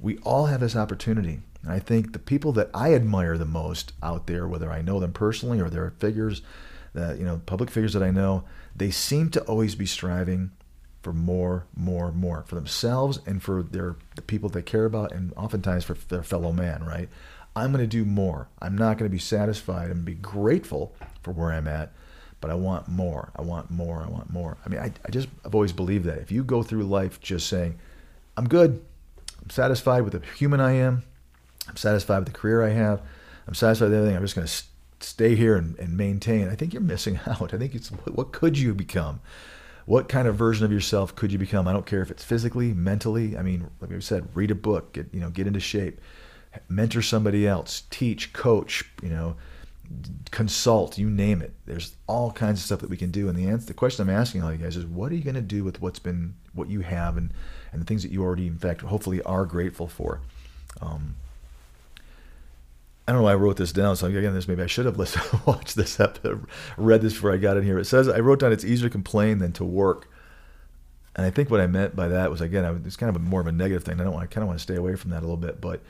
We 0.00 0.18
all 0.18 0.46
have 0.46 0.60
this 0.60 0.74
opportunity. 0.74 1.40
And 1.62 1.72
I 1.72 1.78
think 1.78 2.12
the 2.12 2.18
people 2.18 2.52
that 2.52 2.70
I 2.74 2.92
admire 2.92 3.38
the 3.38 3.44
most 3.44 3.92
out 4.02 4.26
there, 4.26 4.48
whether 4.48 4.70
I 4.70 4.82
know 4.82 4.98
them 4.98 5.12
personally 5.12 5.60
or 5.60 5.70
they're 5.70 5.94
figures, 5.98 6.42
that 6.92 7.18
you 7.18 7.24
know, 7.24 7.40
public 7.46 7.70
figures 7.70 7.92
that 7.92 8.02
I 8.02 8.10
know, 8.10 8.44
they 8.74 8.90
seem 8.90 9.30
to 9.30 9.42
always 9.42 9.76
be 9.76 9.86
striving 9.86 10.50
for 11.04 11.12
more, 11.12 11.66
more, 11.76 12.10
more 12.10 12.42
for 12.46 12.54
themselves 12.54 13.20
and 13.26 13.42
for 13.42 13.62
their 13.62 13.96
the 14.16 14.22
people 14.22 14.48
they 14.48 14.62
care 14.62 14.86
about, 14.86 15.12
and 15.12 15.32
oftentimes 15.34 15.84
for 15.84 15.94
their 16.08 16.22
fellow 16.22 16.50
man. 16.50 16.82
Right? 16.82 17.08
I'm 17.54 17.70
going 17.70 17.84
to 17.84 17.86
do 17.86 18.04
more. 18.04 18.48
I'm 18.60 18.76
not 18.76 18.98
going 18.98 19.08
to 19.08 19.14
be 19.14 19.20
satisfied 19.20 19.90
and 19.90 20.04
be 20.04 20.14
grateful 20.14 20.94
for 21.22 21.30
where 21.30 21.52
I'm 21.52 21.68
at, 21.68 21.92
but 22.40 22.50
I 22.50 22.54
want 22.54 22.88
more. 22.88 23.30
I 23.36 23.42
want 23.42 23.70
more. 23.70 24.02
I 24.02 24.08
want 24.08 24.32
more. 24.32 24.56
I 24.64 24.68
mean, 24.68 24.80
I, 24.80 24.92
I 25.04 25.10
just 25.10 25.28
I've 25.44 25.54
always 25.54 25.72
believed 25.72 26.06
that 26.06 26.18
if 26.18 26.32
you 26.32 26.42
go 26.42 26.62
through 26.62 26.84
life 26.84 27.20
just 27.20 27.48
saying, 27.48 27.78
"I'm 28.36 28.48
good," 28.48 28.82
I'm 29.42 29.50
satisfied 29.50 30.02
with 30.02 30.14
the 30.14 30.26
human 30.36 30.60
I 30.60 30.72
am. 30.72 31.04
I'm 31.68 31.76
satisfied 31.76 32.18
with 32.18 32.28
the 32.28 32.38
career 32.38 32.62
I 32.62 32.70
have. 32.70 33.02
I'm 33.46 33.54
satisfied 33.54 33.86
with 33.86 33.94
everything. 33.94 34.16
I'm 34.16 34.22
just 34.22 34.34
going 34.34 34.46
to 34.46 34.62
stay 35.00 35.34
here 35.34 35.56
and, 35.56 35.78
and, 35.78 35.96
maintain. 35.96 36.48
I 36.48 36.54
think 36.54 36.72
you're 36.72 36.82
missing 36.82 37.20
out. 37.26 37.52
I 37.52 37.58
think 37.58 37.74
it's 37.74 37.88
what 37.88 38.32
could 38.32 38.58
you 38.58 38.74
become? 38.74 39.20
What 39.86 40.08
kind 40.08 40.26
of 40.26 40.36
version 40.36 40.64
of 40.64 40.72
yourself 40.72 41.14
could 41.14 41.30
you 41.32 41.38
become? 41.38 41.68
I 41.68 41.72
don't 41.72 41.86
care 41.86 42.02
if 42.02 42.10
it's 42.10 42.24
physically, 42.24 42.72
mentally. 42.72 43.36
I 43.36 43.42
mean, 43.42 43.70
like 43.80 43.92
I 43.92 43.98
said, 43.98 44.28
read 44.34 44.50
a 44.50 44.54
book, 44.54 44.92
get 44.94 45.08
you 45.12 45.20
know, 45.20 45.30
get 45.30 45.46
into 45.46 45.60
shape, 45.60 46.00
mentor 46.68 47.02
somebody 47.02 47.46
else, 47.46 47.82
teach, 47.90 48.32
coach, 48.32 48.90
you 49.02 49.10
know, 49.10 49.36
consult, 50.30 50.96
you 50.96 51.10
name 51.10 51.42
it. 51.42 51.52
There's 51.66 51.96
all 52.06 52.32
kinds 52.32 52.60
of 52.60 52.64
stuff 52.64 52.80
that 52.80 52.90
we 52.90 52.96
can 52.96 53.10
do. 53.10 53.28
And 53.28 53.38
the 53.38 53.46
answer, 53.46 53.66
the 53.66 53.74
question 53.74 54.08
I'm 54.08 54.14
asking 54.14 54.42
all 54.42 54.52
you 54.52 54.58
guys 54.58 54.76
is, 54.76 54.86
what 54.86 55.12
are 55.12 55.14
you 55.14 55.22
going 55.22 55.34
to 55.34 55.42
do 55.42 55.64
with 55.64 55.80
what's 55.82 55.98
been, 55.98 56.34
what 56.54 56.70
you 56.70 56.80
have, 56.80 57.16
and 57.16 57.32
and 57.72 57.82
the 57.82 57.86
things 57.86 58.02
that 58.04 58.12
you 58.12 58.22
already, 58.22 58.46
in 58.46 58.56
fact, 58.56 58.80
hopefully 58.82 59.20
are 59.22 59.44
grateful 59.44 59.88
for. 59.88 60.20
Um, 60.80 61.16
I 63.06 63.12
don't 63.12 63.20
know 63.20 63.24
why 63.24 63.32
I 63.32 63.36
wrote 63.36 63.56
this 63.56 63.72
down. 63.72 63.96
So 63.96 64.06
again, 64.06 64.32
this 64.32 64.48
maybe 64.48 64.62
I 64.62 64.66
should 64.66 64.86
have 64.86 64.98
listened, 64.98 65.24
watched 65.46 65.76
this 65.76 66.00
episode, 66.00 66.46
read 66.76 67.02
this 67.02 67.12
before 67.12 67.32
I 67.32 67.36
got 67.36 67.56
in 67.56 67.64
here. 67.64 67.78
It 67.78 67.84
says 67.84 68.08
I 68.08 68.20
wrote 68.20 68.38
down 68.38 68.52
it's 68.52 68.64
easier 68.64 68.88
to 68.88 68.92
complain 68.92 69.38
than 69.38 69.52
to 69.52 69.64
work, 69.64 70.08
and 71.16 71.26
I 71.26 71.30
think 71.30 71.50
what 71.50 71.60
I 71.60 71.66
meant 71.66 71.94
by 71.94 72.08
that 72.08 72.30
was 72.30 72.40
again, 72.40 72.82
it's 72.86 72.96
kind 72.96 73.14
of 73.14 73.16
a, 73.16 73.24
more 73.24 73.40
of 73.40 73.46
a 73.46 73.52
negative 73.52 73.84
thing. 73.84 74.00
I 74.00 74.04
don't. 74.04 74.14
I 74.14 74.26
kind 74.26 74.42
of 74.42 74.48
want 74.48 74.58
to 74.58 74.62
stay 74.62 74.76
away 74.76 74.96
from 74.96 75.10
that 75.10 75.18
a 75.18 75.26
little 75.26 75.36
bit, 75.36 75.60
but 75.60 75.82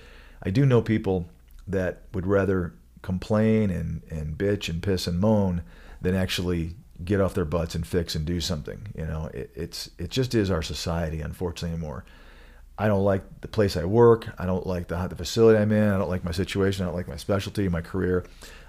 I 0.43 0.51
do 0.51 0.67
know 0.67 0.83
people 0.83 1.29
that 1.69 2.03
would 2.13 2.27
rather 2.27 2.75
complain 3.03 3.71
and 3.71 4.03
and 4.11 4.37
bitch 4.37 4.69
and 4.69 4.83
piss 4.83 5.07
and 5.07 5.21
moan 5.21 5.63
than 6.01 6.15
actually 6.15 6.75
get 7.05 7.21
off 7.21 7.35
their 7.35 7.45
butts 7.45 7.75
and 7.75 7.87
fix 7.87 8.15
and 8.15 8.25
do 8.25 8.41
something. 8.41 8.89
You 8.97 9.07
know, 9.07 9.31
it, 9.33 9.51
it's 9.55 9.91
it 9.99 10.11
just 10.11 10.35
is 10.35 10.51
our 10.51 10.63
society, 10.63 11.21
unfortunately, 11.21 11.77
anymore. 11.77 12.05
I 12.77 12.89
don't 12.89 13.05
like 13.05 13.23
the 13.41 13.49
place 13.49 13.77
I 13.77 13.85
work. 13.85 14.29
I 14.39 14.47
don't 14.47 14.67
like 14.67 14.89
the, 14.89 15.07
the 15.07 15.15
facility 15.15 15.59
I'm 15.59 15.71
in. 15.71 15.91
I 15.91 15.99
don't 15.99 16.09
like 16.09 16.25
my 16.25 16.33
situation. 16.33 16.83
I 16.85 16.87
don't 16.89 16.97
like 16.97 17.07
my 17.07 17.17
specialty, 17.17 17.69
my 17.69 17.81
career. 17.81 18.25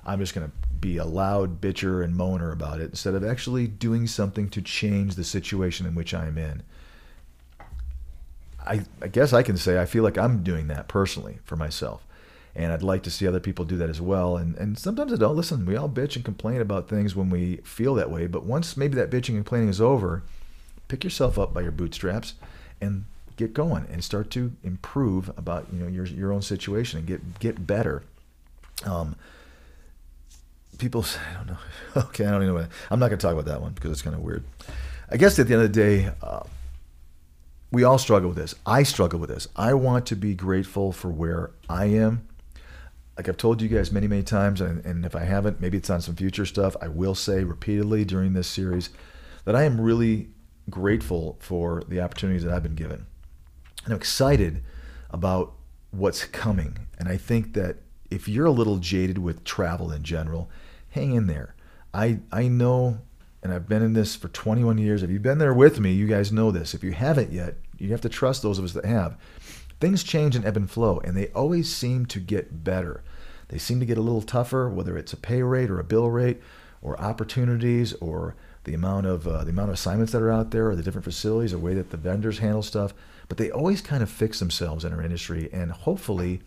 I'm 0.06 0.20
just 0.20 0.36
going 0.36 0.48
to 0.48 0.54
be 0.80 0.98
a 0.98 1.06
loud 1.06 1.60
bitcher 1.60 2.04
and 2.04 2.16
moaner 2.16 2.54
about 2.54 2.80
it 2.80 2.92
instead 2.92 3.16
of 3.16 3.26
actually 3.26 3.68
doing 3.68 4.06
something 4.06 4.50
to 4.50 4.62
change 4.62 5.16
the 5.16 5.24
situation 5.24 5.88
in 5.88 5.96
which 5.96 6.14
I'm 6.14 6.38
in. 6.38 6.62
I, 8.64 8.82
I 9.02 9.08
guess 9.08 9.34
I 9.34 9.42
can 9.42 9.58
say 9.58 9.80
I 9.80 9.86
feel 9.86 10.04
like 10.04 10.18
I'm 10.18 10.44
doing 10.44 10.68
that 10.68 10.88
personally 10.88 11.40
for 11.44 11.56
myself. 11.56 12.06
And 12.56 12.72
I'd 12.72 12.84
like 12.84 13.04
to 13.04 13.12
see 13.12 13.28
other 13.28 13.40
people 13.40 13.66
do 13.66 13.76
that 13.78 13.90
as 13.90 14.00
well. 14.00 14.38
And, 14.38 14.56
and 14.58 14.78
sometimes 14.78 15.12
I 15.12 15.18
don't. 15.18 15.36
Listen, 15.36 15.66
we 15.66 15.76
all 15.76 15.90
bitch 15.90 16.16
and 16.16 16.24
complain 16.24 16.62
about 16.62 16.88
things 16.88 17.16
when 17.16 17.30
we 17.30 17.58
feel 17.58 17.96
that 17.96 18.12
way. 18.12 18.28
But 18.28 18.46
once 18.46 18.78
maybe 18.78 18.96
that 18.96 19.10
bitching 19.10 19.36
and 19.36 19.46
complaining 19.46 19.70
is 19.70 19.82
over, 19.82 20.24
pick 20.88 21.04
yourself 21.04 21.38
up 21.38 21.54
by 21.54 21.62
your 21.62 21.72
bootstraps 21.72 22.36
and 22.80 23.06
get 23.38 23.54
going 23.54 23.86
and 23.92 24.04
start 24.04 24.30
to 24.32 24.54
improve 24.64 25.30
about 25.38 25.68
you 25.72 25.80
know 25.80 25.88
your 25.88 26.06
your 26.06 26.32
own 26.32 26.42
situation 26.42 27.00
and 27.00 27.08
get 27.08 27.40
get 27.40 27.68
better. 27.68 28.04
Um, 28.86 29.16
people 30.78 31.04
say, 31.04 31.20
I 31.32 31.34
don't 31.36 31.48
know. 31.48 31.58
Okay, 31.98 32.26
I 32.26 32.32
don't 32.32 32.44
even 32.44 32.56
know. 32.56 32.68
I'm 32.92 33.00
not 33.00 33.08
going 33.08 33.20
to 33.20 33.26
talk 33.26 33.34
about 33.34 33.46
that 33.46 33.62
one 33.62 33.72
because 33.72 33.92
it's 33.92 34.02
kind 34.02 34.16
of 34.16 34.22
weird. 34.22 34.44
I 35.10 35.18
guess 35.18 35.40
at 35.40 35.48
the 35.48 35.54
end 35.54 35.64
of 35.64 35.72
the 35.72 35.80
day, 35.80 36.12
uh, 36.22 36.42
we 37.72 37.84
all 37.84 37.98
struggle 37.98 38.30
with 38.30 38.38
this. 38.38 38.56
I 38.66 38.84
struggle 38.84 39.20
with 39.20 39.30
this. 39.30 39.48
I 39.56 39.74
want 39.74 40.06
to 40.08 40.16
be 40.16 40.36
grateful 40.36 40.92
for 40.92 41.10
where 41.10 41.52
I 41.70 41.86
am. 41.86 42.28
Like 43.18 43.30
I've 43.30 43.38
told 43.38 43.62
you 43.62 43.70
guys 43.70 43.94
many, 43.94 44.08
many 44.08 44.24
times, 44.24 44.60
and, 44.60 44.86
and 44.86 45.06
if 45.06 45.16
I 45.16 45.24
haven't, 45.24 45.62
maybe 45.62 45.78
it's 45.78 45.90
on 45.90 46.02
some 46.02 46.16
future 46.16 46.46
stuff, 46.46 46.76
I 46.82 46.90
will 46.90 47.16
say 47.16 47.46
repeatedly 47.46 48.04
during 48.04 48.34
this 48.34 48.48
series 48.48 48.90
that 49.46 49.56
I 49.56 49.64
am 49.64 49.80
really 49.80 50.30
grateful 50.70 51.38
for 51.40 51.84
the 51.88 52.02
opportunities 52.02 52.44
that 52.44 52.54
I've 52.54 52.64
been 52.64 52.76
given. 52.76 53.06
And 53.86 53.94
I'm 53.94 54.00
excited 54.00 54.64
about 55.10 55.54
what's 55.92 56.26
coming. 56.26 56.88
And 57.00 57.08
I 57.08 57.18
think 57.18 57.54
that 57.54 57.78
if 58.12 58.28
you're 58.28 58.46
a 58.46 58.52
little 58.52 58.78
jaded 58.78 59.18
with 59.18 59.44
travel 59.44 59.92
in 59.92 60.04
general, 60.04 60.50
hang 60.90 61.14
in 61.14 61.28
there. 61.28 61.56
I, 61.94 62.20
I 62.32 62.48
know, 62.48 63.00
and 63.42 63.54
I've 63.54 63.70
been 63.70 63.82
in 63.82 63.94
this 63.94 64.16
for 64.16 64.28
21 64.28 64.78
years. 64.78 65.04
If 65.04 65.10
you've 65.10 65.22
been 65.22 65.38
there 65.38 65.54
with 65.54 65.80
me, 65.80 65.94
you 65.94 66.08
guys 66.08 66.32
know 66.32 66.52
this. 66.52 66.74
If 66.74 66.84
you 66.84 66.92
haven't 66.92 67.32
yet, 67.32 67.56
you 67.78 67.90
have 67.92 68.02
to 68.02 68.10
trust 68.10 68.42
those 68.42 68.60
of 68.60 68.66
us 68.66 68.74
that 68.74 68.86
have. 68.86 69.18
Things 69.80 70.04
change 70.04 70.36
and 70.36 70.46
ebb 70.46 70.58
and 70.58 70.70
flow, 70.70 71.00
and 71.00 71.16
they 71.16 71.28
always 71.30 71.74
seem 71.74 72.06
to 72.08 72.20
get 72.20 72.64
better. 72.64 73.04
They 73.50 73.58
seem 73.58 73.80
to 73.80 73.86
get 73.86 73.98
a 73.98 74.02
little 74.02 74.22
tougher, 74.22 74.70
whether 74.70 74.98
it's 74.98 75.14
a 75.14 75.18
pay 75.18 75.42
rate 75.44 75.70
or 75.70 75.80
a 75.80 75.84
bill 75.84 76.10
rate, 76.10 76.42
or 76.82 77.00
opportunities, 77.00 77.94
or 77.94 78.36
the 78.64 78.74
amount 78.74 79.06
of 79.06 79.28
uh, 79.28 79.44
the 79.44 79.52
amount 79.52 79.70
of 79.70 79.76
assignments 79.76 80.12
that 80.14 80.22
are 80.22 80.32
out 80.32 80.52
there, 80.52 80.70
or 80.70 80.76
the 80.76 80.84
different 80.84 81.06
facilities, 81.06 81.54
or 81.54 81.60
way 81.60 81.74
that 81.74 81.92
the 81.92 81.98
vendors 81.98 82.40
handle 82.40 82.64
stuff. 82.64 82.94
But 83.28 83.38
they 83.38 83.50
always 83.52 83.82
kind 83.82 84.04
of 84.04 84.10
fix 84.10 84.40
themselves 84.40 84.86
in 84.86 84.94
our 84.94 85.02
industry, 85.02 85.50
and 85.52 85.72
hopefully, 85.72 86.42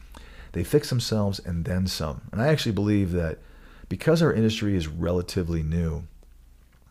they 0.53 0.65
fix 0.65 0.89
themselves 0.89 1.39
and 1.39 1.65
then 1.65 1.87
some. 1.87 2.23
And 2.33 2.41
I 2.41 2.49
actually 2.49 2.73
believe 2.73 3.13
that 3.13 3.39
because 3.89 4.23
our 4.23 4.33
industry 4.33 4.77
is 4.77 4.87
relatively 4.87 5.63
new, 5.63 6.05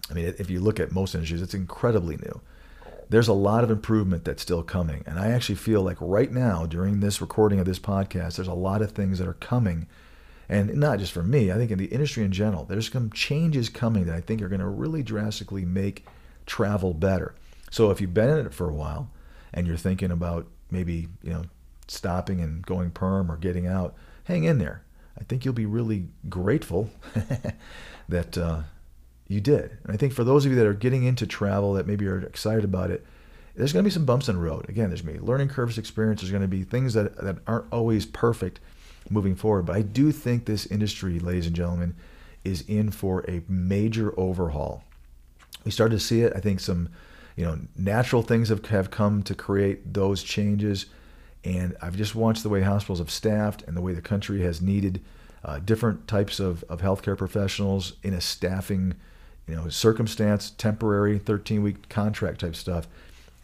I 0.09 0.13
mean, 0.13 0.25
if 0.37 0.49
you 0.49 0.59
look 0.59 0.79
at 0.79 0.91
most 0.91 1.15
industries, 1.15 1.41
it's 1.41 1.53
incredibly 1.53 2.17
new. 2.17 2.41
There's 3.09 3.27
a 3.27 3.33
lot 3.33 3.63
of 3.63 3.71
improvement 3.71 4.25
that's 4.25 4.41
still 4.41 4.63
coming. 4.63 5.03
And 5.05 5.17
I 5.19 5.31
actually 5.31 5.55
feel 5.55 5.81
like 5.81 5.97
right 5.99 6.31
now, 6.31 6.65
during 6.65 6.99
this 6.99 7.21
recording 7.21 7.59
of 7.59 7.65
this 7.65 7.79
podcast, 7.79 8.35
there's 8.35 8.47
a 8.47 8.53
lot 8.53 8.81
of 8.81 8.91
things 8.91 9.19
that 9.19 9.27
are 9.27 9.33
coming. 9.33 9.87
And 10.49 10.75
not 10.75 10.99
just 10.99 11.13
for 11.13 11.23
me, 11.23 11.51
I 11.51 11.55
think 11.55 11.71
in 11.71 11.77
the 11.77 11.85
industry 11.85 12.23
in 12.23 12.31
general, 12.31 12.65
there's 12.65 12.91
some 12.91 13.11
changes 13.11 13.69
coming 13.69 14.05
that 14.05 14.15
I 14.15 14.21
think 14.21 14.41
are 14.41 14.49
going 14.49 14.59
to 14.59 14.67
really 14.67 15.03
drastically 15.03 15.65
make 15.65 16.05
travel 16.45 16.93
better. 16.93 17.35
So 17.69 17.91
if 17.91 18.01
you've 18.01 18.13
been 18.13 18.29
in 18.29 18.45
it 18.45 18.53
for 18.53 18.69
a 18.69 18.73
while 18.73 19.09
and 19.53 19.67
you're 19.67 19.77
thinking 19.77 20.11
about 20.11 20.47
maybe, 20.71 21.07
you 21.23 21.31
know, 21.31 21.43
stopping 21.87 22.41
and 22.41 22.65
going 22.65 22.91
perm 22.91 23.31
or 23.31 23.37
getting 23.37 23.67
out, 23.67 23.95
hang 24.25 24.43
in 24.43 24.57
there. 24.57 24.83
I 25.19 25.23
think 25.23 25.45
you'll 25.45 25.53
be 25.53 25.65
really 25.65 26.07
grateful 26.29 26.89
that 28.09 28.37
uh, 28.37 28.61
you 29.27 29.41
did. 29.41 29.77
And 29.83 29.93
I 29.93 29.97
think 29.97 30.13
for 30.13 30.23
those 30.23 30.45
of 30.45 30.51
you 30.51 30.57
that 30.57 30.67
are 30.67 30.73
getting 30.73 31.03
into 31.03 31.25
travel, 31.25 31.73
that 31.73 31.87
maybe 31.87 32.07
are 32.07 32.19
excited 32.19 32.63
about 32.63 32.91
it, 32.91 33.05
there's 33.55 33.73
going 33.73 33.83
to 33.83 33.87
be 33.87 33.93
some 33.93 34.05
bumps 34.05 34.29
in 34.29 34.35
the 34.35 34.41
road. 34.41 34.69
Again, 34.69 34.89
there's 34.89 35.01
be 35.01 35.19
learning 35.19 35.49
curves, 35.49 35.79
experience. 35.79 36.21
There's 36.21 36.31
going 36.31 36.43
to 36.43 36.47
be 36.47 36.63
things 36.63 36.93
that, 36.93 37.17
that 37.17 37.37
aren't 37.47 37.71
always 37.71 38.05
perfect 38.05 38.59
moving 39.09 39.35
forward. 39.35 39.65
But 39.65 39.75
I 39.75 39.81
do 39.81 40.11
think 40.11 40.45
this 40.45 40.67
industry, 40.67 41.19
ladies 41.19 41.47
and 41.47 41.55
gentlemen, 41.55 41.95
is 42.43 42.61
in 42.67 42.91
for 42.91 43.25
a 43.27 43.41
major 43.47 44.17
overhaul. 44.17 44.83
We 45.65 45.71
started 45.71 45.95
to 45.95 45.99
see 45.99 46.21
it. 46.21 46.33
I 46.35 46.39
think 46.39 46.59
some, 46.59 46.89
you 47.37 47.45
know, 47.45 47.59
natural 47.77 48.23
things 48.23 48.49
have, 48.49 48.65
have 48.65 48.91
come 48.91 49.23
to 49.23 49.35
create 49.35 49.93
those 49.93 50.23
changes. 50.23 50.87
And 51.45 51.77
I've 51.81 51.95
just 51.95 52.15
watched 52.15 52.43
the 52.43 52.49
way 52.49 52.63
hospitals 52.63 52.99
have 52.99 53.11
staffed 53.11 53.61
and 53.61 53.77
the 53.77 53.81
way 53.81 53.93
the 53.93 54.01
country 54.01 54.41
has 54.41 54.59
needed 54.59 55.01
uh, 55.45 55.59
different 55.59 56.07
types 56.07 56.39
of, 56.39 56.63
of 56.63 56.81
healthcare 56.81 57.15
professionals 57.15 57.93
in 58.01 58.13
a 58.13 58.19
staffing, 58.19 58.95
you 59.47 59.55
know, 59.55 59.69
circumstance, 59.69 60.49
temporary, 60.49 61.19
13 61.19 61.61
week 61.61 61.87
contract 61.89 62.41
type 62.41 62.55
stuff. 62.55 62.87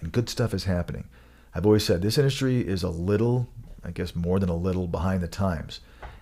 And 0.02 0.12
good 0.12 0.28
stuff 0.28 0.56
is 0.56 0.64
happening. 0.64 1.06
I've 1.54 1.66
always 1.68 1.86
said 1.86 2.02
this 2.02 2.18
industry 2.18 2.68
is 2.68 2.82
a 2.82 2.90
little, 2.90 3.48
I 3.86 3.92
guess 3.92 4.16
more 4.16 4.40
than 4.40 4.50
a 4.50 4.56
little, 4.56 4.88
behind 4.88 5.22
the 5.22 5.28
times. 5.28 5.82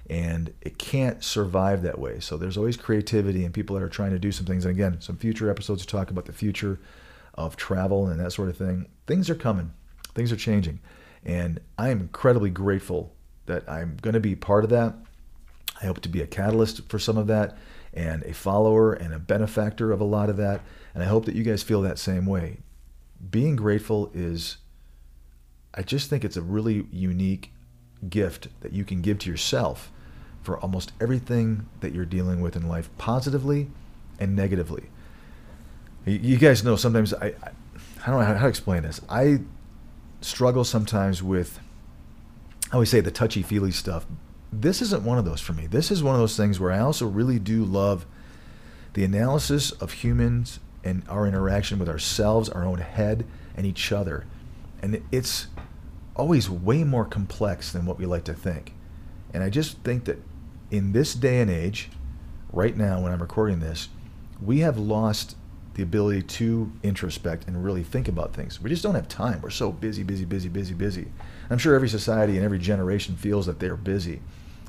And 0.10 0.54
it 0.60 0.78
can't 0.78 1.24
survive 1.24 1.84
that 1.84 1.98
way. 1.98 2.20
So 2.20 2.36
there's 2.36 2.58
always 2.58 2.76
creativity 2.76 3.46
and 3.46 3.54
people 3.54 3.78
that 3.78 3.84
are 3.84 3.90
trying 3.90 4.12
to 4.12 4.20
do 4.20 4.34
some 4.34 4.46
things. 4.46 4.66
And 4.66 4.76
again, 4.76 5.00
some 5.00 5.16
future 5.16 5.50
episodes 5.50 5.86
to 5.86 5.88
talk 5.88 6.12
about 6.12 6.26
the 6.26 6.34
future 6.34 6.80
of 7.46 7.56
travel 7.56 8.08
and 8.08 8.20
that 8.20 8.32
sort 8.32 8.50
of 8.50 8.58
thing. 8.58 8.88
Things 9.08 9.30
are 9.30 9.36
coming, 9.36 9.72
things 10.14 10.32
are 10.32 10.38
changing. 10.38 10.80
And 11.24 11.60
I 11.78 11.90
am 11.90 12.02
incredibly 12.02 12.50
grateful 12.50 13.14
that 13.46 13.70
I'm 13.70 13.98
going 14.02 14.14
to 14.14 14.20
be 14.20 14.36
part 14.36 14.64
of 14.64 14.70
that. 14.72 14.96
I 15.82 15.86
hope 15.86 16.02
to 16.02 16.10
be 16.10 16.22
a 16.22 16.28
catalyst 16.28 16.90
for 16.90 17.00
some 17.00 17.18
of 17.18 17.28
that 17.28 17.58
and 17.94 18.24
a 18.24 18.34
follower 18.34 18.94
and 18.94 19.14
a 19.14 19.20
benefactor 19.20 19.92
of 19.92 20.00
a 20.00 20.06
lot 20.06 20.30
of 20.30 20.38
that. 20.38 20.62
And 20.94 21.04
I 21.04 21.08
hope 21.08 21.26
that 21.26 21.36
you 21.36 21.44
guys 21.44 21.64
feel 21.64 21.82
that 21.82 22.00
same 22.00 22.26
way. 22.26 22.58
Being 23.30 23.56
grateful 23.56 24.12
is, 24.14 24.58
I 25.74 25.84
just 25.84 26.10
think 26.10 26.24
it's 26.24 26.38
a 26.38 26.42
really 26.42 26.88
unique 26.92 27.52
gift 28.10 28.48
that 28.62 28.74
you 28.74 28.84
can 28.84 29.02
give 29.02 29.20
to 29.20 29.30
yourself 29.30 29.92
for 30.42 30.60
almost 30.60 30.92
everything 31.00 31.68
that 31.82 31.94
you're 31.94 32.06
dealing 32.06 32.42
with 32.42 32.56
in 32.56 32.68
life, 32.68 32.90
positively 32.98 33.70
and 34.20 34.36
negatively. 34.36 34.90
You 36.06 36.38
guys 36.38 36.64
know 36.64 36.76
sometimes 36.76 37.14
I, 37.14 37.28
I 38.04 38.10
don't 38.10 38.20
know 38.20 38.26
how 38.26 38.34
to 38.34 38.48
explain 38.48 38.84
this. 38.84 39.02
I 39.08 39.42
struggle 40.22 40.64
sometimes 40.64 41.22
with, 41.22 41.60
I 42.72 42.74
always 42.74 42.90
say 42.90 43.02
the 43.02 43.12
touchy 43.12 43.44
feely 43.44 43.72
stuff. 43.72 44.06
This 44.52 44.82
isn't 44.82 45.04
one 45.04 45.18
of 45.18 45.26
those 45.26 45.42
for 45.42 45.54
me. 45.54 45.68
This 45.68 45.92
is 45.92 46.02
one 46.02 46.16
of 46.16 46.22
those 46.22 46.36
things 46.36 46.60
where 46.60 46.72
I 46.72 46.80
also 46.80 47.08
really 47.08 47.40
do 47.40 47.64
love 47.64 48.06
the 48.94 49.04
analysis 49.04 49.72
of 49.72 49.94
humans 49.94 50.60
and 50.84 51.04
our 51.08 51.28
interaction 51.28 51.78
with 51.78 51.88
ourselves, 51.88 52.50
our 52.50 52.66
own 52.66 52.80
head, 52.80 53.26
and 53.56 53.66
each 53.66 53.92
other. 53.92 54.26
And 54.82 55.04
it's 55.12 55.48
always 56.16 56.50
way 56.50 56.84
more 56.84 57.06
complex 57.06 57.72
than 57.72 57.86
what 57.86 57.98
we 57.98 58.06
like 58.06 58.24
to 58.26 58.34
think. 58.34 58.74
And 59.34 59.44
I 59.44 59.50
just 59.50 59.78
think 59.80 60.06
that 60.06 60.18
in 60.72 60.92
this 60.92 61.14
day 61.14 61.40
and 61.42 61.50
age, 61.50 61.90
right 62.52 62.76
now 62.76 63.02
when 63.02 63.12
I'm 63.12 63.22
recording 63.22 63.60
this, 63.60 63.90
we 64.42 64.60
have 64.60 64.78
lost 64.78 65.36
the 65.82 65.88
ability 65.88 66.22
to 66.22 66.72
introspect 66.84 67.48
and 67.48 67.64
really 67.64 67.82
think 67.82 68.08
about 68.08 68.34
things. 68.34 68.62
We 68.62 68.70
just 68.70 68.84
don't 68.84 68.94
have 68.94 69.08
time. 69.08 69.42
We're 69.42 69.50
so 69.50 69.72
busy, 69.72 70.04
busy, 70.04 70.26
busy, 70.26 70.48
busy, 70.48 70.76
busy. 70.76 71.08
I'm 71.50 71.58
sure 71.58 71.74
every 71.74 71.90
society 71.90 72.36
and 72.36 72.46
every 72.46 72.60
generation 72.60 73.16
feels 73.16 73.48
that 73.48 73.60
they're 73.60 73.76
busy. 73.76 74.22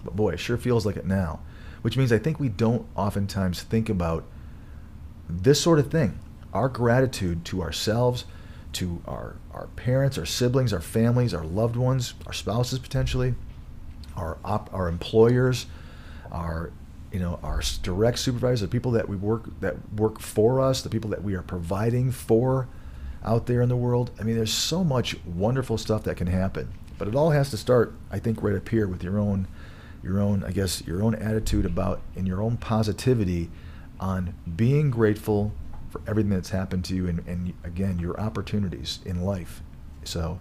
But 0.02 0.16
boy, 0.16 0.30
it 0.30 0.40
sure 0.40 0.56
feels 0.56 0.86
like 0.86 0.96
it 0.96 1.04
now. 1.04 1.40
Which 1.82 1.98
means 1.98 2.12
I 2.12 2.18
think 2.18 2.40
we 2.40 2.48
don't 2.48 2.86
oftentimes 2.96 3.62
think 3.62 3.90
about 3.90 4.24
this 5.28 5.60
sort 5.60 5.78
of 5.78 5.90
thing. 5.90 6.18
Our 6.54 6.70
gratitude 6.70 7.44
to 7.46 7.60
ourselves, 7.60 8.24
to 8.74 9.02
our, 9.06 9.36
our 9.52 9.66
parents, 9.76 10.16
our 10.16 10.24
siblings, 10.24 10.72
our 10.72 10.80
families, 10.80 11.34
our 11.34 11.44
loved 11.44 11.76
ones, 11.76 12.14
our 12.26 12.32
spouses 12.32 12.78
potentially, 12.78 13.34
our, 14.16 14.38
op, 14.44 14.72
our 14.72 14.88
employers, 14.88 15.66
our 16.30 16.72
you 17.12 17.18
know 17.18 17.38
our 17.42 17.62
direct 17.82 18.18
supervisors, 18.18 18.60
the 18.60 18.68
people 18.68 18.92
that 18.92 19.08
we 19.08 19.16
work 19.16 19.60
that 19.60 19.76
work 19.94 20.20
for 20.20 20.60
us, 20.60 20.82
the 20.82 20.90
people 20.90 21.10
that 21.10 21.22
we 21.22 21.34
are 21.34 21.42
providing 21.42 22.10
for 22.10 22.68
out 23.24 23.46
there 23.46 23.60
in 23.60 23.68
the 23.68 23.76
world. 23.76 24.10
I 24.18 24.24
mean, 24.24 24.36
there's 24.36 24.52
so 24.52 24.82
much 24.82 25.16
wonderful 25.24 25.78
stuff 25.78 26.04
that 26.04 26.16
can 26.16 26.26
happen, 26.26 26.72
but 26.98 27.08
it 27.08 27.14
all 27.14 27.30
has 27.30 27.50
to 27.50 27.56
start, 27.56 27.94
I 28.10 28.18
think, 28.18 28.42
right 28.42 28.56
up 28.56 28.68
here 28.68 28.88
with 28.88 29.02
your 29.04 29.18
own, 29.18 29.46
your 30.02 30.20
own, 30.20 30.42
I 30.42 30.50
guess, 30.50 30.82
your 30.86 31.02
own 31.02 31.14
attitude 31.14 31.66
about 31.66 32.00
and 32.16 32.26
your 32.26 32.42
own 32.42 32.56
positivity 32.56 33.50
on 34.00 34.34
being 34.56 34.90
grateful 34.90 35.52
for 35.90 36.00
everything 36.06 36.30
that's 36.30 36.50
happened 36.50 36.84
to 36.86 36.94
you, 36.96 37.06
and, 37.06 37.22
and 37.28 37.52
again, 37.62 37.98
your 37.98 38.18
opportunities 38.18 38.98
in 39.04 39.22
life. 39.22 39.62
So 40.04 40.40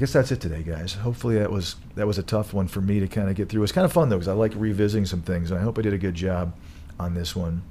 guess 0.00 0.14
that's 0.14 0.32
it 0.32 0.40
today, 0.40 0.62
guys. 0.62 0.94
Hopefully 0.94 1.38
that 1.38 1.52
was 1.52 1.76
that 1.94 2.06
was 2.06 2.16
a 2.16 2.22
tough 2.22 2.54
one 2.54 2.66
for 2.68 2.80
me 2.80 3.00
to 3.00 3.06
kind 3.06 3.28
of 3.28 3.36
get 3.36 3.50
through. 3.50 3.62
It's 3.62 3.70
kind 3.70 3.84
of 3.84 3.92
fun 3.92 4.08
though 4.08 4.16
because 4.16 4.28
I 4.28 4.32
like 4.32 4.52
revisiting 4.56 5.04
some 5.04 5.20
things, 5.20 5.50
and 5.50 5.60
I 5.60 5.62
hope 5.62 5.78
I 5.78 5.82
did 5.82 5.92
a 5.92 5.98
good 5.98 6.14
job 6.14 6.54
on 6.98 7.12
this 7.12 7.36
one. 7.36 7.62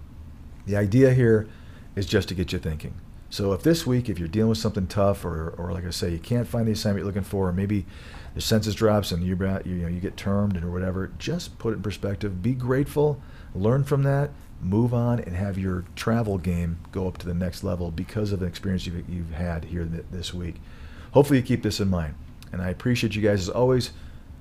The 0.68 0.78
idea 0.78 1.12
here 1.14 1.48
is 1.96 2.06
just 2.06 2.30
to 2.30 2.36
get 2.36 2.54
you 2.54 2.60
thinking. 2.60 2.94
So 3.32 3.54
if 3.54 3.64
this 3.64 3.86
week, 3.86 4.10
if 4.10 4.20
you're 4.20 4.28
dealing 4.28 4.50
with 4.50 4.60
something 4.60 4.86
tough, 4.86 5.26
or, 5.26 5.50
or 5.58 5.72
like 5.72 5.86
I 5.86 5.90
say, 5.90 6.12
you 6.12 6.20
can't 6.20 6.48
find 6.48 6.68
the 6.68 6.72
assignment 6.72 7.00
you're 7.00 7.08
looking 7.08 7.24
for, 7.24 7.50
or 7.50 7.54
maybe 7.54 7.86
the 8.36 8.42
census 8.42 8.76
drops 8.76 9.12
and 9.12 9.24
you 9.24 9.36
you 9.66 9.82
know 9.82 9.88
you 9.88 10.00
get 10.00 10.16
termed 10.16 10.64
or 10.64 10.70
whatever, 10.70 11.12
just 11.18 11.58
put 11.58 11.74
it 11.74 11.78
in 11.78 11.82
perspective. 11.82 12.44
Be 12.44 12.54
grateful, 12.54 13.20
learn 13.56 13.84
from 13.84 14.04
that, 14.04 14.30
move 14.62 14.94
on, 14.94 15.20
and 15.20 15.36
have 15.36 15.58
your 15.58 15.84
travel 15.96 16.38
game 16.38 16.78
go 16.92 17.08
up 17.08 17.18
to 17.18 17.26
the 17.26 17.34
next 17.34 17.64
level 17.64 17.90
because 17.90 18.32
of 18.32 18.40
the 18.40 18.46
experience 18.46 18.86
you've, 18.86 19.10
you've 19.10 19.32
had 19.32 19.66
here 19.66 19.84
this 19.84 20.32
week 20.32 20.58
hopefully 21.12 21.40
you 21.40 21.46
keep 21.46 21.64
this 21.64 21.80
in 21.80 21.90
mind. 21.90 22.16
And 22.52 22.62
I 22.62 22.70
appreciate 22.70 23.16
you 23.16 23.22
guys 23.22 23.42
as 23.42 23.50
always. 23.50 23.92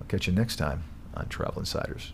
I'll 0.01 0.07
catch 0.07 0.27
you 0.27 0.33
next 0.33 0.57
time 0.57 0.85
on 1.15 1.29
Travel 1.29 1.61
Insiders. 1.61 2.13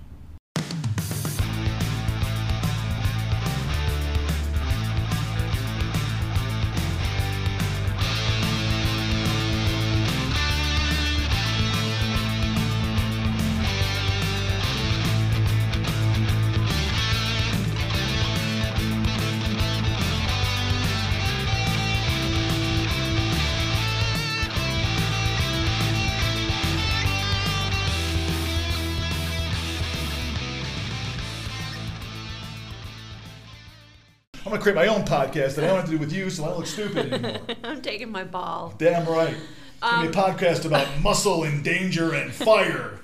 Create 34.64 34.74
my 34.74 34.86
own 34.88 35.02
podcast 35.04 35.54
that 35.54 35.64
I 35.64 35.66
don't 35.68 35.76
have 35.76 35.84
to 35.84 35.90
do 35.92 35.98
with 35.98 36.12
you, 36.12 36.28
so 36.30 36.44
I 36.44 36.48
don't 36.48 36.56
look 36.58 36.66
stupid 36.66 37.12
anymore. 37.12 37.40
I'm 37.62 37.80
taking 37.82 38.10
my 38.10 38.24
ball. 38.24 38.74
Damn 38.78 39.06
right. 39.06 39.36
Gonna 39.80 40.10
be 40.10 40.16
a 40.16 40.20
Um, 40.20 40.34
podcast 40.34 40.64
about 40.64 40.88
muscle 41.02 41.44
and 41.44 41.62
danger 41.62 42.14
and 42.14 42.32
fire. 42.32 43.00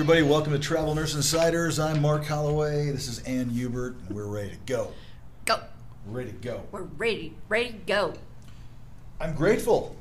everybody, 0.00 0.22
welcome 0.22 0.54
to 0.54 0.58
Travel 0.58 0.94
Nurse 0.94 1.14
Insiders. 1.14 1.78
I'm 1.78 2.00
Mark 2.00 2.24
Holloway. 2.24 2.90
This 2.90 3.06
is 3.06 3.18
Ann 3.24 3.50
Hubert, 3.50 3.96
and 4.08 4.16
we're 4.16 4.24
ready 4.24 4.48
to 4.48 4.56
go. 4.64 4.92
Go. 5.44 5.60
We're 6.06 6.20
ready 6.20 6.30
to 6.30 6.38
go. 6.38 6.62
We're 6.72 6.84
ready. 6.84 7.34
Ready 7.50 7.72
to 7.72 7.78
go. 7.86 8.14
I'm 9.20 9.34
grateful 9.34 9.94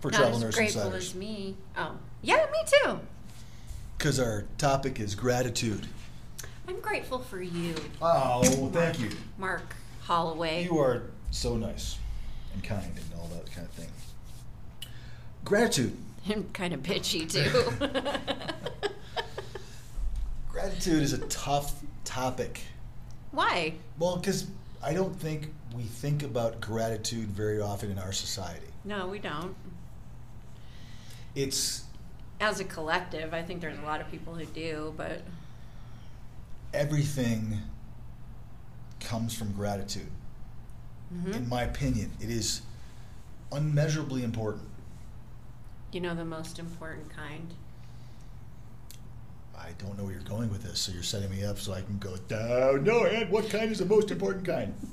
for 0.00 0.10
Not 0.10 0.18
Travel 0.18 0.36
as 0.36 0.42
Nurse 0.42 0.54
grateful 0.56 0.82
Insiders 0.82 1.08
as 1.08 1.14
me. 1.14 1.56
Oh, 1.78 1.92
yeah, 2.20 2.44
me 2.52 2.58
too. 2.66 3.00
because 3.96 4.20
our 4.20 4.44
topic 4.58 5.00
is 5.00 5.14
gratitude. 5.14 5.86
I'm 6.68 6.78
grateful 6.80 7.20
for 7.20 7.40
you, 7.40 7.76
Oh, 8.02 8.42
thank 8.74 9.00
you. 9.00 9.08
Mark 9.38 9.74
Holloway. 10.02 10.64
You 10.64 10.78
are 10.80 11.04
so 11.30 11.56
nice 11.56 11.96
and 12.52 12.62
kind 12.62 12.84
and 12.84 13.18
all 13.18 13.28
that 13.28 13.50
kind 13.54 13.66
of 13.66 13.72
thing. 13.72 13.88
Gratitude. 15.46 15.96
I'm 16.28 16.44
kind 16.52 16.74
of 16.74 16.82
bitchy 16.82 17.30
too. 17.30 17.88
Gratitude 20.50 21.02
is 21.02 21.12
a 21.12 21.18
tough 21.28 21.80
topic. 22.04 22.60
Why? 23.30 23.74
Well, 23.98 24.16
because 24.16 24.46
I 24.82 24.92
don't 24.94 25.14
think 25.14 25.52
we 25.74 25.82
think 25.84 26.22
about 26.22 26.60
gratitude 26.60 27.28
very 27.28 27.60
often 27.60 27.90
in 27.90 27.98
our 27.98 28.12
society. 28.12 28.66
No, 28.84 29.06
we 29.06 29.18
don't. 29.18 29.54
It's 31.34 31.84
As 32.40 32.60
a 32.60 32.64
collective, 32.64 33.34
I 33.34 33.42
think 33.42 33.60
there's 33.60 33.78
a 33.78 33.82
lot 33.82 34.00
of 34.00 34.10
people 34.10 34.34
who 34.34 34.44
do, 34.46 34.94
but 34.96 35.22
everything 36.72 37.58
comes 39.00 39.34
from 39.34 39.52
gratitude. 39.52 40.10
mhm. 41.14 41.34
In 41.34 41.48
my 41.48 41.62
opinion, 41.62 42.12
it 42.20 42.30
is 42.30 42.62
unmeasurably 43.52 44.22
important. 44.22 44.67
You 45.92 46.00
know 46.00 46.14
the 46.14 46.24
most 46.24 46.58
important 46.58 47.14
kind. 47.14 47.54
I 49.56 49.70
don't 49.78 49.98
know 49.98 50.04
where 50.04 50.12
you're 50.14 50.22
going 50.22 50.50
with 50.50 50.62
this, 50.62 50.78
so 50.80 50.92
you're 50.92 51.02
setting 51.02 51.30
me 51.30 51.44
up 51.44 51.58
so 51.58 51.72
I 51.72 51.82
can 51.82 51.98
go, 51.98 52.14
"Uh, 52.34 52.78
no, 52.80 53.02
Ed, 53.02 53.30
what 53.30 53.50
kind 53.50 53.70
is 53.72 53.78
the 53.78 53.86
most 53.86 54.10
important 54.10 54.44
kind? 54.46 54.74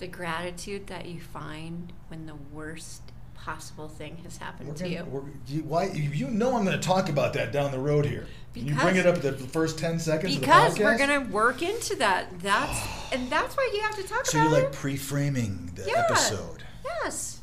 The 0.00 0.08
gratitude 0.08 0.88
that 0.88 1.06
you 1.06 1.20
find 1.20 1.92
when 2.08 2.26
the 2.26 2.34
worst 2.52 3.00
possible 3.36 3.88
thing 3.88 4.16
has 4.24 4.38
happened 4.38 4.70
We're 4.70 4.74
to 4.74 4.82
gonna- 4.82 4.94
you. 4.96 5.32
you, 5.46 5.62
why, 5.62 5.84
you 5.86 6.26
know 6.26 6.56
I'm 6.56 6.64
going 6.64 6.78
to 6.78 6.84
talk 6.84 7.08
about 7.08 7.32
that 7.34 7.52
down 7.52 7.70
the 7.70 7.78
road 7.78 8.04
here. 8.04 8.26
Can 8.54 8.66
you 8.66 8.74
bring 8.74 8.96
it 8.96 9.06
up 9.06 9.14
at 9.16 9.22
the 9.22 9.32
first 9.34 9.78
10 9.78 10.00
seconds 10.00 10.36
Because 10.36 10.72
of 10.72 10.78
the 10.78 10.84
we're 10.84 10.98
gonna 10.98 11.20
work 11.30 11.62
into 11.62 11.94
that. 11.96 12.40
That's 12.40 12.76
and 13.12 13.30
that's 13.30 13.56
why 13.56 13.70
you 13.72 13.80
have 13.82 13.94
to 13.96 14.02
talk 14.02 14.26
So 14.26 14.38
about 14.38 14.46
it. 14.48 14.50
So 14.50 14.56
you're 14.56 14.64
like 14.64 14.72
pre-framing 14.72 15.70
the 15.76 15.84
Yeah. 15.86 16.04
episode. 16.10 16.64
Yes. 16.84 17.40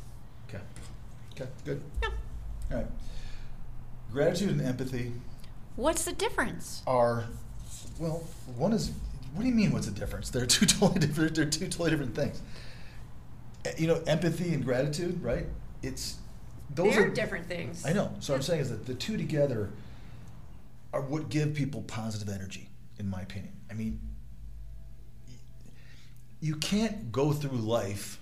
Okay. 0.48 0.62
Okay, 1.34 1.50
good. 1.64 1.82
Yeah. 2.02 2.08
All 2.72 2.78
right. 2.78 2.86
Gratitude 4.12 4.50
and 4.50 4.60
empathy 4.60 5.12
What's 5.76 6.04
the 6.04 6.12
difference? 6.12 6.82
are, 6.86 7.24
well, 7.98 8.24
one 8.56 8.74
is, 8.74 8.92
what 9.32 9.42
do 9.42 9.48
you 9.48 9.54
mean 9.54 9.72
what's 9.72 9.86
the 9.86 9.92
difference? 9.92 10.28
They're 10.28 10.44
two 10.46 10.66
totally 10.66 11.00
different, 11.00 11.34
they're 11.34 11.46
two 11.46 11.66
totally 11.66 11.90
different 11.90 12.14
things. 12.14 12.42
Eh, 13.64 13.72
You 13.78 13.86
know, 13.86 14.02
empathy 14.06 14.52
and 14.52 14.62
gratitude, 14.64 15.22
right? 15.22 15.46
It's, 15.82 16.16
those 16.74 16.94
They're 16.94 17.06
are 17.06 17.10
different 17.10 17.46
things. 17.48 17.86
I 17.86 17.92
know. 17.94 18.12
So 18.20 18.34
I'm 18.34 18.42
saying 18.42 18.60
is 18.60 18.68
that 18.70 18.84
the 18.86 18.94
two 18.94 19.16
together 19.16 19.70
are 20.92 21.00
what 21.00 21.30
give 21.30 21.54
people 21.54 21.82
positive 21.82 22.28
energy, 22.32 22.68
in 22.98 23.08
my 23.08 23.22
opinion. 23.22 23.52
I 23.70 23.74
mean, 23.74 23.98
y- 25.26 25.34
you 26.40 26.56
can't 26.56 27.10
go 27.10 27.32
through 27.32 27.56
life, 27.58 28.18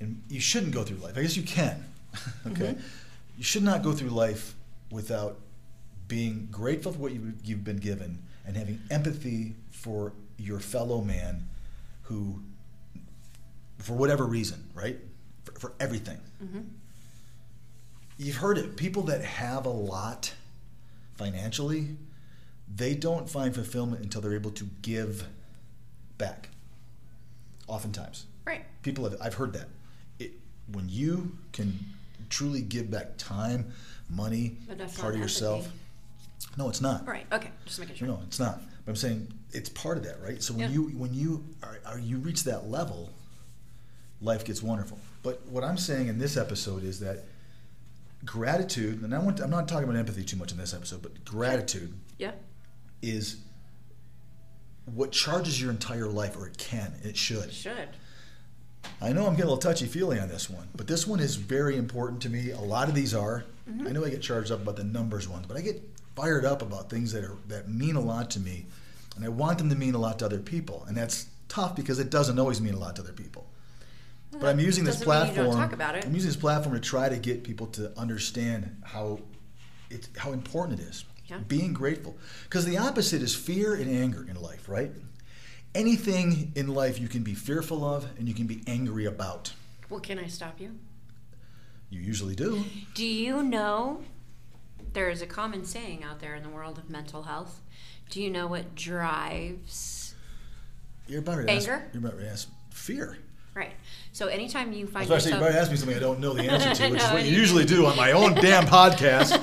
and 0.00 0.22
you 0.28 0.40
shouldn't 0.40 0.72
go 0.74 0.82
through 0.82 0.98
life. 0.98 1.16
I 1.16 1.22
guess 1.22 1.36
you 1.38 1.42
can. 1.42 1.84
okay, 2.46 2.74
Mhm. 2.74 2.80
you 3.38 3.44
should 3.44 3.62
not 3.62 3.82
go 3.82 3.92
through 3.92 4.10
life 4.10 4.54
without 4.90 5.38
being 6.08 6.48
grateful 6.50 6.92
for 6.92 6.98
what 6.98 7.12
you, 7.12 7.32
you've 7.44 7.64
been 7.64 7.78
given 7.78 8.22
and 8.46 8.56
having 8.56 8.80
empathy 8.90 9.54
for 9.70 10.12
your 10.38 10.60
fellow 10.60 11.00
man 11.00 11.48
who, 12.02 12.42
for 13.78 13.94
whatever 13.94 14.24
reason, 14.24 14.68
right, 14.74 14.98
for, 15.44 15.52
for 15.58 15.72
everything. 15.80 16.18
Hmm 16.38 16.60
you've 18.16 18.36
heard 18.36 18.56
it. 18.58 18.76
People 18.76 19.02
that 19.02 19.22
have 19.24 19.66
a 19.66 19.70
lot 19.70 20.32
financially 21.16 21.96
they 22.72 22.94
don't 22.94 23.28
find 23.28 23.52
fulfillment 23.54 24.02
until 24.04 24.20
they're 24.20 24.34
able 24.34 24.52
to 24.52 24.68
give 24.82 25.26
back 26.16 26.48
oftentimes. 27.66 28.26
Right. 28.46 28.64
people 28.82 29.04
have 29.08 29.20
i've 29.20 29.34
heard 29.34 29.52
that. 29.54 29.68
It, 30.20 30.32
when 30.70 30.88
you 30.88 31.36
can 31.52 31.78
truly 32.34 32.60
give 32.62 32.90
back 32.90 33.16
time 33.16 33.72
money 34.10 34.56
part 34.98 35.14
of 35.14 35.20
yourself 35.20 35.68
no 36.58 36.68
it's 36.68 36.80
not 36.80 37.06
Right. 37.06 37.26
Okay. 37.32 37.50
Just 37.64 37.78
making 37.80 37.96
sure. 37.96 38.08
no, 38.08 38.20
it's 38.26 38.38
not. 38.38 38.60
But 38.84 38.92
I'm 38.92 38.96
saying 38.96 39.32
it's 39.52 39.68
part 39.70 39.96
of 39.98 40.04
that, 40.04 40.20
right? 40.22 40.42
So 40.42 40.52
when 40.54 40.62
Yeah. 40.68 40.74
you 40.76 40.82
when 41.02 41.14
you 41.14 41.44
are, 41.62 41.78
are 41.86 41.98
you 41.98 42.18
reach 42.18 42.44
that 42.44 42.68
level, 42.68 43.10
life 44.20 44.44
gets 44.44 44.62
wonderful. 44.62 44.98
But 45.22 45.46
what 45.46 45.64
I'm 45.64 45.78
saying 45.78 46.08
in 46.08 46.18
this 46.18 46.36
episode 46.36 46.84
is 46.84 47.00
that 47.00 47.24
gratitude, 48.24 49.02
and 49.02 49.14
I 49.14 49.18
want, 49.18 49.40
I'm 49.40 49.50
not 49.50 49.68
talking 49.68 49.84
about 49.88 49.96
empathy 49.98 50.22
too 50.24 50.36
much 50.36 50.52
in 50.52 50.58
this 50.58 50.74
episode, 50.74 51.02
but 51.02 51.24
gratitude 51.24 51.94
Yeah. 52.18 52.32
is 53.02 53.36
what 54.86 55.12
charges 55.12 55.60
your 55.60 55.70
entire 55.70 56.08
life, 56.08 56.36
or 56.36 56.46
it 56.46 56.58
can, 56.58 56.92
it 57.02 57.16
should. 57.16 57.44
It 57.46 57.54
should. 57.54 57.88
I 59.00 59.12
know 59.12 59.26
I'm 59.26 59.32
getting 59.32 59.50
a 59.50 59.54
little 59.54 59.58
touchy 59.58 59.86
feely 59.86 60.18
on 60.18 60.28
this 60.28 60.48
one, 60.48 60.68
but 60.74 60.86
this 60.86 61.06
one 61.06 61.20
is 61.20 61.36
very 61.36 61.76
important 61.76 62.22
to 62.22 62.28
me. 62.28 62.50
A 62.50 62.60
lot 62.60 62.88
of 62.88 62.94
these 62.94 63.14
are. 63.14 63.44
Mm-hmm. 63.68 63.86
I 63.86 63.90
know 63.90 64.04
I 64.04 64.10
get 64.10 64.22
charged 64.22 64.50
up 64.50 64.62
about 64.62 64.76
the 64.76 64.84
numbers 64.84 65.28
ones, 65.28 65.46
but 65.46 65.56
I 65.56 65.60
get 65.60 65.82
fired 66.16 66.44
up 66.44 66.62
about 66.62 66.90
things 66.90 67.12
that 67.12 67.24
are 67.24 67.36
that 67.48 67.68
mean 67.68 67.96
a 67.96 68.00
lot 68.00 68.30
to 68.32 68.40
me, 68.40 68.66
and 69.16 69.24
I 69.24 69.28
want 69.28 69.58
them 69.58 69.68
to 69.70 69.76
mean 69.76 69.94
a 69.94 69.98
lot 69.98 70.18
to 70.20 70.24
other 70.26 70.38
people, 70.40 70.84
and 70.88 70.96
that's 70.96 71.26
tough 71.48 71.76
because 71.76 71.98
it 71.98 72.10
doesn't 72.10 72.38
always 72.38 72.60
mean 72.60 72.74
a 72.74 72.78
lot 72.78 72.96
to 72.96 73.02
other 73.02 73.12
people. 73.12 73.46
But 74.32 74.46
I'm 74.46 74.58
using 74.58 74.84
this 74.84 75.00
Doesn't 75.00 75.08
mean 75.08 75.26
you 75.28 75.32
platform. 75.32 75.46
don't 75.46 75.56
talk 75.56 75.72
about 75.72 75.94
it. 75.96 76.04
I'm 76.04 76.14
using 76.14 76.28
this 76.28 76.36
platform 76.36 76.74
to 76.74 76.80
try 76.80 77.08
to 77.08 77.16
get 77.16 77.44
people 77.44 77.68
to 77.68 77.96
understand 77.98 78.82
how 78.84 79.20
it 79.90 80.08
how 80.16 80.32
important 80.32 80.80
it 80.80 80.84
is. 80.84 81.04
Yeah. 81.26 81.38
Being 81.48 81.72
grateful, 81.72 82.16
because 82.44 82.66
the 82.66 82.76
opposite 82.76 83.22
is 83.22 83.34
fear 83.34 83.74
and 83.74 83.90
anger 83.90 84.26
in 84.28 84.36
life, 84.40 84.68
right? 84.68 84.90
Anything 85.74 86.52
in 86.54 86.68
life 86.68 87.00
you 87.00 87.08
can 87.08 87.22
be 87.22 87.34
fearful 87.34 87.84
of 87.84 88.06
and 88.18 88.28
you 88.28 88.34
can 88.34 88.46
be 88.46 88.62
angry 88.66 89.06
about. 89.06 89.52
Well, 89.90 90.00
can 90.00 90.18
I 90.18 90.26
stop 90.26 90.60
you? 90.60 90.72
You 91.90 92.00
usually 92.00 92.34
do. 92.36 92.64
Do 92.94 93.04
you 93.04 93.42
know 93.42 94.02
there 94.92 95.10
is 95.10 95.20
a 95.22 95.26
common 95.26 95.64
saying 95.64 96.04
out 96.04 96.20
there 96.20 96.34
in 96.36 96.42
the 96.44 96.48
world 96.48 96.78
of 96.78 96.88
mental 96.90 97.24
health? 97.24 97.60
Do 98.10 98.22
you 98.22 98.30
know 98.30 98.46
what 98.46 98.74
drives 98.76 100.14
You're 101.08 101.20
about 101.20 101.36
to 101.46 101.50
ask, 101.52 101.68
Anger? 101.68 101.84
You're 101.92 102.06
about 102.06 102.18
to 102.20 102.28
ask 102.28 102.48
fear. 102.70 103.18
right? 103.54 103.72
So 104.12 104.26
anytime 104.28 104.72
you 104.72 104.86
find 104.86 105.08
was 105.08 105.10
about 105.10 105.14
to 105.16 105.20
say, 105.22 105.30
you're 105.30 105.38
yourself 105.38 105.50
about 105.50 105.60
ask 105.62 105.70
me 105.72 105.76
something 105.76 105.96
I 105.96 106.00
don't 106.00 106.20
know 106.20 106.34
the 106.34 106.42
answer 106.44 106.74
to, 106.86 106.90
which 106.92 107.02
is 107.02 107.10
what 107.10 107.24
you 107.24 107.30
you- 107.32 107.38
usually 107.40 107.64
do 107.64 107.86
on 107.86 107.96
my 107.96 108.12
own 108.12 108.34
damn 108.34 108.64
podcast. 108.78 109.40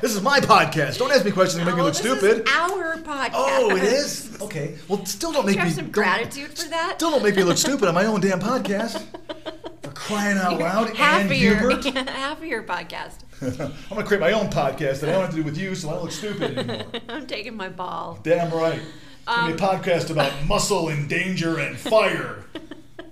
This 0.00 0.14
is 0.14 0.22
my 0.22 0.40
podcast. 0.40 0.98
Don't 0.98 1.10
ask 1.12 1.24
me 1.24 1.30
questions 1.30 1.58
that 1.58 1.66
make 1.66 1.74
me 1.76 1.80
Oh, 1.82 1.84
look 1.84 1.94
this 1.94 2.04
is 2.04 2.18
stupid. 2.18 2.48
our 2.48 2.96
podcast. 2.98 3.30
Oh, 3.34 3.76
it 3.76 3.82
is? 3.84 4.40
Okay. 4.40 4.76
Well, 4.88 5.04
still 5.06 5.32
don't 5.32 5.46
make 5.46 5.56
you 5.56 5.64
me 5.64 5.70
some 5.70 5.90
gratitude 5.90 6.50
for 6.58 6.68
that? 6.70 6.94
Still 6.96 7.10
don't 7.10 7.22
make 7.22 7.36
me 7.36 7.44
look 7.44 7.58
stupid 7.58 7.88
on 7.88 7.94
my 7.94 8.06
own 8.06 8.20
damn 8.20 8.40
podcast. 8.40 9.02
For 9.82 9.90
crying 9.92 10.36
out 10.36 10.58
loud, 10.60 10.94
half 10.94 11.22
and 11.22 11.30
of 11.30 11.36
your 11.38 11.56
Hubert. 11.80 11.84
half 12.10 12.38
of 12.38 12.44
your 12.44 12.62
podcast. 12.64 13.20
I'm 13.42 13.72
gonna 13.88 14.04
create 14.04 14.20
my 14.20 14.32
own 14.32 14.48
podcast 14.48 15.00
that 15.00 15.08
I 15.08 15.12
don't 15.12 15.22
have 15.22 15.30
to 15.30 15.36
do 15.36 15.42
with 15.42 15.56
you, 15.56 15.74
so 15.74 15.88
I 15.88 15.92
don't 15.94 16.02
look 16.02 16.12
stupid 16.12 16.58
anymore. 16.58 16.84
I'm 17.08 17.26
taking 17.26 17.56
my 17.56 17.70
ball. 17.70 18.18
Damn 18.22 18.50
right. 18.52 18.78
Be 18.78 18.82
a 19.26 19.32
Um, 19.32 19.56
podcast 19.56 20.10
about 20.10 20.32
muscle 20.46 20.90
and 20.90 21.08
danger 21.08 21.58
and 21.60 21.78
fire. 21.78 22.44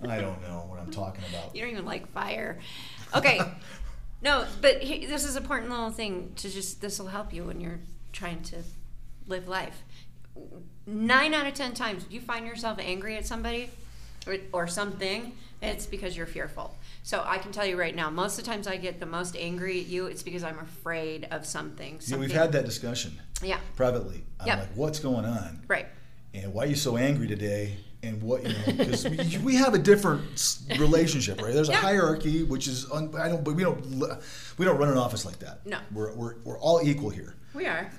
I 0.06 0.20
don't 0.20 0.42
know 0.42 0.66
what 0.68 0.78
I'm 0.78 0.90
talking 0.90 1.22
about. 1.30 1.54
You 1.56 1.62
don't 1.62 1.70
even 1.70 1.86
like 1.86 2.10
fire. 2.12 2.58
Okay. 3.14 3.40
No, 4.22 4.46
but 4.60 4.82
he, 4.82 5.06
this 5.06 5.24
is 5.24 5.36
an 5.36 5.42
important 5.42 5.70
little 5.70 5.90
thing 5.90 6.32
to 6.36 6.48
just, 6.50 6.80
this 6.80 6.98
will 6.98 7.08
help 7.08 7.32
you 7.32 7.44
when 7.44 7.60
you're 7.60 7.80
trying 8.12 8.42
to 8.44 8.56
live 9.26 9.46
life. 9.48 9.82
Nine 10.86 11.34
out 11.34 11.46
of 11.46 11.54
ten 11.54 11.74
times, 11.74 12.06
you 12.10 12.20
find 12.20 12.46
yourself 12.46 12.78
angry 12.80 13.16
at 13.16 13.26
somebody, 13.26 13.70
or, 14.26 14.36
or 14.52 14.66
something, 14.66 15.32
it's 15.60 15.86
because 15.86 16.16
you're 16.16 16.26
fearful. 16.26 16.74
So 17.02 17.22
I 17.26 17.38
can 17.38 17.52
tell 17.52 17.66
you 17.66 17.78
right 17.78 17.94
now, 17.94 18.10
most 18.10 18.38
of 18.38 18.44
the 18.44 18.50
times 18.50 18.66
I 18.66 18.76
get 18.76 19.00
the 19.00 19.06
most 19.06 19.36
angry 19.36 19.80
at 19.80 19.86
you, 19.86 20.06
it's 20.06 20.22
because 20.22 20.42
I'm 20.44 20.58
afraid 20.58 21.26
of 21.30 21.44
something. 21.46 22.00
Yeah, 22.06 22.16
we've 22.18 22.30
had 22.30 22.52
that 22.52 22.64
discussion 22.64 23.18
Yeah, 23.42 23.58
privately. 23.76 24.24
I'm 24.40 24.46
Yep. 24.46 24.58
like, 24.58 24.68
what's 24.74 24.98
going 25.00 25.24
on? 25.24 25.64
right. 25.68 25.86
And 26.34 26.52
why 26.52 26.64
are 26.64 26.66
you 26.66 26.76
so 26.76 26.96
angry 26.98 27.26
today? 27.26 27.76
And 28.02 28.22
what 28.22 28.42
you 28.44 28.50
know? 28.50 28.64
Because 28.84 29.04
we, 29.08 29.38
we 29.42 29.54
have 29.56 29.74
a 29.74 29.78
different 29.78 30.22
relationship, 30.78 31.42
right? 31.42 31.52
There's 31.52 31.68
a 31.68 31.72
Yeah. 31.72 31.78
hierarchy, 31.78 32.44
which 32.44 32.68
is 32.68 32.88
un, 32.92 33.12
I 33.18 33.28
don't, 33.28 33.42
but 33.42 33.54
we 33.54 33.64
don't 33.64 33.84
we 34.56 34.64
don't 34.64 34.78
run 34.78 34.88
an 34.90 34.98
office 34.98 35.24
like 35.24 35.38
that. 35.40 35.66
No. 35.66 35.78
we're 35.92 36.14
we're, 36.14 36.34
we're 36.44 36.58
all 36.60 36.80
equal 36.82 37.10
here. 37.10 37.34
We 37.54 37.66
are. 37.66 37.90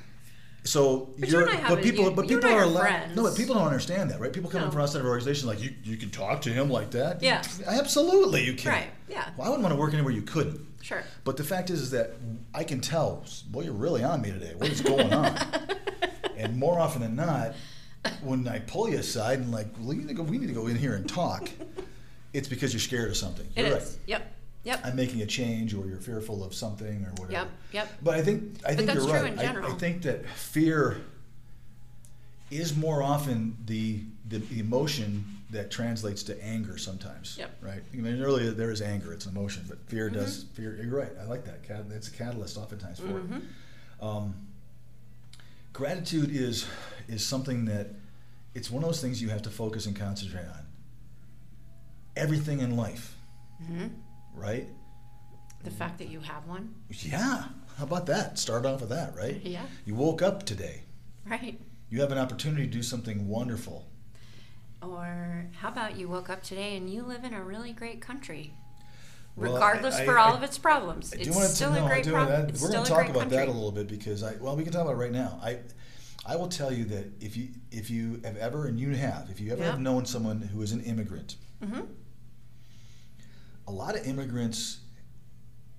So 0.64 1.10
But 1.18 1.30
you 1.30 1.40
you're, 1.40 1.50
I 1.50 1.68
but 1.70 1.82
people, 1.82 2.06
you- 2.06 2.12
but 2.12 2.30
you 2.30 2.38
people 2.38 2.52
are 2.52 2.60
are 2.60 2.64
allowed. 2.64 3.16
No, 3.16 3.24
but 3.24 3.36
people 3.36 3.56
don't 3.56 3.66
understand 3.66 4.12
that, 4.12 4.20
right? 4.20 4.32
People 4.32 4.50
come 4.50 4.62
in 4.62 4.68
No. 4.68 4.72
from 4.72 4.82
outside 4.82 5.00
of 5.00 5.06
our 5.06 5.12
organization 5.12 5.48
like 5.48 5.62
you, 5.62 5.74
you 5.84 5.98
can 5.98 6.10
talk 6.12 6.42
to 6.44 6.50
him 6.50 6.70
like 6.70 6.92
that. 6.92 7.22
Yeah. 7.22 7.42
absolutely, 7.66 8.44
you 8.46 8.54
can. 8.54 8.72
Right, 8.72 8.90
yeah. 9.10 9.30
Well, 9.38 9.48
I 9.48 9.50
wouldn't 9.50 9.64
want 9.64 9.74
to 9.74 9.80
work 9.80 9.94
anywhere 9.94 10.14
you 10.14 10.22
couldn't. 10.22 10.60
Sure. 10.82 11.02
But 11.24 11.38
the 11.38 11.44
fact 11.44 11.70
is, 11.70 11.82
is 11.82 11.92
that 11.92 12.12
I 12.54 12.64
can 12.64 12.80
tell, 12.82 13.26
boy, 13.52 13.64
you're 13.64 13.74
really 13.74 14.04
on 14.04 14.22
me 14.22 14.32
today. 14.32 14.54
What 14.56 14.70
is 14.70 14.82
going 14.82 15.12
on? 15.14 15.38
and 16.38 16.58
more 16.58 16.80
often 16.80 17.02
than 17.02 17.16
not, 17.16 17.54
when 18.22 18.48
I 18.48 18.60
pull 18.60 18.90
you 18.90 18.98
aside 19.00 19.40
and 19.40 19.52
like, 19.52 19.68
we 19.82 19.96
need 19.96 20.08
to 20.08 20.14
go, 20.14 20.24
we 20.24 20.38
need 20.38 20.48
to 20.48 20.54
go 20.54 20.68
in 20.68 20.76
here 20.78 20.96
and 20.96 21.08
talk, 21.08 21.50
it's 22.34 22.48
because 22.48 22.74
you're 22.74 22.80
scared 22.80 23.10
of 23.10 23.18
something. 23.18 23.46
It 23.56 23.66
You're 23.68 23.78
is. 23.78 23.84
right. 23.92 24.00
Yep. 24.08 24.34
Yep. 24.64 24.82
I'm 24.84 24.96
making 24.96 25.22
a 25.22 25.26
change, 25.26 25.74
or 25.74 25.86
you're 25.88 25.98
fearful 26.00 26.44
of 26.44 26.54
something, 26.54 27.06
or 27.06 27.10
whatever. 27.12 27.32
Yep. 27.32 27.50
Yep. 27.72 27.94
But 28.04 28.14
I 28.16 28.22
think 28.22 28.60
I 28.66 28.76
think 28.76 28.88
that's 28.88 29.00
you're 29.06 29.10
true 29.10 29.30
right. 29.30 29.40
I- 29.40 29.68
I, 29.68 29.72
think 29.74 30.02
that 30.04 30.26
fear 30.28 30.98
is 32.52 32.76
more 32.76 33.02
often 33.02 33.56
the 33.66 34.02
the 34.28 34.42
emotion 34.60 35.24
that 35.52 35.72
translates 35.72 36.24
to 36.24 36.44
anger 36.44 36.78
sometimes. 36.78 37.38
Yep. 37.40 37.52
Right. 37.62 37.82
I 37.94 37.96
mean, 37.98 38.22
earlier 38.22 38.52
there 38.52 38.70
is 38.72 38.82
anger; 38.82 39.14
it's 39.14 39.26
an 39.26 39.36
emotion, 39.36 39.64
but 39.68 39.80
fear 39.90 40.10
Mm-hmm. 40.10 40.20
does 40.20 40.46
fear. 40.54 40.78
You're 40.84 40.96
right. 41.00 41.12
I 41.20 41.24
like 41.26 41.46
that. 41.46 41.64
Cat- 41.64 41.86
It's 41.92 42.10
a 42.10 42.12
catalyst 42.12 42.58
oftentimes 42.58 43.00
for 43.00 43.06
Mm-hmm. 43.08 43.36
it. 43.38 43.42
Um, 44.02 44.36
gratitude 45.74 46.32
is 46.36 46.68
is 47.10 47.26
something 47.26 47.66
that 47.66 47.88
it's 48.54 48.70
one 48.72 48.84
of 48.84 48.90
those 48.90 49.02
things 49.02 49.22
you 49.22 49.30
have 49.30 49.42
to 49.44 49.50
focus 49.50 49.86
and 49.86 49.96
concentrate 49.96 50.46
on. 50.46 50.66
Everything 52.16 52.60
in 52.60 52.76
life, 52.76 53.16
hmm 53.66 53.88
right? 54.36 54.68
The 55.64 55.72
fact 55.72 55.98
that 55.98 56.08
you 56.08 56.22
have 56.22 56.46
one. 56.48 56.74
Yeah. 56.90 57.44
How 57.78 57.84
about 57.84 58.06
that? 58.06 58.40
Start 58.40 58.66
off 58.66 58.80
with 58.80 58.90
that, 58.92 59.14
right? 59.16 59.42
Yeah. 59.44 59.64
You 59.86 59.96
woke 59.96 60.22
up 60.22 60.46
today. 60.46 60.84
Right. 61.26 61.60
You 61.90 62.00
have 62.02 62.12
an 62.14 62.18
opportunity 62.18 62.64
to 62.66 62.72
do 62.72 62.82
something 62.84 63.28
wonderful. 63.28 63.86
Or 64.82 65.46
how 65.60 65.68
about 65.70 65.98
you 65.98 66.08
woke 66.08 66.30
up 66.30 66.42
today 66.44 66.78
and 66.78 66.90
you 66.90 67.04
live 67.04 67.26
in 67.26 67.34
a 67.34 67.44
really 67.44 67.74
great 67.74 68.00
country? 68.00 68.54
Well, 69.36 69.54
Regardless 69.54 69.96
I- 69.96 70.06
for 70.06 70.18
I- 70.18 70.24
all 70.24 70.36
of 70.36 70.44
its 70.44 70.58
problems. 70.58 71.14
I 71.14 71.18
do 71.18 71.24
it's 71.24 71.36
want 71.36 71.50
still 71.50 71.74
to 71.74 71.80
know. 71.80 71.86
a 71.86 71.90
great 71.90 72.08
I 72.08 72.12
problem. 72.12 72.48
We're 72.62 72.72
going 72.72 72.84
to 72.86 72.90
talk 72.90 73.06
about 73.10 73.20
country. 73.24 73.38
that 73.38 73.48
a 73.50 73.52
little 73.52 73.72
bit 73.74 73.88
because 73.90 74.24
I 74.24 74.36
well, 74.36 74.56
we 74.56 74.64
can 74.64 74.72
talk 74.72 74.84
about 74.84 74.94
it 74.94 74.98
right 74.98 75.12
now. 75.12 75.40
I 75.44 75.60
I 76.32 76.36
will 76.36 76.48
tell 76.48 76.72
you 76.72 76.86
that 76.86 77.06
if 77.20 77.36
you 77.36 77.48
if 77.72 77.90
you 77.90 78.22
have 78.24 78.38
ever 78.38 78.68
and 78.68 78.80
you 78.80 78.92
have 78.96 79.30
if 79.32 79.40
you 79.42 79.52
ever 79.52 79.64
Yeah. 79.64 79.72
have 79.72 79.80
known 79.80 80.06
someone 80.06 80.42
who 80.42 80.62
is 80.62 80.72
an 80.72 80.82
immigrant, 80.82 81.36
hmm 81.64 81.82
a 83.68 83.72
lot 83.72 83.96
of 83.96 84.06
immigrants 84.08 84.80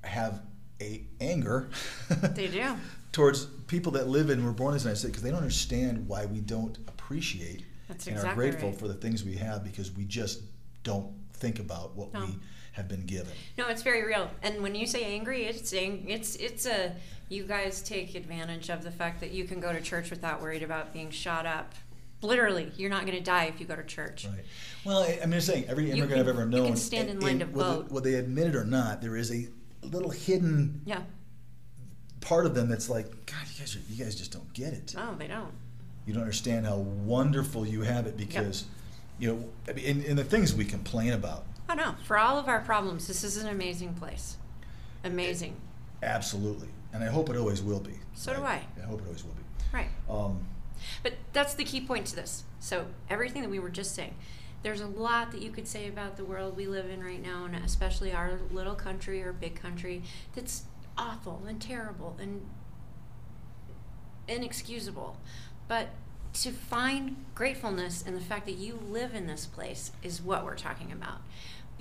have 0.03 0.43
a 0.81 1.05
anger 1.21 1.69
They 2.35 2.49
do. 2.49 2.75
towards 3.13 3.47
people 3.67 3.93
that 3.93 4.09
live 4.09 4.31
in 4.31 4.45
were 4.45 4.53
born 4.53 4.73
in 4.75 4.79
the 4.79 4.83
United 4.85 4.99
States 5.01 5.11
because 5.13 5.23
they 5.23 5.31
don't 5.31 5.39
understand 5.39 6.07
why 6.09 6.27
we 6.27 6.41
don't 6.41 6.79
appreciate 6.89 7.65
That's 7.89 8.07
and 8.07 8.17
are 8.19 8.35
grateful 8.35 8.71
right. 8.71 8.79
for 8.79 8.89
the 8.89 8.95
things 8.95 9.25
we 9.25 9.37
have 9.37 9.65
because 9.65 9.91
we 9.93 10.05
just 10.05 10.43
don't 10.85 11.13
think 11.35 11.59
about 11.59 11.97
what 11.97 12.13
No. 12.15 12.21
we 12.27 12.39
have 12.81 12.89
been 12.89 13.05
given. 13.07 13.33
No, 13.59 13.69
it's 13.69 13.83
very 13.83 14.05
real. 14.07 14.31
And 14.43 14.63
when 14.63 14.75
you 14.75 14.87
say 14.87 15.05
angry, 15.05 15.45
it's 15.45 15.73
it's 15.73 16.35
it's 16.37 16.67
a 16.67 16.93
you 17.29 17.45
guys 17.45 17.83
take 17.83 18.15
advantage 18.15 18.71
of 18.71 18.83
the 18.83 18.91
fact 18.91 19.21
that 19.21 19.31
you 19.31 19.45
can 19.45 19.61
go 19.61 19.73
to 19.73 19.81
church 19.81 20.11
without 20.11 20.41
worried 20.43 20.63
about 20.63 20.93
being 20.93 21.11
shot 21.11 21.47
up. 21.47 21.75
Literally, 22.23 22.73
you're 22.77 22.91
not 22.91 23.07
going 23.07 23.17
to 23.17 23.23
die 23.23 23.45
if 23.45 23.61
you 23.61 23.67
go 23.67 23.77
to 23.77 23.85
church. 23.85 24.27
Right. 24.27 24.45
Well, 24.85 25.03
I- 25.05 25.21
I'm 25.23 25.31
just 25.31 25.47
saying, 25.47 25.67
every 25.69 25.85
You 25.87 25.93
immigrant 25.93 26.21
I've 26.21 26.27
can- 26.27 26.37
ever 26.37 26.45
you 26.51 26.51
known, 26.57 26.67
can 26.69 26.77
stand 26.77 27.09
eh, 27.09 27.13
in 27.13 27.21
line 27.21 27.41
eh, 27.41 27.45
to 27.47 27.51
whether, 27.53 27.71
vote. 27.77 27.91
whether 27.91 28.11
they 28.11 28.17
admit 28.19 28.49
it 28.49 28.57
or 28.57 28.65
not, 28.65 29.01
there 29.01 29.17
is 29.17 29.31
a 29.33 29.49
little 29.83 30.11
hidden 30.11 30.83
Yeah. 30.85 31.03
part 32.21 32.45
of 32.47 32.55
them 32.55 32.69
that's 32.69 32.91
like, 32.91 33.07
God, 33.27 33.37
you 33.53 33.59
guys, 33.61 33.77
are, 33.77 33.81
you 33.89 34.05
guys 34.05 34.15
just 34.17 34.33
don't 34.33 34.53
get 34.53 34.73
it. 34.75 34.95
Oh, 34.99 35.15
they 35.19 35.29
don't. 35.29 35.53
You 36.07 36.13
don't 36.15 36.23
understand 36.23 36.67
how 36.67 36.77
wonderful 36.77 37.67
you 37.67 37.83
have 37.83 38.07
it 38.07 38.17
because, 38.17 38.65
you 39.19 39.29
know, 39.29 39.45
I 39.69 39.73
mean, 39.73 39.85
in, 39.85 40.03
in 40.03 40.17
the 40.17 40.25
things 40.25 40.53
we 40.55 40.65
complain 40.65 41.13
about, 41.13 41.47
Oh 41.71 41.75
no. 41.75 41.95
For 42.05 42.19
all 42.19 42.37
of 42.37 42.49
our 42.49 42.61
problems, 42.61 43.07
this 43.07 43.23
is 43.23 43.37
an 43.37 43.49
amazing 43.49 43.95
place. 43.95 44.37
Amazing. 45.05 45.55
absolutely, 46.03 46.69
and 46.93 47.05
I 47.05 47.07
hope 47.07 47.31
it 47.31 47.37
always 47.37 47.63
will 47.63 47.79
be. 47.81 47.95
So 48.15 48.35
do 48.35 48.43
I. 48.43 48.63
I 48.77 48.87
hope 48.87 49.01
it 49.01 49.07
always 49.07 49.25
will 49.25 49.35
be. 49.35 49.43
Right. 49.73 49.89
Um, 50.09 50.41
But 51.03 51.15
that's 51.33 51.55
the 51.55 51.65
key 51.65 51.81
point 51.81 52.07
to 52.09 52.17
this. 52.17 52.45
So 52.59 52.87
everything 53.09 53.43
that 53.43 53.51
we 53.51 53.59
were 53.61 53.71
just 53.71 53.95
saying, 53.95 54.15
there's 54.63 54.81
a 54.81 54.87
lot 54.87 55.31
that 55.33 55.41
you 55.41 55.51
could 55.51 55.69
say 55.69 55.89
about 55.89 56.17
the 56.17 56.25
world 56.25 56.57
we 56.57 56.67
live 56.67 56.91
in 56.91 57.03
right 57.05 57.23
now, 57.23 57.45
and 57.45 57.55
especially 57.55 58.13
our 58.13 58.41
little 58.51 58.75
country 58.75 59.23
or 59.23 59.33
big 59.33 59.55
country, 59.55 60.03
that's 60.35 60.65
awful 60.99 61.43
and 61.47 61.63
terrible 61.63 62.17
and 62.21 62.43
inexcusable. 64.29 65.17
But 65.69 65.89
to 66.33 66.51
find 66.53 67.17
gratefulness 67.35 68.03
in 68.03 68.15
the 68.15 68.21
fact 68.21 68.47
that 68.47 68.57
you 68.57 68.79
live 68.89 69.15
in 69.15 69.27
this 69.27 69.47
place 69.47 69.93
is 70.03 70.23
what 70.23 70.45
we're 70.45 70.57
talking 70.57 70.93
about. 70.93 71.21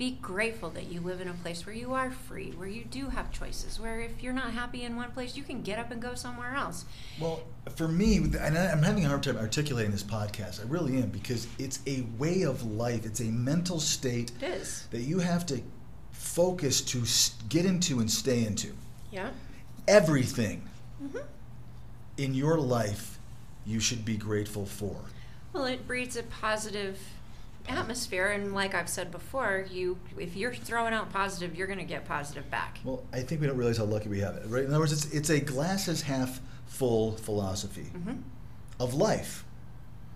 Be 0.00 0.12
grateful 0.22 0.70
that 0.70 0.90
you 0.90 1.02
live 1.02 1.20
in 1.20 1.28
a 1.28 1.34
place 1.34 1.66
where 1.66 1.74
you 1.74 1.92
are 1.92 2.10
free, 2.10 2.52
where 2.52 2.66
you 2.66 2.84
do 2.84 3.10
have 3.10 3.30
choices, 3.30 3.78
where 3.78 4.00
if 4.00 4.22
you're 4.22 4.32
not 4.32 4.52
happy 4.54 4.84
in 4.84 4.96
one 4.96 5.10
place, 5.10 5.36
you 5.36 5.42
can 5.42 5.60
get 5.60 5.78
up 5.78 5.90
and 5.90 6.00
go 6.00 6.14
somewhere 6.14 6.54
else. 6.54 6.86
Well, 7.20 7.42
for 7.76 7.86
me, 7.86 8.16
and 8.16 8.56
I'm 8.56 8.82
having 8.82 9.04
a 9.04 9.08
hard 9.08 9.22
time 9.22 9.36
articulating 9.36 9.92
this 9.92 10.02
podcast. 10.02 10.58
I 10.58 10.66
really 10.66 10.96
am 11.02 11.10
because 11.10 11.46
it's 11.58 11.80
a 11.86 12.06
way 12.16 12.44
of 12.44 12.62
life. 12.62 13.04
It's 13.04 13.20
a 13.20 13.24
mental 13.24 13.78
state 13.78 14.32
that 14.40 15.02
you 15.02 15.18
have 15.18 15.44
to 15.44 15.60
focus 16.12 16.80
to 16.80 17.04
get 17.50 17.66
into 17.66 18.00
and 18.00 18.10
stay 18.10 18.46
into. 18.46 18.74
Yeah. 19.12 19.28
Everything 19.86 20.66
hmm 20.98 21.18
in 22.16 22.34
your 22.34 22.56
life 22.56 23.18
you 23.66 23.80
should 23.80 24.06
be 24.06 24.16
grateful 24.16 24.64
for. 24.64 24.96
Well, 25.52 25.66
it 25.66 25.86
breeds 25.86 26.16
a 26.16 26.22
positive 26.22 26.98
atmosphere, 27.68 28.28
and 28.28 28.54
like 28.54 28.74
I've 28.74 28.88
said 28.88 29.10
before, 29.10 29.66
you 29.70 29.98
if 30.18 30.36
you're 30.36 30.54
throwing 30.54 30.92
out 30.94 31.12
positive, 31.12 31.54
you're 31.56 31.66
going 31.66 31.78
to 31.78 31.84
get 31.84 32.04
positive 32.04 32.50
back. 32.50 32.78
Well, 32.84 33.02
I 33.12 33.20
think 33.20 33.40
we 33.40 33.46
don't 33.46 33.56
realize 33.56 33.76
how 33.78 33.84
lucky 33.84 34.08
we 34.08 34.20
have 34.20 34.36
it. 34.36 34.44
Right? 34.46 34.64
In 34.64 34.70
other 34.70 34.80
words, 34.80 34.92
it's, 34.92 35.12
it's 35.12 35.30
a 35.30 35.40
glasses 35.40 36.02
half 36.02 36.40
full 36.66 37.12
philosophy 37.16 37.86
Mm-hmm. 37.96 38.14
of 38.78 38.94
life. 38.94 39.44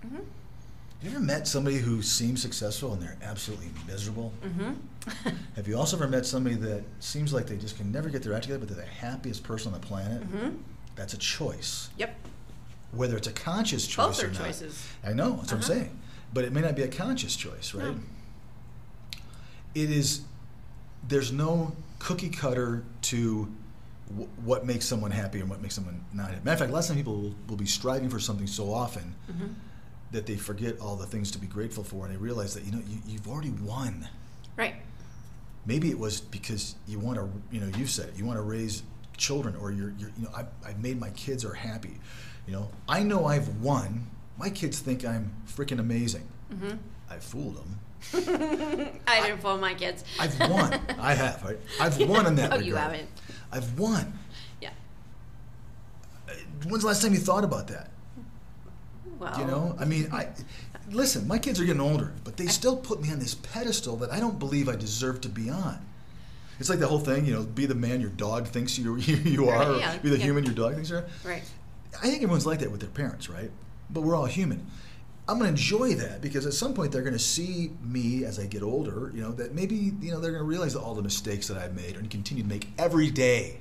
Mm-hmm. 0.07 0.17
Have 0.17 1.13
you 1.13 1.19
ever 1.19 1.21
met 1.21 1.47
somebody 1.47 1.77
who 1.77 2.01
seems 2.01 2.41
successful 2.41 2.95
and 2.95 3.03
they're 3.03 3.17
absolutely 3.23 3.69
miserable? 3.87 4.33
Mm-hmm. 4.43 5.29
Have 5.57 5.69
you 5.69 5.77
also 5.77 5.97
ever 5.99 6.09
met 6.09 6.25
somebody 6.25 6.55
that 6.57 6.83
seems 7.01 7.31
like 7.33 7.47
they 7.47 7.57
just 7.59 7.77
can 7.77 7.93
never 7.93 8.09
get 8.09 8.23
their 8.23 8.33
act 8.33 8.45
together, 8.45 8.61
but 8.65 8.69
they're 8.75 8.83
the 8.85 8.91
happiest 8.91 9.43
person 9.43 9.75
on 9.75 9.81
the 9.81 9.87
planet? 9.87 10.23
mm-hmm. 10.23 10.57
That's 10.97 11.13
a 11.13 11.19
choice. 11.19 11.91
Yep. 11.99 12.15
Whether 12.93 13.17
it's 13.19 13.27
a 13.27 13.33
conscious 13.33 13.87
choice 13.87 14.17
Both 14.19 14.23
or 14.25 14.29
are 14.29 14.31
not. 14.31 14.45
choices. 14.45 14.87
I 15.05 15.13
know, 15.13 15.33
that's 15.37 15.53
what 15.53 15.63
Uh-huh. 15.63 15.73
I'm 15.75 15.79
saying. 15.81 15.99
But 16.35 16.45
it 16.45 16.53
may 16.53 16.61
not 16.61 16.75
be 16.77 16.83
a 16.83 16.89
conscious 16.89 17.37
choice, 17.37 17.73
right? 17.75 17.95
No. 17.95 18.01
It 19.75 19.91
is, 19.91 20.23
there's 21.09 21.33
no 21.33 21.75
cookie 21.99 22.29
cutter 22.29 22.85
to 23.03 23.49
w- 24.09 24.29
what 24.45 24.67
makes 24.67 24.85
someone 24.85 25.11
happy 25.11 25.41
and 25.41 25.49
what 25.49 25.61
makes 25.63 25.75
someone 25.75 26.05
not 26.13 26.29
happy. 26.31 26.41
Matter 26.45 26.53
of 26.55 26.59
fact, 26.61 26.73
lots 26.73 26.91
of 26.91 26.97
people 26.97 27.15
will, 27.15 27.35
will 27.49 27.57
be 27.57 27.67
striving 27.67 28.09
for 28.09 28.19
something 28.21 28.47
so 28.47 28.73
often 28.73 29.15
Mm-hmm. 29.31 29.47
that 30.13 30.27
they 30.27 30.37
forget 30.37 30.79
all 30.81 30.97
the 30.97 31.07
things 31.07 31.31
to 31.33 31.39
be 31.39 31.47
grateful 31.47 31.83
for 31.83 32.05
and 32.07 32.15
they 32.15 32.19
realize 32.19 32.55
that, 32.55 32.65
you 32.65 32.73
know, 32.73 32.83
you, 32.87 32.99
you've 33.07 33.27
already 33.29 33.51
won. 33.51 34.09
Right. 34.57 34.75
maybe 35.67 35.91
it 35.91 35.99
was 35.99 36.21
because 36.21 36.77
you 36.87 37.01
want 37.01 37.19
to 37.19 37.29
you 37.51 37.61
know 37.61 37.77
you 37.79 37.87
said 37.87 38.11
it 38.11 38.17
you 38.17 38.25
want 38.25 38.37
to 38.39 38.43
raise 38.43 38.85
children 39.17 39.57
or 39.57 39.73
you're, 39.73 39.93
you're 39.99 40.11
you 40.17 40.23
know 40.25 40.31
I've, 40.37 40.47
I've 40.65 40.79
made 40.81 41.01
my 41.01 41.11
kids 41.11 41.45
are 41.45 41.55
happy 41.55 41.99
you 42.47 42.53
know 42.53 42.69
i 42.89 43.03
know 43.03 43.25
i've 43.27 43.49
won 43.61 44.07
my 44.39 44.51
kids 44.51 44.79
think 44.81 45.05
i'm 45.05 45.33
freaking 45.49 45.79
amazing 45.79 46.27
Mm-hmm. 46.53 46.77
i 47.11 47.17
fooled 47.17 47.57
them 47.57 47.79
I 49.07 49.23
didn't 49.23 49.41
fool 49.41 49.57
my 49.57 49.73
kids. 49.75 50.05
i've 50.21 50.39
won 50.39 50.79
i 51.01 51.15
have 51.15 51.43
right 51.43 51.59
i've 51.81 51.99
won 52.09 52.27
in 52.27 52.35
that 52.37 52.51
No, 52.51 52.57
regard 52.57 52.67
you 52.67 52.77
haven't. 52.77 53.09
i've 53.51 53.79
won 53.79 54.13
Yeah. 54.61 54.71
Uh, 56.29 56.33
when's 56.67 56.83
the 56.83 56.89
last 56.89 57.03
time 57.03 57.13
you 57.15 57.19
thought 57.21 57.45
about 57.45 57.69
that 57.69 57.91
Well. 59.19 59.39
you 59.39 59.47
know 59.47 59.75
i 59.81 59.85
mean 59.85 60.09
i 60.13 60.29
listen 60.91 61.27
my 61.27 61.39
kids 61.39 61.59
are 61.61 61.65
getting 61.65 61.81
older 61.81 62.13
but 62.25 62.37
they 62.37 62.47
still 62.47 62.77
put 62.77 63.01
me 63.03 63.11
on 63.11 63.19
this 63.19 63.35
pedestal 63.35 63.97
that 63.97 64.13
i 64.13 64.21
don't 64.21 64.39
believe 64.39 64.69
i 64.69 64.77
deserve 64.77 65.21
to 65.23 65.29
be 65.29 65.49
on 65.51 65.79
it's 66.61 66.69
like 66.71 66.79
the 66.79 66.87
whole 66.87 67.01
thing, 67.01 67.27
you 67.27 67.33
know, 67.35 67.43
be 67.43 67.67
the 67.67 67.75
man 67.75 68.01
your 68.01 68.11
dog 68.11 68.47
thinks 68.47 68.79
you 68.79 68.95
you 68.97 69.49
are, 69.49 69.59
Right, 69.59 69.69
or 69.69 69.79
yeah, 69.81 69.99
be 69.99 70.09
the 70.09 70.19
yeah. 70.19 70.25
human 70.25 70.45
your 70.45 70.55
dog 70.55 70.75
thinks 70.75 70.89
you 70.89 70.99
are. 70.99 71.05
Right. 71.25 71.43
I 72.01 72.03
think 72.03 72.23
everyone's 72.23 72.47
like 72.47 72.61
that 72.61 72.71
with 72.71 72.79
their 72.81 72.91
parents, 72.91 73.29
right? 73.29 73.51
But 73.91 74.03
we're 74.03 74.17
all 74.17 74.27
human. 74.27 74.67
I'm 75.27 75.39
going 75.39 75.55
to 75.55 75.59
enjoy 75.59 75.95
that 75.95 76.21
because 76.21 76.45
at 76.45 76.53
some 76.53 76.75
point 76.75 76.93
they're 76.93 77.03
going 77.03 77.15
to 77.15 77.19
see 77.19 77.71
me 77.83 78.25
as 78.25 78.39
I 78.39 78.47
get 78.47 78.63
older. 78.63 79.11
You 79.15 79.23
know 79.23 79.33
that 79.33 79.55
maybe 79.55 79.93
you 80.01 80.13
know 80.13 80.21
they're 80.21 80.33
going 80.33 80.43
to 80.43 80.49
realize 80.49 80.77
all 80.77 80.95
the 80.95 81.03
mistakes 81.03 81.49
that 81.49 81.57
I've 81.57 81.75
made 81.75 81.97
and 81.97 82.11
continue 82.11 82.43
to 82.43 82.49
make 82.49 82.69
every 82.79 83.11
day. 83.11 83.61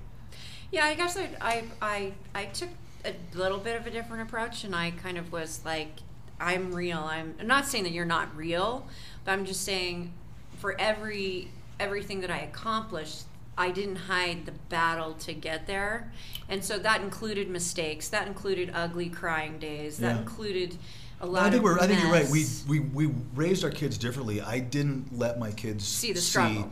Yeah, 0.71 0.85
I 0.85 0.95
guess 0.95 1.15
I, 1.15 1.29
I, 1.39 1.63
I, 1.81 2.13
I 2.33 2.45
took 2.45 2.69
a 3.05 3.13
little 3.35 3.59
bit 3.59 3.79
of 3.79 3.85
a 3.85 3.91
different 3.91 4.23
approach, 4.23 4.63
and 4.63 4.75
I 4.75 4.91
kind 4.91 5.17
of 5.17 5.31
was 5.31 5.61
like, 5.63 5.99
I'm 6.39 6.73
real. 6.73 6.99
I'm, 6.99 7.35
I'm 7.39 7.47
not 7.47 7.67
saying 7.67 7.83
that 7.83 7.93
you're 7.93 8.05
not 8.05 8.35
real, 8.35 8.85
but 9.23 9.31
I'm 9.31 9.45
just 9.45 9.61
saying, 9.61 10.11
for 10.57 10.79
every 10.79 11.49
everything 11.79 12.21
that 12.21 12.31
I 12.31 12.39
accomplished, 12.39 13.23
I 13.57 13.71
didn't 13.71 13.97
hide 13.97 14.45
the 14.45 14.51
battle 14.69 15.13
to 15.13 15.33
get 15.33 15.67
there, 15.67 16.11
and 16.49 16.63
so 16.63 16.79
that 16.79 17.01
included 17.01 17.49
mistakes. 17.49 18.09
That 18.09 18.27
included 18.27 18.71
ugly 18.73 19.09
crying 19.09 19.59
days. 19.59 19.97
That 19.97 20.15
Yeah. 20.15 20.21
included 20.21 20.77
a 21.21 21.25
No, 21.25 21.31
lot. 21.33 21.43
I 21.43 21.49
think 21.51 21.57
of 21.59 21.63
we're. 21.63 21.79
I 21.79 21.87
think 21.87 22.01
you're 22.01 22.11
right. 22.11 22.27
We, 22.29 22.45
we 22.67 22.79
we 22.79 23.13
raised 23.35 23.63
our 23.63 23.69
kids 23.69 23.97
differently. 23.97 24.41
I 24.41 24.59
didn't 24.59 25.17
let 25.17 25.37
my 25.39 25.51
kids 25.51 25.85
See 25.87 26.13
the 26.13 26.19
struggle. 26.21 26.71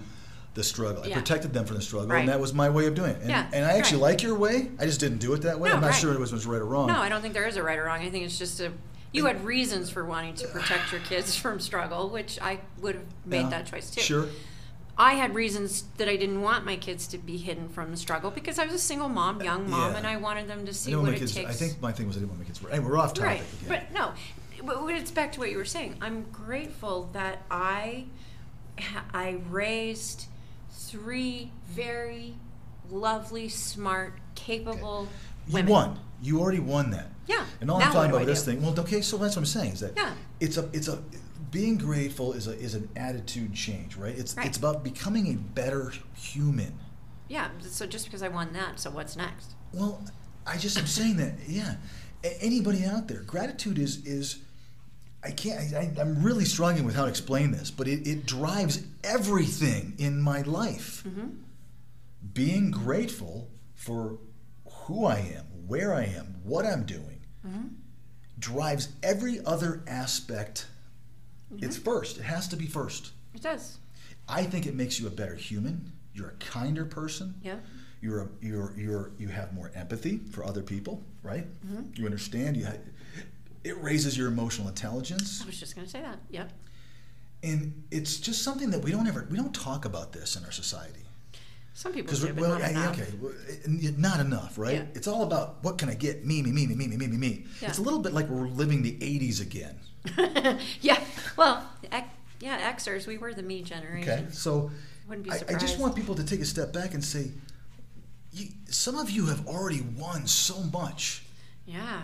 the 0.55 0.63
struggle. 0.63 1.03
I 1.03 1.11
protected 1.11 1.53
them 1.53 1.65
from 1.65 1.75
the 1.77 1.81
struggle, 1.83 2.09
Right. 2.09 2.21
and 2.21 2.29
that 2.29 2.39
was 2.39 2.53
my 2.53 2.69
way 2.69 2.87
of 2.87 2.95
doing 2.95 3.11
it. 3.11 3.21
And, 3.21 3.29
Yeah, 3.29 3.47
and 3.53 3.63
I 3.63 3.77
actually 3.77 4.01
right. 4.01 4.09
like 4.11 4.23
your 4.23 4.35
way. 4.35 4.71
I 4.79 4.85
just 4.85 4.99
didn't 4.99 5.19
do 5.19 5.33
it 5.33 5.43
that 5.43 5.59
way. 5.59 5.69
No, 5.69 5.75
I'm 5.75 5.81
not 5.81 5.91
right. 5.91 5.95
sure 5.95 6.13
it 6.13 6.19
was, 6.19 6.33
was 6.33 6.45
right 6.47 6.59
or 6.61 6.65
wrong. 6.65 6.87
No, 6.87 6.97
I 6.97 7.09
don't 7.09 7.21
think 7.21 7.33
there 7.35 7.47
is 7.47 7.57
a 7.57 7.63
right 7.63 7.77
or 7.77 7.83
wrong. 7.85 8.01
I 8.01 8.09
think 8.09 8.25
it's 8.25 8.37
just 8.39 8.59
a. 8.59 8.71
You 9.13 9.25
had 9.25 9.43
reasons 9.45 9.89
for 9.89 10.03
wanting 10.05 10.35
to 10.35 10.47
protect 10.47 10.91
your 10.91 11.01
kids 11.01 11.35
from 11.35 11.59
struggle, 11.59 12.09
which 12.09 12.39
I 12.41 12.59
would 12.79 12.95
have 12.95 13.03
made 13.25 13.41
Yeah, 13.41 13.49
that 13.49 13.65
choice 13.67 13.91
too. 13.91 14.01
Sure. 14.01 14.27
I 15.01 15.13
had 15.15 15.33
reasons 15.33 15.85
that 15.97 16.07
I 16.07 16.15
didn't 16.15 16.41
want 16.43 16.63
my 16.63 16.75
kids 16.75 17.07
to 17.07 17.17
be 17.17 17.37
hidden 17.37 17.69
from 17.69 17.89
the 17.89 17.97
struggle 17.97 18.29
because 18.29 18.59
I 18.59 18.65
was 18.65 18.75
a 18.75 18.79
single 18.79 19.09
mom, 19.09 19.41
young 19.41 19.67
mom, 19.67 19.93
Yeah. 19.93 19.97
and 19.97 20.05
I 20.05 20.17
wanted 20.17 20.47
them 20.47 20.63
to 20.67 20.73
see 20.75 20.95
what 20.95 21.11
it 21.11 21.17
kids. 21.17 21.33
takes. 21.33 21.49
I 21.49 21.53
think 21.53 21.81
my 21.81 21.91
thing 21.91 22.05
was 22.05 22.17
I 22.17 22.19
didn't 22.19 22.29
want 22.29 22.41
my 22.41 22.45
kids. 22.45 22.59
Hey, 22.59 22.77
we're 22.77 22.97
off 22.99 23.15
topic 23.15 23.25
right, 23.25 23.41
again. 23.65 23.81
but 23.89 23.91
no, 23.97 24.13
but 24.63 24.93
it's 24.93 25.09
back 25.09 25.31
to 25.31 25.39
what 25.39 25.49
you 25.49 25.57
were 25.57 25.65
saying. 25.65 25.95
I'm 26.01 26.27
grateful 26.31 27.09
that 27.13 27.41
I, 27.49 28.05
I 29.11 29.39
raised 29.49 30.25
three 30.69 31.51
very 31.67 32.35
lovely, 32.91 33.49
smart, 33.49 34.13
capable 34.35 35.07
you 35.47 35.53
women. 35.53 35.71
won. 35.71 35.99
You 36.21 36.39
already 36.41 36.59
won 36.59 36.91
that. 36.91 37.07
Yeah. 37.25 37.43
And 37.59 37.71
all 37.71 37.79
Now 37.79 37.87
I'm 37.87 37.91
talking 37.93 38.11
about 38.11 38.27
this 38.27 38.43
do? 38.43 38.51
thing. 38.51 38.61
Well, 38.61 38.79
okay, 38.81 39.01
so 39.01 39.17
that's 39.17 39.35
what 39.35 39.41
I'm 39.41 39.45
saying 39.47 39.71
is 39.71 39.79
that 39.79 39.93
Yeah. 39.97 40.13
it's 40.39 40.57
a 40.57 40.69
it's 40.73 40.87
a 40.87 41.01
being 41.51 41.77
grateful 41.77 42.33
is 42.33 42.47
a 42.47 42.57
is 42.57 42.73
an 42.75 42.89
attitude 42.95 43.53
change, 43.53 43.95
right? 43.97 44.17
It's 44.17 44.35
Right. 44.35 44.47
it's 44.47 44.57
about 44.57 44.83
becoming 44.83 45.27
a 45.33 45.35
better 45.35 45.93
human. 46.15 46.73
Yeah. 47.27 47.49
So 47.61 47.85
just 47.85 48.05
because 48.05 48.23
I 48.23 48.27
won 48.29 48.53
that, 48.53 48.79
so 48.79 48.89
what's 48.91 49.15
next? 49.15 49.51
Well, 49.73 50.03
I 50.45 50.57
just 50.57 50.77
am 50.77 50.87
saying 50.87 51.17
that, 51.17 51.33
yeah. 51.47 51.75
A- 52.23 52.41
anybody 52.43 52.83
out 52.85 53.07
there, 53.07 53.21
gratitude 53.21 53.77
is 53.79 54.05
is 54.05 54.37
I 55.23 55.31
can't. 55.31 55.73
I, 55.75 55.91
I'm 56.01 56.23
really 56.23 56.45
struggling 56.45 56.85
with 56.85 56.95
how 56.95 57.03
to 57.03 57.09
explain 57.09 57.51
this, 57.51 57.69
but 57.69 57.87
it, 57.87 58.07
it 58.07 58.25
drives 58.25 58.83
everything 59.03 59.93
in 59.99 60.19
my 60.21 60.41
life. 60.41 61.03
Mm-hmm. 61.07 61.27
Being 62.33 62.71
grateful 62.71 63.49
for 63.75 64.17
who 64.65 65.05
I 65.05 65.17
am, 65.17 65.45
where 65.67 65.93
I 65.93 66.03
am, 66.05 66.35
what 66.43 66.65
I'm 66.65 66.83
doing, 66.85 67.17
Mm-hmm. 67.45 67.67
drives 68.37 68.89
every 69.01 69.43
other 69.45 69.83
aspect. 69.87 70.67
Mm-hmm. 71.53 71.65
It's 71.65 71.77
first. 71.77 72.17
It 72.17 72.23
has 72.23 72.47
to 72.49 72.55
be 72.55 72.65
first. 72.65 73.11
It 73.33 73.41
does. 73.41 73.77
I 74.27 74.43
think 74.43 74.65
it 74.65 74.75
makes 74.75 74.99
you 74.99 75.07
a 75.07 75.11
better 75.11 75.35
human. 75.35 75.91
You're 76.13 76.29
a 76.29 76.33
kinder 76.33 76.85
person. 76.85 77.35
Yeah. 77.41 77.57
You're 78.01 78.21
a, 78.21 78.27
you're 78.41 78.73
you're 78.77 79.11
you 79.17 79.27
have 79.27 79.53
more 79.53 79.71
empathy 79.75 80.17
for 80.17 80.43
other 80.43 80.63
people, 80.63 81.03
right? 81.23 81.45
Mm-hmm. 81.65 81.91
You 81.95 82.05
understand. 82.05 82.57
You 82.57 82.65
ha- 82.65 82.73
it 83.63 83.81
raises 83.81 84.17
your 84.17 84.27
emotional 84.27 84.67
intelligence. 84.67 85.41
I 85.41 85.45
was 85.45 85.59
just 85.59 85.75
going 85.75 85.85
to 85.85 85.91
say 85.91 86.01
that. 86.01 86.19
Yep. 86.29 86.51
And 87.43 87.83
it's 87.91 88.17
just 88.17 88.41
something 88.43 88.71
that 88.71 88.79
we 88.79 88.91
don't 88.91 89.07
ever 89.07 89.27
we 89.29 89.37
don't 89.37 89.53
talk 89.53 89.85
about 89.85 90.13
this 90.13 90.35
in 90.35 90.43
our 90.45 90.51
society. 90.51 91.01
Some 91.73 91.93
people 91.93 92.15
do, 92.15 92.33
well, 92.33 92.59
not 92.59 92.69
enough. 92.69 92.99
Okay, 92.99 93.11
well, 93.21 93.33
not 93.97 94.19
enough, 94.19 94.57
right? 94.57 94.75
Yeah. 94.75 94.85
It's 94.93 95.07
all 95.07 95.23
about 95.23 95.63
what 95.63 95.77
can 95.77 95.89
I 95.89 95.93
get? 95.93 96.25
Me, 96.25 96.41
me, 96.41 96.51
me, 96.51 96.67
me, 96.67 96.75
me, 96.75 96.87
me, 96.87 97.07
me, 97.07 97.17
me. 97.17 97.45
Yeah. 97.61 97.69
It's 97.69 97.77
a 97.77 97.81
little 97.81 97.99
bit 97.99 98.13
like 98.13 98.27
we're 98.27 98.47
living 98.47 98.83
the 98.83 98.97
'80s 98.97 99.41
again. 99.41 99.79
yeah. 100.81 100.99
Well, 101.37 101.65
yeah, 102.41 102.73
Xers, 102.73 103.07
we 103.07 103.17
were 103.17 103.33
the 103.33 103.43
me 103.43 103.61
generation. 103.61 104.09
Okay, 104.09 104.25
so 104.31 104.71
Wouldn't 105.07 105.25
be 105.25 105.31
I, 105.31 105.55
I 105.55 105.59
just 105.59 105.79
want 105.79 105.95
people 105.95 106.15
to 106.15 106.23
take 106.23 106.39
a 106.41 106.45
step 106.45 106.73
back 106.73 106.93
and 106.93 107.03
say, 107.03 107.31
you, 108.33 108.47
some 108.65 108.97
of 108.97 109.09
you 109.09 109.27
have 109.27 109.47
already 109.47 109.81
won 109.81 110.27
so 110.27 110.61
much. 110.63 111.23
Yeah. 111.65 112.01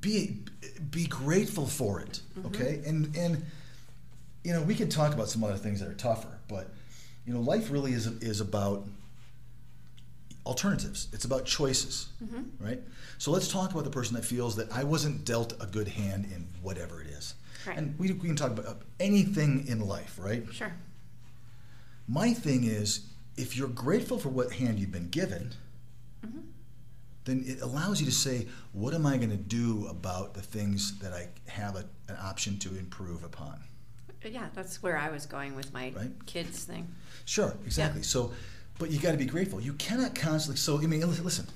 Be 0.00 0.40
be 0.90 1.06
grateful 1.06 1.66
for 1.66 2.00
it, 2.00 2.20
mm-hmm. 2.38 2.48
okay? 2.48 2.82
And 2.86 3.16
and 3.16 3.44
you 4.44 4.52
know 4.52 4.62
we 4.62 4.74
can 4.74 4.88
talk 4.88 5.14
about 5.14 5.28
some 5.28 5.42
other 5.42 5.56
things 5.56 5.80
that 5.80 5.88
are 5.88 5.94
tougher, 5.94 6.38
but 6.48 6.70
you 7.24 7.32
know 7.32 7.40
life 7.40 7.70
really 7.70 7.92
is 7.92 8.06
is 8.20 8.40
about 8.40 8.86
alternatives. 10.46 11.08
It's 11.12 11.24
about 11.24 11.44
choices, 11.44 12.08
mm-hmm. 12.22 12.64
right? 12.64 12.80
So 13.18 13.30
let's 13.30 13.48
talk 13.48 13.72
about 13.72 13.84
the 13.84 13.90
person 13.90 14.14
that 14.16 14.24
feels 14.24 14.56
that 14.56 14.72
I 14.72 14.84
wasn't 14.84 15.24
dealt 15.24 15.52
a 15.60 15.66
good 15.66 15.88
hand 15.88 16.26
in 16.26 16.46
whatever 16.62 17.02
it 17.02 17.08
is. 17.08 17.34
Right. 17.66 17.76
And 17.76 17.98
we, 17.98 18.12
we 18.12 18.28
can 18.28 18.36
talk 18.36 18.52
about 18.52 18.66
uh, 18.66 18.74
anything 19.00 19.66
in 19.66 19.80
life, 19.80 20.18
right? 20.20 20.44
Sure. 20.52 20.72
My 22.06 22.32
thing 22.32 22.64
is, 22.64 23.06
if 23.36 23.56
you're 23.56 23.68
grateful 23.68 24.18
for 24.18 24.28
what 24.28 24.52
hand 24.52 24.78
you've 24.78 24.92
been 24.92 25.08
given, 25.08 25.52
mm-hmm. 26.24 26.38
then 27.24 27.42
it 27.46 27.60
allows 27.60 28.00
you 28.00 28.06
to 28.06 28.12
say, 28.12 28.46
what 28.72 28.94
am 28.94 29.04
I 29.04 29.16
going 29.16 29.30
to 29.30 29.36
do 29.36 29.88
about 29.88 30.34
the 30.34 30.42
things 30.42 30.98
that 31.00 31.12
I 31.12 31.28
have 31.50 31.74
a, 31.74 31.84
an 32.08 32.16
option 32.22 32.58
to 32.60 32.68
improve 32.76 33.24
upon? 33.24 33.58
Yeah, 34.24 34.46
that's 34.54 34.82
where 34.82 34.96
I 34.96 35.10
was 35.10 35.26
going 35.26 35.54
with 35.54 35.72
my 35.72 35.92
Right. 35.94 36.10
kids 36.26 36.64
thing. 36.64 36.88
Sure, 37.24 37.54
exactly. 37.64 38.02
So, 38.02 38.32
but 38.78 38.90
you 38.90 38.98
got 38.98 39.12
to 39.12 39.18
be 39.18 39.24
grateful. 39.26 39.60
You 39.60 39.72
cannot 39.74 40.14
constantly. 40.14 40.56
So, 40.58 40.78
I 40.80 40.86
mean, 40.86 41.00
listen. 41.24 41.46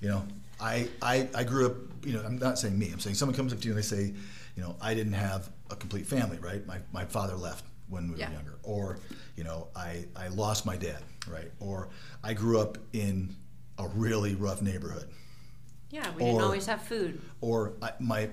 You 0.00 0.08
know, 0.10 0.26
I, 0.60 0.88
I 1.02 1.28
I 1.34 1.44
grew 1.44 1.66
up. 1.66 1.74
You 2.04 2.12
know, 2.14 2.22
I'm 2.22 2.38
not 2.38 2.58
saying 2.58 2.78
me. 2.78 2.90
I'm 2.92 3.00
saying 3.00 3.16
someone 3.16 3.34
comes 3.36 3.52
up 3.52 3.60
to 3.60 3.64
you 3.66 3.72
and 3.72 3.78
they 3.78 3.86
say, 3.86 4.12
you 4.56 4.62
know, 4.62 4.76
I 4.80 4.94
didn't 4.94 5.14
have 5.14 5.48
a 5.70 5.76
complete 5.76 6.06
family. 6.06 6.38
Right. 6.38 6.66
My 6.66 6.78
my 6.92 7.04
father 7.04 7.34
left 7.34 7.64
when 7.88 8.12
we 8.12 8.18
Yeah. 8.18 8.28
were 8.28 8.34
younger, 8.34 8.54
or 8.62 8.98
you 9.36 9.44
know, 9.44 9.68
I 9.74 10.04
I 10.14 10.28
lost 10.28 10.66
my 10.66 10.76
dad. 10.76 11.02
Right. 11.30 11.50
Or 11.60 11.88
I 12.22 12.34
grew 12.34 12.60
up 12.60 12.78
in 12.92 13.34
a 13.78 13.88
really 13.88 14.34
rough 14.34 14.62
neighborhood. 14.62 15.08
Yeah, 15.90 16.08
we 16.14 16.22
Or- 16.22 16.26
didn't 16.32 16.42
always 16.42 16.66
have 16.66 16.82
food. 16.82 17.20
Or 17.40 17.72
I, 17.80 17.92
my 17.98 18.28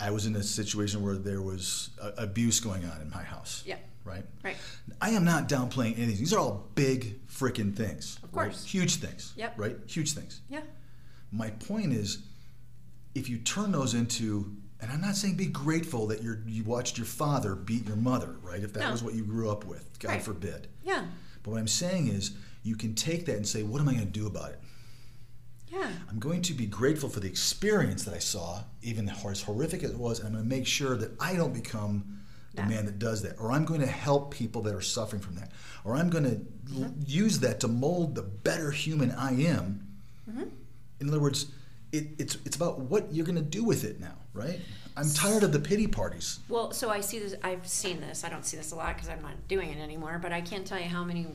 I 0.00 0.10
was 0.10 0.26
in 0.26 0.36
a 0.36 0.42
situation 0.42 1.02
where 1.02 1.14
there 1.16 1.40
was 1.40 1.90
a, 2.00 2.08
abuse 2.24 2.60
going 2.60 2.84
on 2.84 3.00
in 3.00 3.10
my 3.10 3.22
house. 3.22 3.62
Yeah. 3.64 3.76
Right. 4.04 4.24
Right. 4.42 4.56
I 5.00 5.10
am 5.10 5.24
not 5.24 5.48
downplaying 5.48 5.96
anything. 5.98 6.16
These 6.18 6.34
are 6.34 6.38
all 6.38 6.68
big 6.74 7.26
freaking 7.26 7.74
things. 7.74 8.18
Of 8.22 8.34
right? 8.34 8.44
course. 8.50 8.64
Huge 8.64 8.96
things. 8.96 9.32
Yep. 9.36 9.54
Right? 9.58 9.76
Huge 9.86 10.12
things. 10.12 10.42
Yeah. 10.48 10.60
My 11.32 11.50
point 11.50 11.92
is 11.92 12.18
if 13.14 13.28
you 13.28 13.38
turn 13.38 13.72
those 13.72 13.94
into 13.94 14.54
and 14.80 14.90
I'm 14.92 15.00
not 15.00 15.16
saying 15.16 15.36
be 15.36 15.46
grateful 15.46 16.06
that 16.08 16.22
you 16.22 16.36
you 16.46 16.64
watched 16.64 16.98
your 16.98 17.06
father 17.06 17.54
beat 17.54 17.86
your 17.86 17.96
mother, 17.96 18.36
right? 18.42 18.62
If 18.62 18.74
that 18.74 18.80
No. 18.80 18.90
was 18.92 19.02
what 19.02 19.14
you 19.14 19.24
grew 19.24 19.50
up 19.50 19.64
with, 19.64 19.98
God 19.98 20.10
Right. 20.10 20.22
forbid. 20.22 20.68
Yeah. 20.84 21.06
But 21.42 21.52
what 21.52 21.60
I'm 21.60 21.68
saying 21.68 22.08
is 22.08 22.32
you 22.62 22.76
can 22.76 22.94
take 22.94 23.24
that 23.26 23.36
and 23.36 23.46
say, 23.48 23.62
what 23.62 23.80
am 23.80 23.88
I 23.88 23.94
going 23.94 24.06
to 24.06 24.12
do 24.12 24.26
about 24.26 24.50
it? 24.50 24.60
Yeah. 25.68 25.90
I'm 26.08 26.18
going 26.18 26.42
to 26.42 26.54
be 26.54 26.66
grateful 26.66 27.08
for 27.08 27.20
the 27.20 27.26
experience 27.28 28.04
that 28.04 28.14
I 28.14 28.18
saw, 28.18 28.64
even 28.82 29.08
as 29.08 29.42
horrific 29.42 29.82
as 29.82 29.90
it 29.90 29.98
was, 29.98 30.18
and 30.18 30.28
I'm 30.28 30.34
going 30.34 30.44
to 30.44 30.48
make 30.48 30.66
sure 30.66 30.96
that 30.96 31.12
I 31.20 31.34
don't 31.36 31.52
become 31.54 32.20
the 32.56 32.62
man 32.64 32.86
that 32.86 32.98
does 32.98 33.22
that. 33.22 33.40
Or 33.40 33.50
I'm 33.52 33.64
going 33.64 33.80
to 33.80 33.86
help 33.86 34.32
people 34.32 34.62
that 34.62 34.74
are 34.74 34.80
suffering 34.80 35.22
from 35.22 35.36
that. 35.36 35.50
Or 35.84 35.96
I'm 35.96 36.10
going 36.10 36.24
to 36.24 36.30
l- 36.76 36.88
mm-hmm. 36.88 37.02
use 37.06 37.40
that 37.40 37.60
to 37.60 37.68
mold 37.68 38.14
the 38.14 38.22
better 38.22 38.70
human 38.70 39.10
I 39.10 39.32
am. 39.42 39.86
Mm-hmm. 40.30 40.44
In 41.00 41.08
other 41.08 41.20
words, 41.20 41.46
it, 41.92 42.08
it's, 42.18 42.36
it's 42.44 42.56
about 42.56 42.80
what 42.80 43.12
you're 43.12 43.26
going 43.26 43.36
to 43.36 43.42
do 43.42 43.64
with 43.64 43.84
it 43.84 44.00
now, 44.00 44.14
right? 44.32 44.60
I'm 44.96 45.10
tired 45.10 45.42
of 45.42 45.52
the 45.52 45.58
pity 45.58 45.86
parties. 45.86 46.38
Well, 46.48 46.70
so 46.70 46.88
I 46.88 47.00
see 47.00 47.18
this. 47.18 47.34
I've 47.42 47.66
seen 47.66 48.00
this. 48.00 48.24
I 48.24 48.28
don't 48.28 48.44
see 48.44 48.56
this 48.56 48.72
a 48.72 48.76
lot 48.76 48.94
because 48.94 49.08
I'm 49.08 49.22
not 49.22 49.48
doing 49.48 49.70
it 49.70 49.78
anymore. 49.78 50.18
But 50.22 50.32
I 50.32 50.40
can't 50.40 50.66
tell 50.66 50.78
you 50.78 50.88
how 50.88 51.02
many 51.04 51.26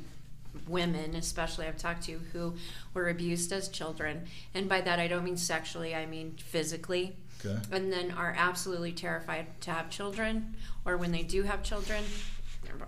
women, 0.68 1.16
especially 1.16 1.68
I've 1.68 1.78
talked 1.78 2.04
to, 2.04 2.20
who 2.32 2.56
were 2.94 3.10
abused 3.10 3.52
as 3.52 3.68
children, 3.68 4.26
and 4.54 4.70
by 4.70 4.82
that 4.82 5.00
I 5.00 5.08
don't 5.08 5.24
mean 5.24 5.38
sexually. 5.38 5.94
I 5.94 6.06
mean 6.06 6.36
physically. 6.38 7.18
Okay. 7.46 7.58
And 7.72 7.92
then 7.92 8.12
are 8.12 8.34
absolutely 8.38 8.92
terrified 8.92 9.62
to 9.62 9.72
have 9.72 9.90
children, 9.90 10.56
or 10.90 10.98
when 10.98 11.12
they 11.12 11.24
do 11.24 11.44
have 11.44 11.62
children. 11.64 12.04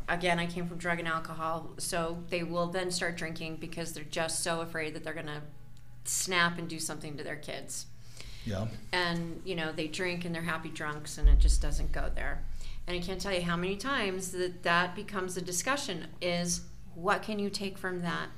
Again, 0.10 0.40
I 0.40 0.46
came 0.48 0.68
from 0.68 0.78
drug 0.78 1.00
and 1.00 1.08
alcohol, 1.08 1.72
so 1.78 2.24
they 2.30 2.44
will 2.44 2.68
then 2.68 2.92
start 2.92 3.16
drinking 3.16 3.58
because 3.58 3.94
they're 3.94 4.04
just 4.04 4.42
so 4.44 4.62
afraid 4.62 4.94
that 4.96 5.04
they're 5.04 5.14
gonna 5.14 5.42
snap 6.04 6.58
and 6.58 6.68
do 6.68 6.80
something 6.80 7.16
to 7.18 7.24
their 7.24 7.36
kids 7.36 7.86
Yeah. 8.44 8.68
and 8.92 9.40
you 9.46 9.56
know 9.56 9.72
they 9.72 9.88
drink 9.88 10.26
and 10.26 10.34
they're 10.34 10.42
happy 10.42 10.70
drunks 10.70 11.20
and 11.20 11.30
it 11.30 11.38
just 11.38 11.62
doesn't 11.62 11.92
go 11.92 12.10
there 12.16 12.44
and 12.88 12.98
i 12.98 13.00
can't 13.00 13.22
tell 13.22 13.32
you 13.32 13.44
how 13.44 13.56
many 13.56 13.76
times 13.78 14.32
that 14.32 14.64
that 14.64 14.96
becomes 14.96 15.38
a 15.38 15.42
discussion 15.42 16.08
is 16.20 16.62
what 16.96 17.22
can 17.22 17.38
you 17.38 17.52
take 17.52 17.78
from 17.78 18.02
that 18.02 18.30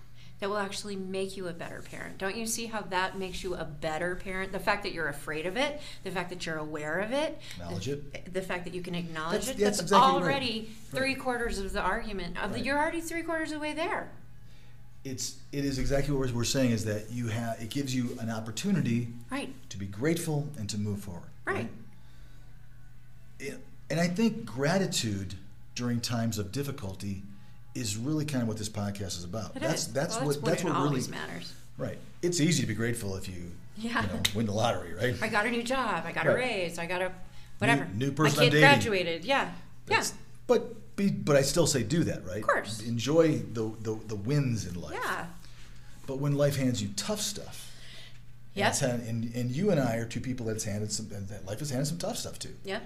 that 0.43 0.49
will 0.49 0.57
actually 0.57 0.97
make 0.97 1.37
you 1.37 1.47
a 1.47 1.53
better 1.53 1.81
parent. 1.89 2.17
Don't 2.17 2.35
you 2.35 2.45
see 2.45 2.65
how 2.65 2.81
that 2.89 3.17
makes 3.17 3.45
you 3.45 3.55
a 3.55 3.63
better 3.63 4.17
parent? 4.17 4.51
The 4.51 4.59
fact 4.59 4.83
that 4.83 4.91
you're 4.91 5.07
afraid 5.07 5.45
of 5.45 5.55
it, 5.55 5.79
the 6.03 6.11
fact 6.11 6.29
that 6.31 6.45
you're 6.45 6.57
aware 6.57 6.99
of 6.99 7.13
it, 7.13 7.39
Acknowledge 7.55 7.85
the, 7.85 7.93
it. 8.13 8.33
the 8.33 8.41
fact 8.41 8.65
that 8.65 8.73
you 8.73 8.81
can 8.81 8.93
acknowledge 8.93 9.45
That's- 9.45 9.57
it. 9.57 9.63
that's 9.63 9.77
That's, 9.77 9.91
exactly 9.93 10.21
right. 10.21 10.21
already 10.33 10.69
three 10.91 11.15
quarters 11.15 11.59
of 11.59 11.71
the 11.71 11.79
argument. 11.79 12.35
Uh, 12.37 12.41
of 12.41 12.51
the, 12.55 12.59
you're 12.59 12.77
already 12.77 12.99
three 12.99 13.21
quarters 13.23 13.53
of 13.53 13.59
the 13.59 13.61
way 13.61 13.71
there. 13.71 14.11
It's 15.05 15.37
it 15.53 15.63
is 15.63 15.79
exactly 15.79 16.13
what 16.13 16.29
we're 16.31 16.43
saying 16.43 16.71
is 16.71 16.83
that 16.83 17.09
you 17.09 17.27
have 17.29 17.61
it 17.61 17.69
gives 17.69 17.95
you 17.95 18.17
an 18.19 18.29
opportunity 18.29 19.07
Right. 19.31 19.53
to 19.69 19.77
be 19.77 19.85
grateful 19.85 20.49
and 20.57 20.69
to 20.69 20.77
move 20.77 20.99
forward. 20.99 21.29
Right. 21.45 21.69
It- 23.39 23.63
and 23.89 23.97
I 24.01 24.09
think 24.09 24.43
gratitude 24.45 25.35
during 25.73 26.01
times 26.01 26.37
of 26.37 26.51
difficulty 26.51 27.23
is 27.75 27.97
really 27.97 28.25
kind 28.25 28.41
of 28.41 28.47
what 28.47 28.57
this 28.57 28.69
podcast 28.69 29.17
is 29.17 29.23
about. 29.23 29.55
It 29.55 29.61
that's 29.61 29.87
is. 29.87 29.93
that's 29.93 30.17
well, 30.17 30.27
what 30.27 30.43
that's 30.43 30.63
what 30.63 30.73
really 30.83 31.07
matters. 31.09 31.53
right. 31.77 31.97
It's 32.21 32.39
easy 32.39 32.61
to 32.61 32.67
be 32.67 32.75
grateful 32.75 33.15
if 33.15 33.27
you 33.27 33.51
Yeah. 33.77 34.01
you 34.03 34.07
know 34.07 34.21
win 34.35 34.45
the 34.45 34.51
lottery, 34.53 34.93
right? 34.93 35.15
I 35.21 35.27
got 35.27 35.45
a 35.45 35.51
new 35.51 35.63
job. 35.63 36.03
I 36.05 36.11
got 36.11 36.27
a 36.27 36.33
raise. 36.33 36.77
I 36.77 36.85
got 36.85 37.01
a 37.01 37.11
whatever. 37.57 37.87
new 37.95 38.11
person 38.11 38.37
My 38.39 38.45
I'm 38.45 38.51
kid 38.51 38.59
graduated. 38.59 39.25
Yeah. 39.25 39.45
Yeah. 39.45 39.51
That's- 39.87 40.13
But 40.47 40.95
be, 40.95 41.09
but 41.09 41.35
I 41.35 41.41
still 41.41 41.65
say 41.65 41.81
do 41.81 42.03
that, 42.03 42.25
right? 42.25 42.41
Of 42.41 42.47
course. 42.47 42.81
Enjoy 42.81 43.37
the, 43.39 43.71
the 43.81 43.99
the 44.07 44.15
wins 44.15 44.65
in 44.67 44.79
life. 44.79 44.99
Yeah. 45.03 45.25
But 46.05 46.19
when 46.19 46.35
life 46.35 46.57
hands 46.57 46.81
you 46.81 46.89
tough 46.95 47.21
stuff, 47.21 47.71
it's 48.55 48.81
and 48.83 49.33
and 49.33 49.51
you 49.51 49.71
and 49.71 49.79
I 49.79 49.95
are 49.95 50.05
two 50.05 50.21
people 50.21 50.45
that's 50.45 50.65
handed 50.65 50.91
some 50.91 51.07
that 51.09 51.45
life 51.47 51.59
has 51.59 51.71
handed 51.71 51.87
some 51.87 51.97
tough 51.97 52.17
stuff 52.17 52.37
to. 52.39 52.49
Yeah. 52.63 52.81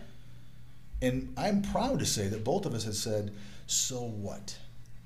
And 1.01 1.33
I'm 1.37 1.61
proud 1.61 1.99
to 1.99 2.05
say 2.05 2.27
that 2.29 2.43
both 2.43 2.65
of 2.65 2.73
us 2.73 2.85
have 2.85 2.95
said, 2.95 3.31
so 3.67 3.97
what? 4.01 4.57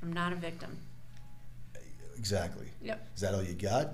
I'm 0.01 0.13
not 0.13 0.33
a 0.33 0.35
victim. 0.35 0.77
Exactly. 2.17 2.67
Yep. 2.83 3.07
Is 3.15 3.21
that 3.21 3.33
all 3.33 3.43
you 3.43 3.53
got? 3.53 3.93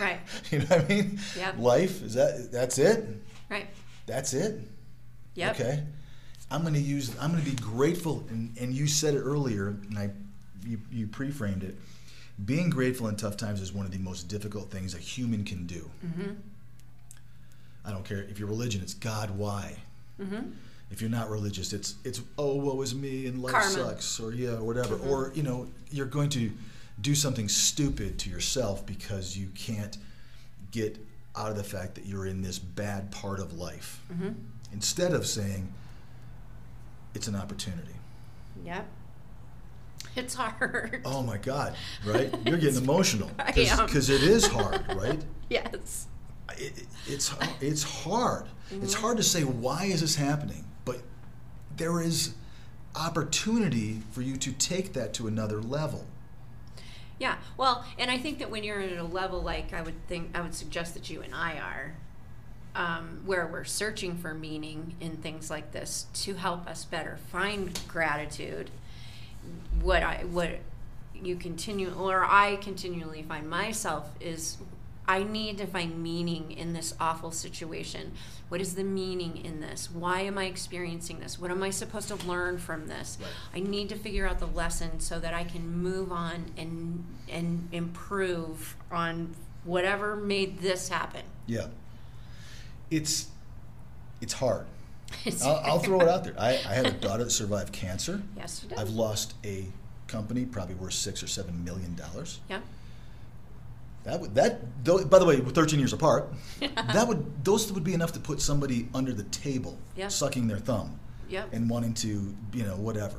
Right. 0.00 0.20
you 0.50 0.60
know 0.60 0.64
what 0.66 0.84
I 0.84 0.88
mean? 0.88 1.18
Yep. 1.36 1.58
Life 1.58 2.02
is 2.02 2.14
that 2.14 2.50
that's 2.50 2.78
it? 2.78 3.04
Right. 3.50 3.66
That's 4.06 4.32
it? 4.32 4.60
Yep. 5.34 5.60
Okay. 5.60 5.82
I'm 6.50 6.62
going 6.62 6.74
to 6.74 6.80
use 6.80 7.14
I'm 7.20 7.30
going 7.30 7.44
to 7.44 7.50
be 7.50 7.56
grateful 7.56 8.24
and 8.30 8.56
and 8.58 8.72
you 8.72 8.86
said 8.86 9.14
it 9.14 9.20
earlier 9.20 9.68
and 9.68 9.98
I 9.98 10.10
you 10.66 10.80
you 10.90 11.06
pre-framed 11.06 11.62
it. 11.62 11.76
Being 12.44 12.70
grateful 12.70 13.08
in 13.08 13.16
tough 13.16 13.36
times 13.36 13.60
is 13.60 13.72
one 13.72 13.84
of 13.84 13.92
the 13.92 13.98
most 13.98 14.24
difficult 14.24 14.70
things 14.70 14.94
a 14.94 14.98
human 14.98 15.44
can 15.44 15.66
do. 15.66 15.90
Mm-hmm. 16.04 16.30
I 17.84 17.90
don't 17.90 18.04
care 18.04 18.22
if 18.22 18.38
you're 18.38 18.48
religion, 18.48 18.80
it's 18.80 18.94
God 18.94 19.30
why. 19.30 19.76
Mm-hmm. 20.20 20.50
If 20.92 21.00
you're 21.00 21.10
not 21.10 21.30
religious, 21.30 21.72
it's 21.72 21.94
it's 22.04 22.20
oh 22.38 22.54
woe 22.56 22.80
is 22.82 22.94
me 22.94 23.26
and 23.26 23.42
life 23.42 23.52
Karma. 23.54 23.70
sucks 23.70 24.20
or 24.20 24.32
yeah 24.32 24.50
or 24.50 24.62
whatever 24.62 24.96
Mhm. 24.96 25.06
or 25.08 25.32
you 25.34 25.42
know 25.42 25.66
you're 25.90 26.06
going 26.06 26.28
to 26.30 26.52
do 27.00 27.14
something 27.14 27.48
stupid 27.48 28.18
to 28.20 28.30
yourself 28.30 28.84
because 28.86 29.36
you 29.36 29.48
can't 29.54 29.96
get 30.70 30.98
out 31.34 31.50
of 31.50 31.56
the 31.56 31.64
fact 31.64 31.94
that 31.94 32.04
you're 32.04 32.26
in 32.26 32.42
this 32.42 32.58
bad 32.58 33.10
part 33.10 33.40
of 33.40 33.54
life 33.54 34.00
Mm-hmm. 34.12 34.28
instead 34.72 35.12
of 35.14 35.26
saying 35.26 35.72
it's 37.14 37.26
an 37.26 37.36
opportunity. 37.36 37.94
Yep. 38.64 38.86
It's 40.14 40.34
hard. 40.34 41.00
Oh 41.06 41.22
my 41.22 41.38
God, 41.38 41.74
right? 42.06 42.32
You're 42.44 42.58
getting 42.58 42.82
emotional 42.84 43.30
because 43.46 44.10
it 44.10 44.22
is 44.22 44.46
hard, 44.46 44.84
right? 44.94 45.22
Yes. 45.48 46.06
It, 46.58 46.76
it- 46.78 46.86
it's 47.06 47.34
it's 47.60 47.82
hard. 47.82 48.46
It's 48.70 48.94
Mhm. 48.94 49.00
hard 49.00 49.16
to 49.18 49.22
say 49.22 49.42
why 49.44 49.84
is 49.84 50.00
this 50.02 50.14
happening, 50.16 50.64
there 51.76 52.00
is 52.00 52.34
opportunity 52.94 54.02
for 54.10 54.22
you 54.22 54.36
to 54.36 54.52
take 54.52 54.92
that 54.92 55.14
to 55.14 55.26
another 55.26 55.60
level. 55.60 56.06
Yeah. 57.18 57.36
Well, 57.56 57.84
and 57.98 58.10
I 58.10 58.18
think 58.18 58.38
that 58.40 58.50
when 58.50 58.64
you're 58.64 58.80
at 58.80 58.98
a 58.98 59.04
level 59.04 59.40
like 59.40 59.72
I 59.72 59.82
would 59.82 60.06
think 60.08 60.30
I 60.34 60.40
would 60.40 60.54
suggest 60.54 60.94
that 60.94 61.08
you 61.08 61.22
and 61.22 61.34
I 61.34 61.58
are, 61.58 61.94
um, 62.74 63.20
where 63.24 63.46
we're 63.46 63.64
searching 63.64 64.16
for 64.16 64.34
meaning 64.34 64.96
in 65.00 65.18
things 65.18 65.50
like 65.50 65.72
this 65.72 66.06
to 66.14 66.34
help 66.34 66.66
us 66.66 66.84
better 66.84 67.18
find 67.30 67.78
gratitude. 67.86 68.70
What 69.80 70.02
I 70.02 70.24
what 70.24 70.58
you 71.14 71.36
continue 71.36 71.94
or 71.94 72.24
I 72.24 72.56
continually 72.56 73.22
find 73.22 73.48
myself 73.48 74.10
is 74.20 74.56
I 75.06 75.24
need 75.24 75.58
to 75.58 75.66
find 75.66 76.00
meaning 76.02 76.52
in 76.52 76.72
this 76.74 76.94
awful 77.00 77.32
situation. 77.32 78.12
What 78.48 78.60
is 78.60 78.76
the 78.76 78.84
meaning 78.84 79.36
in 79.44 79.60
this? 79.60 79.90
Why 79.90 80.20
am 80.20 80.38
I 80.38 80.44
experiencing 80.44 81.18
this? 81.18 81.38
What 81.40 81.50
am 81.50 81.62
I 81.62 81.70
supposed 81.70 82.08
to 82.08 82.14
learn 82.26 82.58
from 82.58 82.86
this? 82.86 83.18
Right. 83.20 83.30
I 83.62 83.68
need 83.68 83.88
to 83.88 83.96
figure 83.96 84.28
out 84.28 84.38
the 84.38 84.46
lesson 84.46 85.00
so 85.00 85.18
that 85.18 85.34
I 85.34 85.44
can 85.44 85.82
move 85.82 86.12
on 86.12 86.46
and 86.56 87.04
and 87.28 87.68
improve 87.72 88.76
on 88.90 89.34
whatever 89.64 90.14
made 90.16 90.60
this 90.60 90.88
happen. 90.88 91.22
Yeah, 91.46 91.66
it's 92.90 93.28
it's 94.20 94.34
hard. 94.34 94.66
It's 95.26 95.44
I'll, 95.44 95.60
I'll 95.64 95.78
throw 95.78 96.00
it 96.00 96.08
out 96.08 96.24
there. 96.24 96.34
I, 96.38 96.50
I 96.52 96.72
had 96.74 96.86
a 96.86 96.90
daughter 97.06 97.24
that 97.24 97.30
survived 97.30 97.70
cancer. 97.72 98.22
Yes, 98.34 98.60
you 98.62 98.70
did. 98.70 98.78
I've 98.78 98.88
lost 98.90 99.34
a 99.44 99.66
company 100.06 100.46
probably 100.46 100.74
worth 100.74 100.94
six 100.94 101.22
or 101.22 101.26
seven 101.26 101.64
million 101.64 101.94
dollars. 101.96 102.40
yeah. 102.48 102.60
That 104.04 104.20
would 104.20 104.34
that. 104.34 104.60
Though, 104.84 105.04
by 105.04 105.18
the 105.18 105.24
way, 105.24 105.40
we're 105.40 105.50
13 105.50 105.78
years 105.78 105.92
apart. 105.92 106.32
that 106.60 107.06
would 107.06 107.44
those 107.44 107.70
would 107.72 107.84
be 107.84 107.94
enough 107.94 108.12
to 108.12 108.20
put 108.20 108.40
somebody 108.40 108.88
under 108.94 109.12
the 109.12 109.22
table, 109.24 109.78
Yeah. 109.96 110.08
sucking 110.08 110.48
their 110.48 110.58
thumb 110.58 110.98
Yep. 111.28 111.52
and 111.52 111.70
wanting 111.70 111.94
to, 111.94 112.34
you 112.52 112.64
know, 112.64 112.76
whatever. 112.76 113.16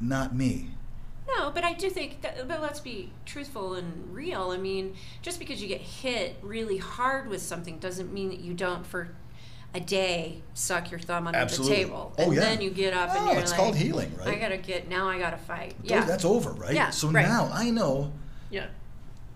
Not 0.00 0.34
me. 0.34 0.70
No, 1.26 1.50
but 1.50 1.64
I 1.64 1.72
do 1.72 1.90
think 1.90 2.20
that, 2.22 2.46
but 2.46 2.62
let's 2.62 2.78
be 2.78 3.10
truthful 3.24 3.74
and 3.74 4.14
real. 4.14 4.50
I 4.50 4.58
mean, 4.58 4.94
just 5.22 5.38
because 5.40 5.60
you 5.60 5.66
get 5.66 5.80
hit 5.80 6.36
really 6.40 6.76
hard 6.76 7.28
with 7.28 7.42
something 7.42 7.78
doesn't 7.78 8.12
mean 8.12 8.28
that 8.28 8.38
you 8.38 8.54
don't 8.54 8.86
for 8.86 9.08
a 9.74 9.80
day 9.80 10.42
suck 10.54 10.90
your 10.90 11.00
thumb 11.00 11.26
under 11.26 11.38
Absolutely. 11.38 11.76
the 11.78 11.82
table. 11.84 12.14
Oh, 12.18 12.22
and 12.24 12.34
yeah. 12.34 12.40
then 12.40 12.60
you 12.60 12.70
get 12.70 12.94
up 12.94 13.10
and 13.10 13.18
Oh, 13.28 13.32
you're 13.32 13.40
it's 13.40 13.50
like, 13.50 13.58
called 13.60 13.74
healing, 13.76 14.14
right? 14.16 14.28
I 14.28 14.34
gotta 14.36 14.56
get, 14.56 14.88
now 14.88 15.08
I 15.08 15.18
gotta 15.18 15.36
fight. 15.36 15.74
Yeah. 15.82 16.04
That's 16.04 16.24
over, 16.24 16.52
right? 16.52 16.74
Yeah, 16.74 16.90
So 16.90 17.08
right. 17.08 17.26
now 17.26 17.50
I 17.52 17.70
know 17.70 18.12
yeah. 18.50 18.66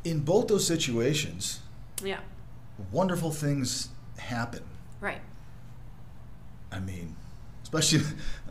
In 0.04 0.20
both 0.20 0.48
those 0.48 0.66
situations, 0.66 1.60
Yeah. 2.02 2.20
wonderful 2.92 3.30
things 3.30 3.88
happen. 4.18 4.62
Right. 5.00 5.20
I 6.72 6.80
mean, 6.80 7.16
especially, 7.62 8.02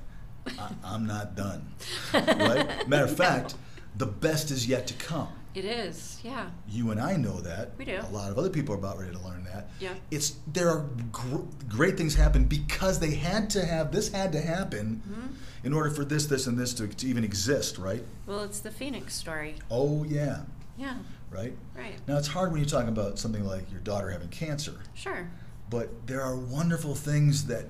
I, 0.47 0.70
I'm 0.84 1.06
not 1.06 1.36
done. 1.36 1.74
Right? 2.14 2.88
Matter 2.88 3.06
of 3.06 3.16
fact, 3.16 3.56
the 3.97 4.06
best 4.06 4.52
is 4.52 4.68
yet 4.68 4.88
to 4.88 4.93
come. 4.95 5.30
It 5.56 5.66
is. 5.66 6.20
Yeah. 6.24 6.50
You 6.70 6.91
and 6.91 7.02
I 7.02 7.16
know 7.16 7.39
that. 7.41 7.72
We 7.78 7.86
do. 7.86 8.00
A 8.02 8.12
lot 8.14 8.32
of 8.32 8.38
other 8.38 8.50
people 8.52 8.76
are 8.76 8.78
about 8.78 9.00
ready 9.00 9.12
to 9.16 9.20
learn 9.20 9.43
that. 9.45 9.70
Yeah. 9.80 9.93
It's 10.12 10.36
there 10.47 10.70
are 10.70 10.86
gr- 11.12 11.41
great 11.68 11.97
things 11.97 12.14
happen 12.16 12.45
because 12.45 13.00
they 13.00 13.16
had 13.16 13.50
to 13.52 13.66
have 13.66 13.91
this 13.91 14.12
had 14.12 14.32
to 14.34 14.41
happen 14.41 15.02
hmm 15.06 15.36
in 15.62 15.74
order 15.74 15.89
for 15.89 16.06
this, 16.06 16.26
this, 16.28 16.47
and 16.47 16.58
this 16.58 16.74
to, 16.74 16.88
to 16.88 17.06
even 17.06 17.22
exist, 17.26 17.78
right? 17.78 18.02
Well, 18.26 18.43
it's 18.43 18.62
the 18.62 18.72
Phoenix 18.72 19.14
story. 19.14 19.56
Oh 19.70 20.06
yeah, 20.06 20.43
Yeah. 20.80 20.95
right. 21.30 21.55
Right. 21.77 21.95
Now 22.07 22.17
it's 22.17 22.27
hard 22.27 22.51
when 22.51 22.61
you're 22.61 22.69
talking 22.69 22.89
about 22.89 23.19
something 23.19 23.45
like 23.45 23.69
your 23.71 23.82
daughter 23.82 24.09
having 24.09 24.30
cancer, 24.30 24.73
Sure. 24.95 25.30
but 25.69 26.07
there 26.07 26.21
are 26.21 26.36
wonderful 26.36 26.95
things 26.95 27.45
that 27.47 27.65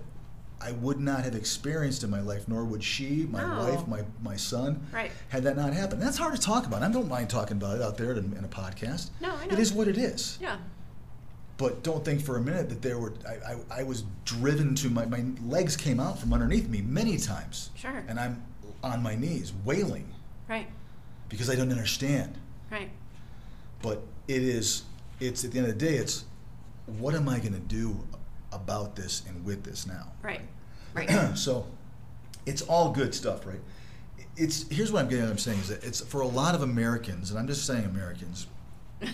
I 0.61 0.73
would 0.73 0.99
not 0.99 1.23
have 1.23 1.35
experienced 1.35 2.03
in 2.03 2.09
my 2.09 2.19
life, 2.21 2.47
nor 2.47 2.63
would 2.65 2.83
she, 2.83 3.25
my 3.31 3.41
No. 3.41 3.69
wife, 3.71 3.87
my 3.87 4.03
my 4.21 4.35
son, 4.35 4.85
Right. 4.91 5.11
had 5.29 5.43
that 5.43 5.55
not 5.57 5.73
happened. 5.73 6.01
That's 6.01 6.17
hard 6.17 6.35
to 6.35 6.41
talk 6.41 6.65
about. 6.65 6.83
I 6.83 6.89
don't 6.91 7.07
mind 7.07 7.29
talking 7.29 7.57
about 7.57 7.77
it 7.77 7.81
out 7.81 7.97
there 7.97 8.11
in, 8.11 8.33
in 8.37 8.43
a 8.43 8.47
podcast. 8.49 9.09
No, 9.21 9.31
I 9.35 9.45
know. 9.47 9.53
It 9.53 9.59
is 9.59 9.71
what 9.73 9.87
it 9.87 9.97
is. 9.97 10.37
Yeah. 10.41 10.57
But 11.57 11.83
don't 11.83 12.05
think 12.05 12.21
for 12.21 12.37
a 12.37 12.41
minute 12.41 12.69
that 12.69 12.81
there 12.81 12.97
were. 12.99 13.13
I, 13.27 13.53
I, 13.53 13.79
I 13.79 13.83
was 13.83 14.03
driven 14.25 14.75
to 14.75 14.89
my 14.89 15.05
my 15.05 15.23
legs 15.45 15.75
came 15.75 15.99
out 15.99 16.19
from 16.19 16.31
underneath 16.33 16.69
me 16.69 16.81
many 16.81 17.17
times, 17.17 17.69
Sure. 17.75 18.03
and 18.07 18.19
I'm 18.19 18.43
on 18.83 19.01
my 19.03 19.15
knees 19.15 19.51
wailing 19.65 20.13
Right. 20.47 20.67
because 21.27 21.49
I 21.49 21.55
don't 21.55 21.71
understand. 21.71 22.37
Right. 22.71 22.89
But 23.81 24.01
it 24.27 24.43
is. 24.43 24.83
It's 25.19 25.43
at 25.45 25.51
the 25.51 25.59
end 25.59 25.67
of 25.67 25.77
the 25.79 25.85
day. 25.85 25.95
It's 25.95 26.25
what 26.99 27.15
am 27.15 27.29
I 27.29 27.39
going 27.39 27.53
to 27.53 27.59
do 27.59 27.97
about 28.51 28.95
this 28.95 29.23
and 29.27 29.45
with 29.45 29.63
this 29.63 29.85
now? 29.87 30.11
Right. 30.21 30.41
Right. 30.93 31.09
so 31.37 31.65
it's 32.45 32.61
all 32.63 32.91
good 32.91 33.13
stuff, 33.13 33.45
right? 33.45 33.59
It's 34.37 34.67
here's 34.69 34.91
what 34.91 35.03
I'm 35.03 35.09
getting. 35.09 35.25
I'm 35.25 35.37
saying 35.37 35.59
is 35.59 35.67
that 35.69 35.83
it's 35.83 36.01
for 36.01 36.21
a 36.21 36.27
lot 36.27 36.55
of 36.55 36.61
Americans, 36.61 37.29
and 37.29 37.39
I'm 37.39 37.47
just 37.47 37.65
saying 37.65 37.85
Americans. 37.85 38.47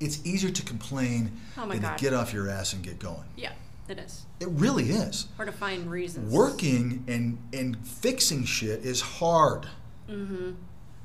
It's 0.00 0.24
easier 0.24 0.50
to 0.50 0.62
complain 0.62 1.32
Oh 1.56 1.66
than 1.68 1.80
God. 1.80 1.98
to 1.98 2.04
get 2.04 2.14
off 2.14 2.32
your 2.32 2.48
ass 2.48 2.72
and 2.72 2.84
get 2.84 3.00
going. 3.00 3.24
yeah. 3.36 3.50
It 3.88 3.98
is. 3.98 4.26
It 4.38 4.46
really 4.50 4.90
is. 4.90 5.26
Or 5.40 5.44
to 5.44 5.50
find 5.50 5.90
reasons. 5.90 6.32
Working 6.32 7.02
and 7.08 7.36
and 7.52 7.76
fixing 7.84 8.44
shit 8.44 8.84
is 8.84 9.00
hard, 9.00 9.66
Mm-hmm. 10.08 10.52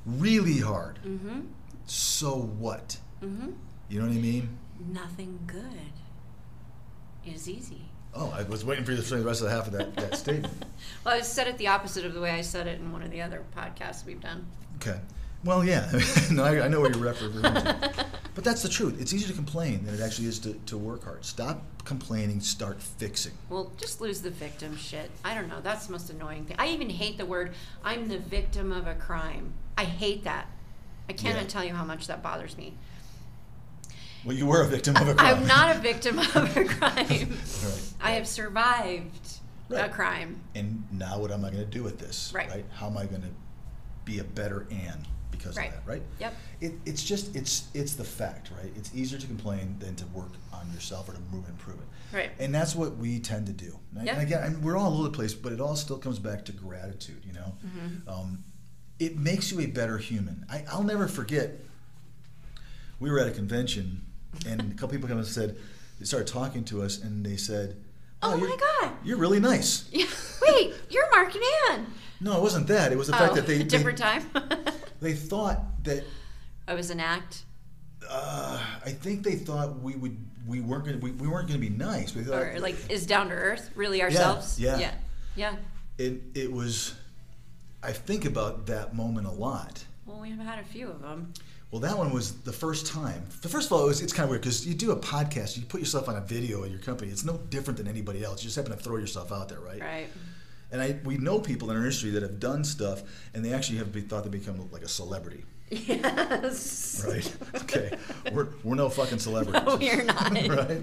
really 0.05 0.59
hard. 0.59 0.99
Mm-hmm. 1.03 1.39
So 1.86 2.36
what? 2.36 2.97
Mm-hmm. 3.21 3.51
You 3.89 3.99
know 3.99 4.07
what 4.07 4.15
I 4.15 4.19
mean? 4.19 4.57
Nothing 4.91 5.39
good 5.45 5.63
is 7.25 7.49
easy. 7.49 7.81
Oh, 8.15 8.31
I 8.36 8.43
was 8.43 8.63
waiting 8.63 8.86
for 8.86 8.91
you 8.91 8.97
to 8.97 9.03
say 9.03 9.17
the 9.17 9.23
rest 9.23 9.41
of 9.41 9.47
the 9.47 9.55
half 9.55 9.67
of 9.67 9.73
that, 9.73 9.95
that 9.95 10.15
statement. 10.17 10.65
Well, 11.03 11.15
I 11.15 11.21
said 11.21 11.47
it 11.47 11.57
the 11.57 11.67
opposite 11.67 12.05
of 12.05 12.13
the 12.13 12.21
way 12.21 12.31
I 12.31 12.41
said 12.41 12.67
it 12.67 12.79
in 12.79 12.91
one 12.91 13.01
of 13.01 13.11
the 13.11 13.21
other 13.21 13.43
podcasts 13.55 14.05
we've 14.05 14.21
done. 14.21 14.45
Okay. 14.77 14.99
Well, 15.43 15.63
yeah, 15.63 15.91
no, 16.31 16.43
I, 16.43 16.65
I 16.65 16.67
know 16.67 16.79
where 16.79 16.91
you're 16.91 16.99
referring 16.99 17.41
to. 17.41 18.05
But 18.36 18.43
that's 18.43 18.63
the 18.63 18.69
truth. 18.69 18.99
It's 18.99 19.13
easier 19.13 19.27
to 19.27 19.34
complain 19.34 19.86
than 19.86 19.93
it 19.93 20.01
actually 20.01 20.27
is 20.27 20.39
to, 20.39 20.53
to 20.53 20.75
work 20.75 21.03
hard. 21.03 21.23
Stop 21.23 21.63
complaining, 21.86 22.39
start 22.39 22.81
fixing. 22.81 23.34
Well, 23.49 23.71
just 23.77 24.01
lose 24.01 24.21
the 24.21 24.31
victim 24.31 24.75
shit. 24.75 25.11
I 25.23 25.36
don't 25.36 25.47
know. 25.47 25.61
That's 25.61 25.86
the 25.86 25.91
most 25.91 26.09
annoying 26.09 26.45
thing. 26.45 26.55
I 26.57 26.69
even 26.69 26.89
hate 26.89 27.19
the 27.19 27.25
word 27.25 27.53
I'm 27.84 28.07
the 28.07 28.17
victim 28.17 28.71
of 28.71 28.88
a 28.88 28.95
crime. 28.95 29.53
I 29.77 29.84
hate 29.84 30.23
that. 30.23 30.47
I 31.10 31.14
cannot 31.14 31.43
Yeah. 31.43 31.47
tell 31.47 31.64
you 31.64 31.74
how 31.74 31.84
much 31.86 32.08
that 32.08 32.22
bothers 32.24 32.58
me. 32.58 32.74
Well, 34.26 34.36
you 34.38 34.45
were 34.45 34.62
a 34.62 34.68
victim 34.68 34.95
of 34.95 35.08
a 35.08 35.16
crime. 35.16 35.36
I'm 35.41 35.47
not 35.47 35.76
a 35.76 35.80
victim 35.91 36.20
of 36.20 36.58
a 36.58 36.66
crime. 36.66 36.95
Right. 37.08 37.93
I 38.01 38.12
have 38.12 38.28
survived 38.28 39.30
a 39.70 39.89
crime. 39.89 40.39
And 40.56 40.84
now 40.91 41.20
what 41.20 41.32
am 41.32 41.43
I 41.43 41.49
going 41.49 41.64
to 41.64 41.70
do 41.70 41.84
with 41.84 41.97
this? 41.99 42.32
Right. 42.34 42.64
How 42.72 42.88
am 42.88 42.97
I 42.97 43.06
going 43.06 43.22
to 43.24 43.30
be 44.06 44.20
a 44.20 44.24
better 44.24 44.68
Ann 44.72 45.06
because 45.32 45.58
Right. 45.58 45.70
of 45.70 45.74
that? 45.86 45.91
Right. 45.91 46.04
Yep. 46.20 46.34
It, 46.62 46.74
it's 46.86 47.04
just 47.04 47.36
it's 47.36 47.68
it's 47.74 47.95
the 47.95 48.04
fact, 48.04 48.51
right? 48.56 48.72
It's 48.78 48.93
easier 48.95 49.20
to 49.20 49.28
complain 49.28 49.76
than 49.80 49.95
to 49.95 50.06
work 50.08 50.32
on 50.54 50.72
yourself 50.74 51.10
or 51.10 51.14
to 51.14 51.20
move 51.32 51.43
and 51.45 51.49
improve 51.49 51.80
it. 51.80 52.16
Right. 52.16 52.32
And 52.39 52.54
that's 52.56 52.76
what 52.76 52.95
we 52.97 53.20
tend 53.20 53.47
to 53.47 53.54
do. 53.54 53.78
And, 53.97 54.06
Yep. 54.06 54.18
and 54.18 54.28
again, 54.28 54.43
and 54.43 54.64
we're 54.64 54.78
all 54.78 54.93
over 54.93 55.04
the 55.04 55.10
place, 55.10 55.34
but 55.34 55.51
it 55.51 55.60
all 55.60 55.76
still 55.76 55.97
comes 55.97 56.20
back 56.20 56.45
to 56.45 56.51
gratitude. 56.54 57.24
You 57.26 57.34
know, 57.34 57.54
Mm-hmm. 57.66 58.10
um, 58.10 58.43
it 58.99 59.17
makes 59.17 59.51
you 59.51 59.59
a 59.61 59.65
better 59.65 59.97
human. 59.97 60.45
I, 60.49 60.63
I'll 60.71 60.83
never 60.83 61.07
forget. 61.07 61.59
We 62.99 63.11
were 63.11 63.19
at 63.19 63.27
a 63.27 63.31
convention, 63.31 64.01
and 64.47 64.61
a 64.61 64.75
couple 64.75 64.89
people 64.89 65.07
came 65.07 65.17
and 65.17 65.27
said 65.27 65.57
they 65.99 66.05
started 66.05 66.27
talking 66.27 66.63
to 66.65 66.81
us, 66.81 67.01
and 67.01 67.25
they 67.25 67.37
said, 67.37 67.75
Oh 68.21 68.37
you're, 68.37 68.49
my 68.49 68.57
God. 68.81 68.93
you're 69.03 69.17
really 69.17 69.39
nice." 69.39 69.89
Yeah. 69.91 70.05
Wait, 70.47 70.73
you're 70.89 71.09
Mark 71.11 71.33
and 71.35 71.43
Ann. 71.71 71.87
No, 72.21 72.37
it 72.37 72.41
wasn't 72.41 72.67
that. 72.67 72.91
It 72.91 72.97
was 72.97 73.07
the 73.07 73.15
oh, 73.15 73.19
fact 73.19 73.35
that 73.35 73.47
they 73.47 73.61
a 73.61 73.63
different 73.63 73.97
they, 73.97 74.03
time. 74.03 74.25
they 75.01 75.13
thought 75.13 75.83
that 75.83 76.05
it 76.67 76.73
was 76.73 76.89
an 76.89 77.01
act. 77.01 77.43
uh, 78.09 78.63
I 78.85 78.91
think 78.91 79.23
they 79.23 79.35
thought 79.35 79.81
we 79.81 79.95
would 79.95 80.17
we 80.47 80.61
weren't 80.61 80.85
going 80.85 80.99
to 80.99 81.03
we, 81.03 81.11
we 81.11 81.27
weren't 81.27 81.47
going 81.47 81.59
to 81.59 81.69
be 81.69 81.75
nice. 81.75 82.15
We 82.15 82.23
thought 82.23 82.41
or 82.41 82.59
like 82.59 82.75
is 82.89 83.05
down 83.05 83.29
to 83.29 83.33
earth 83.33 83.69
really 83.75 84.01
ourselves 84.01 84.59
yeah. 84.59 84.77
yeah 84.77 84.93
yeah 85.35 85.55
it 85.97 86.21
it 86.33 86.51
was. 86.51 86.95
I 87.84 87.91
think 87.91 88.25
about 88.25 88.65
that 88.67 88.95
moment 88.95 89.27
a 89.27 89.31
lot. 89.31 89.84
well 90.05 90.19
we've 90.19 90.38
had 90.39 90.59
a 90.59 90.63
few 90.63 90.88
of 90.89 91.01
them 91.01 91.34
Well, 91.71 91.81
that 91.81 91.97
one 91.97 92.13
was 92.13 92.34
the 92.41 92.53
first 92.53 92.86
time. 92.86 93.25
The 93.41 93.49
first 93.49 93.67
of 93.67 93.73
all, 93.73 93.84
it 93.86 93.88
was, 93.88 94.01
it's 94.01 94.13
kind 94.13 94.25
of 94.25 94.29
weird 94.29 94.41
because 94.43 94.65
you 94.65 94.75
do 94.75 94.91
a 94.91 94.95
podcast, 94.95 95.57
you 95.57 95.63
put 95.65 95.79
yourself 95.79 96.07
on 96.07 96.15
a 96.15 96.21
video 96.21 96.63
in 96.63 96.71
your 96.71 96.79
company. 96.79 97.09
It's 97.11 97.25
no 97.25 97.38
different 97.49 97.77
than 97.77 97.88
anybody 97.88 98.23
else. 98.23 98.43
You 98.43 98.47
just 98.47 98.55
happen 98.55 98.71
to 98.71 98.77
throw 98.77 98.97
yourself 98.97 99.31
out 99.31 99.49
there, 99.49 99.59
right? 99.59 99.81
right 99.81 100.07
And 100.71 100.81
I 100.81 100.99
we 101.03 101.17
know 101.17 101.39
people 101.39 101.69
in 101.71 101.75
our 101.77 101.81
industry 101.84 102.11
that 102.11 102.21
have 102.23 102.39
done 102.39 102.63
stuff, 102.63 103.01
and 103.34 103.43
they 103.43 103.53
actually 103.53 103.79
have 103.79 103.91
be, 103.91 104.01
thought 104.01 104.23
they 104.23 104.29
become 104.29 104.69
like 104.71 104.84
a 104.84 104.88
celebrity, 104.88 105.43
yes 105.69 107.03
right? 107.07 107.36
okay, 107.63 107.97
we're 108.31 108.49
we're 108.63 108.75
no 108.75 108.89
fucking 108.89 109.19
celebrities. 109.27 109.63
No, 109.65 109.79
you're 109.79 110.03
not. 110.03 110.31
right? 110.47 110.81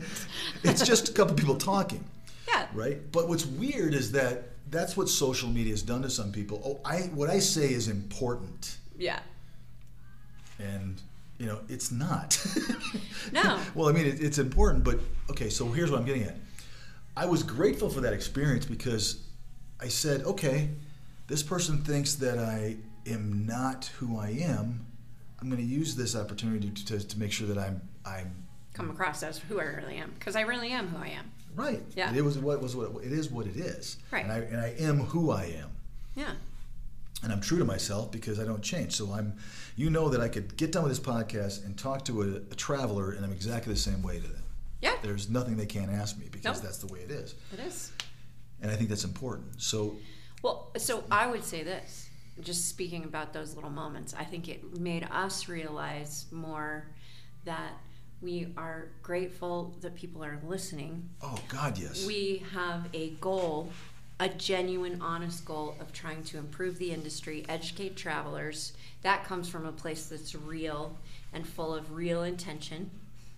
It's 0.64 0.84
just 0.84 1.08
a 1.08 1.12
couple 1.12 1.34
people 1.34 1.56
talking. 1.56 2.04
yeah 2.48 2.66
right? 2.74 2.98
But 3.12 3.28
what's 3.28 3.46
weird 3.46 3.94
is 3.94 4.12
that 4.12 4.49
that's 4.70 4.96
what 4.96 5.08
social 5.08 5.48
media 5.48 5.72
has 5.72 5.82
done 5.82 6.02
to 6.02 6.10
some 6.10 6.32
people. 6.32 6.62
Oh, 6.64 6.80
I 6.88 7.02
what 7.14 7.28
I 7.28 7.38
say 7.38 7.72
is 7.72 7.88
important, 7.88 8.78
yeah 8.96 9.20
and 10.60 11.00
you 11.38 11.46
know 11.46 11.60
it's 11.68 11.90
not. 11.90 12.38
No. 13.32 13.60
well, 13.74 13.88
I 13.88 13.92
mean 13.92 14.06
it, 14.06 14.20
it's 14.20 14.38
important, 14.38 14.82
but 14.82 14.98
okay. 15.30 15.50
So 15.50 15.68
here's 15.68 15.90
what 15.90 16.00
I'm 16.00 16.06
getting 16.06 16.24
at. 16.24 16.36
I 17.16 17.26
was 17.26 17.42
grateful 17.42 17.90
for 17.90 18.00
that 18.00 18.12
experience 18.12 18.64
because 18.64 19.22
I 19.78 19.88
said, 19.88 20.22
okay, 20.22 20.70
this 21.28 21.42
person 21.42 21.82
thinks 21.84 22.14
that 22.16 22.38
I 22.38 22.76
am 23.06 23.46
not 23.46 23.86
who 23.98 24.18
I 24.18 24.30
am. 24.30 24.86
I'm 25.40 25.48
going 25.48 25.60
to 25.60 25.68
use 25.68 25.94
this 25.94 26.16
opportunity 26.16 26.70
to, 26.70 26.84
to, 26.86 27.06
to 27.06 27.18
make 27.18 27.30
sure 27.30 27.46
that 27.46 27.58
I'm 27.58 27.82
I'm 28.04 28.34
come 28.72 28.90
across 28.90 29.22
as 29.22 29.38
who 29.38 29.60
i 29.60 29.64
really 29.64 29.96
am 29.96 30.12
because 30.18 30.36
i 30.36 30.40
really 30.40 30.70
am 30.70 30.88
who 30.88 31.02
i 31.02 31.08
am 31.08 31.30
right. 31.54 31.82
Yeah. 31.96 32.12
It 32.14 32.22
was 32.24 32.38
what 32.38 32.60
was 32.62 32.74
what 32.76 33.04
it 33.04 33.12
is 33.12 33.30
what 33.30 33.46
it 33.46 33.56
is. 33.56 33.96
Right. 34.10 34.24
And 34.24 34.32
I 34.32 34.38
and 34.38 34.60
I 34.60 34.74
am 34.78 34.98
who 35.00 35.30
I 35.30 35.44
am. 35.44 35.70
yeah 36.14 36.32
and 37.22 37.30
I'm 37.32 37.40
true 37.42 37.58
to 37.58 37.66
myself 37.66 38.10
because 38.10 38.40
I 38.40 38.44
don't 38.46 38.62
change. 38.62 38.92
So 38.96 39.12
I'm, 39.12 39.34
you 39.76 39.90
know, 39.90 40.08
that 40.08 40.22
I 40.22 40.28
could 40.28 40.56
get 40.56 40.72
done 40.72 40.84
with 40.84 40.92
this 40.92 41.00
podcast 41.00 41.66
and 41.66 41.76
talk 41.76 42.02
to 42.06 42.22
a, 42.22 42.26
a 42.36 42.54
traveler, 42.54 43.10
and 43.12 43.22
I'm 43.26 43.30
exactly 43.32 43.74
the 43.74 43.78
same 43.78 44.02
way 44.02 44.16
to 44.20 44.26
them. 44.26 44.42
yeah 44.80 44.94
There's 45.02 45.28
nothing 45.28 45.58
they 45.58 45.66
can't 45.66 45.90
ask 45.90 46.16
me 46.18 46.28
because 46.32 46.56
Nope. 46.56 46.64
that's 46.64 46.78
the 46.78 46.86
way 46.86 47.00
it 47.00 47.10
is, 47.10 47.34
it 47.52 47.60
is 47.60 47.92
and 48.62 48.70
I 48.70 48.74
think 48.76 48.88
that's 48.88 49.04
important. 49.04 49.60
So 49.60 49.96
well 50.42 50.70
so 50.78 51.04
i 51.10 51.26
would 51.26 51.44
say 51.44 51.62
this 51.62 52.08
just 52.40 52.70
speaking 52.70 53.04
about 53.04 53.34
those 53.34 53.54
little 53.54 53.68
moments 53.68 54.14
i 54.18 54.24
think 54.24 54.48
it 54.48 54.78
made 54.78 55.06
us 55.10 55.46
realize 55.48 56.24
more 56.30 56.86
that 57.44 57.72
we 58.22 58.52
are 58.56 58.88
grateful 59.02 59.74
that 59.80 59.94
people 59.94 60.22
are 60.24 60.38
listening 60.46 61.08
oh 61.22 61.38
God, 61.48 61.78
yes, 61.78 62.06
we 62.06 62.42
have 62.52 62.86
a 62.92 63.10
goal, 63.20 63.70
a 64.18 64.28
genuine, 64.28 65.00
honest 65.00 65.44
goal 65.44 65.74
of 65.80 65.92
trying 65.92 66.22
to 66.24 66.38
improve 66.38 66.78
the 66.78 66.92
industry, 66.92 67.44
educate 67.48 67.96
travelers. 67.96 68.72
That 69.02 69.24
comes 69.24 69.48
from 69.48 69.64
a 69.66 69.72
place 69.72 70.06
that's 70.06 70.34
real 70.34 70.96
and 71.32 71.46
full 71.46 71.74
of 71.74 71.92
real 71.92 72.22
intention. 72.24 72.90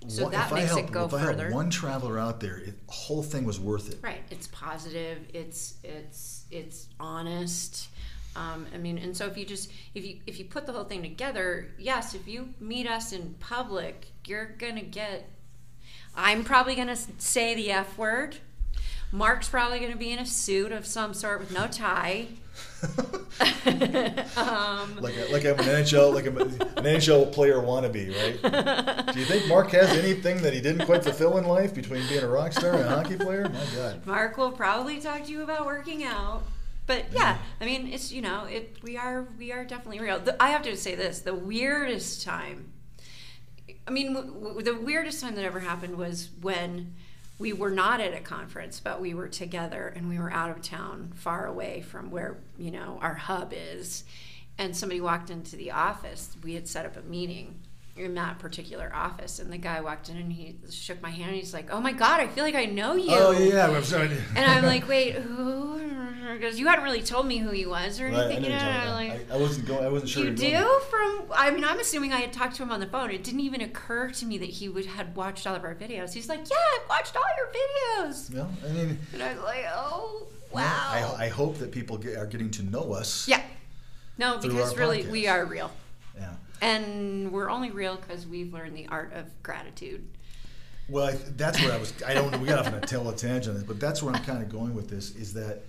So 0.08 0.24
One- 0.24 0.32
that 0.32 0.46
if 0.46 0.52
I 0.52 0.56
makes 0.56 0.70
help, 0.72 0.80
it 0.88 0.90
go 0.92 1.04
if 1.04 1.14
I 1.14 1.22
further. 1.26 1.44
help 1.44 1.54
one 1.54 1.70
traveler 1.70 2.18
out 2.18 2.40
there, 2.40 2.56
it, 2.56 2.86
the 2.86 2.92
whole 2.92 3.22
thing 3.22 3.44
was 3.44 3.60
worth 3.60 3.88
it. 3.92 3.98
Right. 4.02 4.22
It's 4.30 4.48
positive. 4.48 5.18
It's 5.32 5.74
it's 5.84 6.44
it's 6.50 6.88
honest. 6.98 7.86
Um, 8.34 8.66
I 8.74 8.78
mean, 8.78 8.98
and 8.98 9.16
so 9.16 9.26
if 9.26 9.36
you 9.36 9.44
just 9.44 9.70
if 9.94 10.04
you 10.04 10.20
if 10.26 10.38
you 10.38 10.44
put 10.44 10.66
the 10.66 10.72
whole 10.72 10.84
thing 10.84 11.02
together, 11.02 11.68
yes, 11.78 12.14
if 12.14 12.26
you 12.26 12.54
meet 12.60 12.88
us 12.88 13.12
in 13.12 13.34
public, 13.40 14.06
you're 14.26 14.54
gonna 14.58 14.82
get. 14.82 15.28
I'm 16.16 16.44
probably 16.44 16.74
gonna 16.74 16.96
say 16.96 17.54
the 17.54 17.70
f 17.70 17.96
word. 17.98 18.36
Mark's 19.10 19.48
probably 19.48 19.78
gonna 19.80 19.96
be 19.96 20.10
in 20.10 20.18
a 20.18 20.26
suit 20.26 20.72
of 20.72 20.86
some 20.86 21.12
sort 21.12 21.40
with 21.40 21.52
no 21.52 21.66
tie. 21.66 22.28
um, 24.36 24.98
Like 25.00 25.16
a, 25.16 25.28
like 25.30 25.44
I'm 25.44 25.58
an 25.58 25.66
NHL 25.66 26.12
like 26.12 26.26
I'm 26.26 26.36
an 26.36 26.50
NHL 26.50 27.32
player 27.32 27.56
wannabe, 27.56 28.10
right? 28.10 29.12
Do 29.12 29.18
you 29.18 29.24
think 29.24 29.46
Mark 29.46 29.70
has 29.70 29.90
anything 29.90 30.42
that 30.42 30.52
he 30.52 30.60
didn't 30.60 30.84
quite 30.86 31.04
fulfill 31.04 31.38
in 31.38 31.44
life 31.44 31.74
between 31.74 32.06
being 32.08 32.22
a 32.22 32.28
rock 32.28 32.52
star 32.52 32.74
and 32.74 32.84
a 32.84 32.88
hockey 32.88 33.16
player? 33.16 33.48
My 33.48 33.64
God. 33.76 34.06
Mark 34.06 34.36
will 34.36 34.52
probably 34.52 35.00
talk 35.00 35.24
to 35.24 35.30
you 35.30 35.42
about 35.42 35.64
working 35.64 36.04
out. 36.04 36.42
But 36.86 37.06
yeah, 37.12 37.38
I 37.60 37.64
mean, 37.64 37.92
it's 37.92 38.12
you 38.12 38.22
know, 38.22 38.44
it 38.44 38.76
we 38.82 38.96
are 38.96 39.26
we 39.38 39.52
are 39.52 39.64
definitely 39.64 40.00
real. 40.00 40.18
The, 40.18 40.40
I 40.42 40.50
have 40.50 40.62
to 40.62 40.76
say 40.76 40.94
this: 40.94 41.20
the 41.20 41.34
weirdest 41.34 42.22
time. 42.24 42.72
I 43.86 43.90
mean, 43.90 44.14
w- 44.14 44.32
w- 44.34 44.62
the 44.62 44.74
weirdest 44.74 45.20
time 45.20 45.34
that 45.36 45.44
ever 45.44 45.60
happened 45.60 45.96
was 45.96 46.30
when 46.40 46.94
we 47.38 47.52
were 47.52 47.70
not 47.70 48.00
at 48.00 48.14
a 48.14 48.20
conference, 48.20 48.80
but 48.80 49.00
we 49.00 49.14
were 49.14 49.28
together 49.28 49.92
and 49.94 50.08
we 50.08 50.18
were 50.18 50.32
out 50.32 50.50
of 50.50 50.62
town, 50.62 51.12
far 51.14 51.46
away 51.46 51.82
from 51.82 52.10
where 52.10 52.38
you 52.58 52.70
know 52.70 52.98
our 53.00 53.14
hub 53.14 53.52
is, 53.54 54.04
and 54.58 54.76
somebody 54.76 55.00
walked 55.00 55.30
into 55.30 55.56
the 55.56 55.70
office. 55.70 56.36
We 56.42 56.54
had 56.54 56.68
set 56.68 56.86
up 56.86 56.96
a 56.96 57.02
meeting 57.02 57.60
in 57.96 58.14
that 58.14 58.38
particular 58.38 58.90
office, 58.94 59.38
and 59.38 59.52
the 59.52 59.58
guy 59.58 59.80
walked 59.80 60.08
in 60.08 60.16
and 60.16 60.32
he 60.32 60.56
shook 60.70 61.02
my 61.02 61.10
hand 61.10 61.28
and 61.30 61.36
he's 61.36 61.52
like, 61.52 61.70
"Oh 61.70 61.80
my 61.80 61.92
God, 61.92 62.20
I 62.20 62.26
feel 62.26 62.44
like 62.44 62.54
I 62.54 62.64
know 62.64 62.94
you." 62.94 63.10
Oh 63.10 63.32
yeah, 63.32 63.68
I'm 63.68 63.84
sorry. 63.84 64.10
And 64.34 64.50
I'm 64.50 64.64
like, 64.64 64.88
wait, 64.94 65.14
who? 65.14 65.80
Because 66.32 66.58
you 66.58 66.66
hadn't 66.66 66.84
really 66.84 67.02
told 67.02 67.26
me 67.26 67.38
who 67.38 67.50
he 67.50 67.66
was 67.66 68.00
or 68.00 68.06
anything. 68.06 68.28
Right, 68.28 68.38
I, 68.38 68.40
you 68.40 68.48
know, 68.48 68.58
talking 68.58 68.90
like. 68.92 69.30
I, 69.30 69.34
I 69.34 69.36
wasn't 69.36 69.66
going. 69.66 69.84
I 69.84 69.88
wasn't 69.88 70.10
sure. 70.10 70.24
you 70.24 70.30
do 70.30 70.50
going. 70.50 70.80
from? 70.88 71.24
I 71.34 71.50
mean, 71.50 71.64
I'm 71.64 71.78
assuming 71.78 72.12
I 72.12 72.20
had 72.20 72.32
talked 72.32 72.56
to 72.56 72.62
him 72.62 72.70
on 72.72 72.80
the 72.80 72.86
phone. 72.86 73.10
It 73.10 73.22
didn't 73.22 73.40
even 73.40 73.60
occur 73.60 74.10
to 74.10 74.24
me 74.26 74.38
that 74.38 74.48
he 74.48 74.68
would 74.70 74.86
had 74.86 75.14
watched 75.14 75.46
all 75.46 75.54
of 75.54 75.62
our 75.64 75.74
videos. 75.74 76.14
He's 76.14 76.28
like, 76.30 76.40
yeah, 76.48 76.56
I've 76.80 76.88
watched 76.88 77.16
all 77.16 77.22
your 77.36 78.06
videos. 78.08 78.34
Well, 78.34 78.50
I 78.64 78.72
mean, 78.72 78.98
And 79.12 79.22
I 79.22 79.34
was 79.34 79.42
like, 79.42 79.64
oh 79.74 80.28
yeah, 80.54 80.56
wow. 80.56 81.14
I, 81.18 81.26
I 81.26 81.28
hope 81.28 81.58
that 81.58 81.70
people 81.70 81.98
get, 81.98 82.16
are 82.16 82.26
getting 82.26 82.50
to 82.52 82.62
know 82.62 82.94
us. 82.94 83.28
yeah. 83.28 83.42
No, 84.18 84.38
because 84.38 84.76
really, 84.76 85.04
podcast. 85.04 85.10
we 85.10 85.26
are 85.26 85.44
real, 85.46 85.70
Yeah. 85.70 85.81
And 86.62 87.30
we're 87.32 87.50
only 87.50 87.70
real 87.70 87.96
because 87.96 88.26
we've 88.26 88.52
learned 88.54 88.76
the 88.76 88.86
art 88.88 89.12
of 89.12 89.26
gratitude. 89.42 90.08
Well, 90.88 91.06
I, 91.06 91.12
that's 91.36 91.60
where 91.62 91.72
I 91.72 91.76
was. 91.78 91.92
I 92.06 92.14
don't. 92.14 92.40
We 92.40 92.48
got 92.48 92.58
off 92.60 92.66
on 92.68 92.74
a 92.74 92.80
tail 92.80 93.08
of 93.08 93.16
tangent 93.16 93.48
on 93.48 93.54
this, 93.54 93.64
but 93.64 93.78
that's 93.78 94.02
where 94.02 94.14
I'm 94.14 94.22
kind 94.24 94.42
of 94.42 94.48
going 94.48 94.74
with 94.74 94.88
this. 94.88 95.14
Is 95.14 95.34
that 95.34 95.62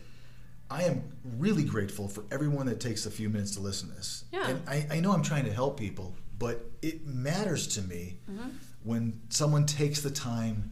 I 0.70 0.84
am 0.84 1.04
really 1.38 1.64
grateful 1.64 2.08
for 2.08 2.24
everyone 2.32 2.66
that 2.68 2.80
takes 2.80 3.06
a 3.06 3.12
few 3.12 3.30
minutes 3.30 3.52
to 3.56 3.60
listen 3.60 3.90
to 3.90 3.96
this. 3.96 4.26
Yeah. 4.32 4.48
And 4.48 4.62
I, 4.68 4.88
I 4.92 5.00
know 5.02 5.12
I'm 5.12 5.22
trying 5.24 5.46
to 5.46 5.54
help 5.54 5.80
people, 5.80 6.16
but 6.40 6.64
it 6.82 7.06
matters 7.06 7.68
to 7.76 7.82
me 7.82 8.18
Mm-hmm. 8.32 8.50
when 8.84 9.22
someone 9.30 9.66
takes 9.66 10.02
the 10.02 10.10
time 10.10 10.72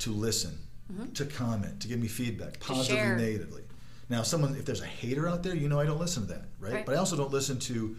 to 0.00 0.10
listen, 0.12 0.58
to 1.14 1.24
comment, 1.24 1.80
to 1.82 1.88
give 1.88 1.98
me 2.00 2.08
feedback, 2.08 2.58
positively, 2.60 3.02
Mm-hmm. 3.02 3.20
negatively. 3.20 3.62
Now, 4.10 4.22
someone, 4.22 4.56
if 4.56 4.64
there's 4.64 4.80
a 4.82 4.86
hater 4.86 5.28
out 5.28 5.42
there, 5.42 5.54
you 5.54 5.68
know 5.68 5.78
I 5.78 5.84
don't 5.84 6.00
listen 6.00 6.22
to 6.26 6.28
that, 6.34 6.44
right? 6.58 6.72
Right. 6.74 6.86
But 6.86 6.94
I 6.94 6.98
also 6.98 7.14
don't 7.16 7.30
listen 7.32 7.58
to 7.60 7.94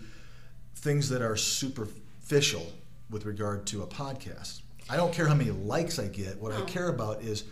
things 0.79 1.09
that 1.09 1.21
are 1.21 1.35
superficial 1.35 2.65
with 3.09 3.25
regard 3.25 3.65
to 3.67 3.83
a 3.83 3.87
podcast. 3.87 4.61
I 4.89 4.95
don't 4.95 5.13
care 5.13 5.27
how 5.27 5.35
many 5.35 5.51
likes 5.51 5.99
I 5.99 6.07
get. 6.07 6.39
What 6.39 6.51
I 6.51 6.61
care 6.61 6.89
about 6.89 7.21
is 7.21 7.43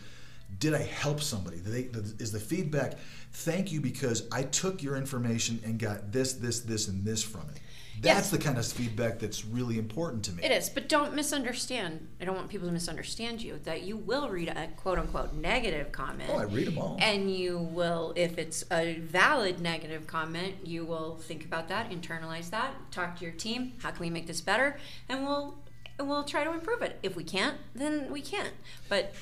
Did 0.59 0.73
I 0.73 0.81
help 0.81 1.21
somebody? 1.21 1.57
They, 1.57 1.89
is 2.19 2.31
the 2.31 2.39
feedback, 2.39 2.93
thank 3.33 3.71
you 3.71 3.81
because 3.81 4.23
I 4.31 4.43
took 4.43 4.81
your 4.81 4.95
information 4.95 5.59
and 5.65 5.77
got 5.77 6.11
this, 6.11 6.33
this, 6.33 6.61
this, 6.61 6.87
and 6.87 7.03
this 7.03 7.21
from 7.21 7.41
it. 7.53 7.59
That's 8.01 8.17
Yes. 8.17 8.29
the 8.29 8.37
kind 8.37 8.57
of 8.57 8.65
feedback 8.65 9.19
that's 9.19 9.43
really 9.45 9.77
important 9.79 10.23
to 10.25 10.31
me. 10.31 10.43
It 10.43 10.51
is, 10.51 10.69
but 10.69 10.87
don't 10.87 11.13
misunderstand. 11.13 12.07
I 12.21 12.25
don't 12.25 12.35
want 12.35 12.49
people 12.49 12.67
to 12.67 12.73
misunderstand 12.73 13.41
you. 13.41 13.59
That 13.63 13.83
you 13.83 13.97
will 13.97 14.29
read 14.29 14.49
a 14.49 14.67
quote 14.77 14.99
unquote 14.99 15.33
negative 15.33 15.91
comment. 15.91 16.29
Oh, 16.31 16.37
I 16.37 16.43
read 16.43 16.67
them 16.67 16.77
all. 16.77 16.97
And 17.01 17.33
you 17.33 17.57
will, 17.57 18.13
if 18.15 18.37
it's 18.37 18.63
a 18.71 18.95
valid 18.99 19.59
negative 19.59 20.05
comment, 20.05 20.55
you 20.63 20.85
will 20.85 21.15
think 21.17 21.43
about 21.43 21.67
that, 21.69 21.89
internalize 21.89 22.49
that, 22.51 22.73
talk 22.91 23.17
to 23.17 23.23
your 23.25 23.33
team. 23.33 23.73
How 23.81 23.91
can 23.91 23.99
we 24.01 24.09
make 24.09 24.27
this 24.27 24.41
better? 24.41 24.77
And 25.09 25.23
we'll 25.25 25.55
and 25.99 26.07
we'll 26.07 26.23
try 26.23 26.43
to 26.43 26.53
improve 26.53 26.83
it. 26.83 26.99
If 27.01 27.15
we 27.15 27.23
can't, 27.23 27.57
then 27.73 28.11
we 28.11 28.21
can't. 28.21 28.53
But 28.87 29.15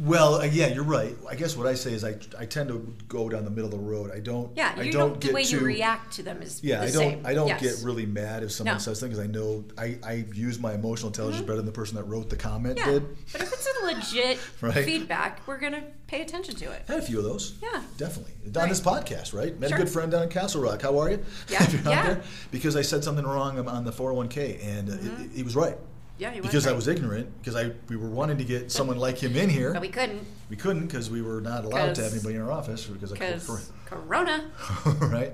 Well, 0.00 0.36
uh, 0.36 0.44
yeah, 0.44 0.68
you're 0.68 0.84
right. 0.84 1.16
I 1.28 1.34
guess 1.34 1.56
what 1.56 1.66
I 1.66 1.74
say 1.74 1.92
is 1.92 2.04
I, 2.04 2.16
I 2.38 2.44
tend 2.46 2.68
to 2.68 2.94
go 3.08 3.28
down 3.28 3.44
the 3.44 3.50
middle 3.50 3.66
of 3.66 3.72
the 3.72 3.78
road. 3.78 4.10
I 4.12 4.20
don't. 4.20 4.56
yeah, 4.56 4.74
I 4.76 4.82
you 4.82 4.92
don't 4.92 5.10
don't. 5.12 5.20
get 5.20 5.28
The 5.28 5.34
way 5.34 5.44
too, 5.44 5.56
you 5.60 5.64
react 5.66 6.12
to 6.14 6.22
them 6.22 6.42
is 6.42 6.62
Yeah, 6.62 6.78
the 6.80 6.82
I 6.86 6.90
don't. 6.90 6.94
same. 6.94 7.26
I 7.26 7.34
don't 7.34 7.48
Yes. 7.48 7.60
get 7.60 7.84
really 7.84 8.06
mad 8.06 8.42
if 8.42 8.52
someone 8.52 8.74
No. 8.76 8.78
says 8.78 9.00
things 9.00 9.16
because 9.16 9.24
I 9.24 9.30
know 9.30 9.64
I, 9.76 9.98
I 10.04 10.24
use 10.34 10.58
my 10.58 10.74
emotional 10.74 11.08
intelligence 11.08 11.42
better 11.42 11.56
than 11.56 11.66
the 11.66 11.72
person 11.72 11.96
that 11.96 12.04
wrote 12.04 12.28
the 12.30 12.36
comment 12.36 12.78
Yeah, 12.78 12.86
did. 12.92 13.16
but 13.32 13.40
if 13.42 13.52
it's 13.52 13.68
a 13.82 13.86
legit 13.86 14.38
Right. 14.60 14.84
feedback, 14.84 15.40
we're 15.46 15.58
gonna 15.58 15.84
pay 16.06 16.22
attention 16.22 16.54
to 16.56 16.70
it. 16.72 16.82
I 16.88 16.92
had 16.92 17.00
a 17.02 17.04
few 17.04 17.18
of 17.18 17.24
those. 17.24 17.54
Yeah. 17.62 17.82
Definitely. 17.96 18.32
On 18.60 18.68
this 18.68 18.80
podcast, 18.80 19.32
right? 19.34 19.58
Met 19.60 19.70
Sure. 19.70 19.78
a 19.78 19.80
good 19.82 19.90
friend 19.90 20.10
down 20.10 20.22
in 20.22 20.28
Castle 20.28 20.62
Rock. 20.62 20.82
How 20.82 20.98
are 20.98 21.10
you? 21.10 21.24
Yeah, 21.48 21.62
If 21.64 21.72
you're 21.72 21.80
out 21.82 21.90
yeah. 21.90 22.02
there. 22.14 22.22
Because 22.50 22.76
I 22.76 22.82
said 22.82 23.04
something 23.04 23.26
wrong 23.26 23.58
on 23.68 23.84
the 23.84 23.92
401k, 23.92 24.64
and 24.64 24.88
uh, 24.90 24.92
it- 24.94 25.30
he 25.34 25.42
was 25.42 25.54
right. 25.54 25.76
Yeah, 26.18 26.38
Because 26.40 26.66
I 26.66 26.72
was 26.72 26.88
ignorant, 26.88 27.28
because 27.38 27.54
I 27.54 27.72
we 27.88 27.96
were 27.96 28.08
wanting 28.08 28.38
to 28.38 28.44
get 28.44 28.72
someone 28.72 28.98
like 28.98 29.18
him 29.18 29.36
in 29.36 29.48
here. 29.48 29.72
But 29.72 29.82
we 29.82 29.88
couldn't 29.88 30.26
We 30.50 30.56
couldn't 30.56 30.86
because 30.86 31.10
we 31.10 31.22
were 31.22 31.40
not 31.40 31.64
allowed 31.64 31.94
to 31.94 32.02
have 32.02 32.12
anybody 32.12 32.34
in 32.34 32.42
our 32.42 32.50
office 32.50 32.86
because 32.86 33.12
of 33.12 33.18
corona. 33.18 33.60
Corona. 33.86 34.50
right? 35.00 35.32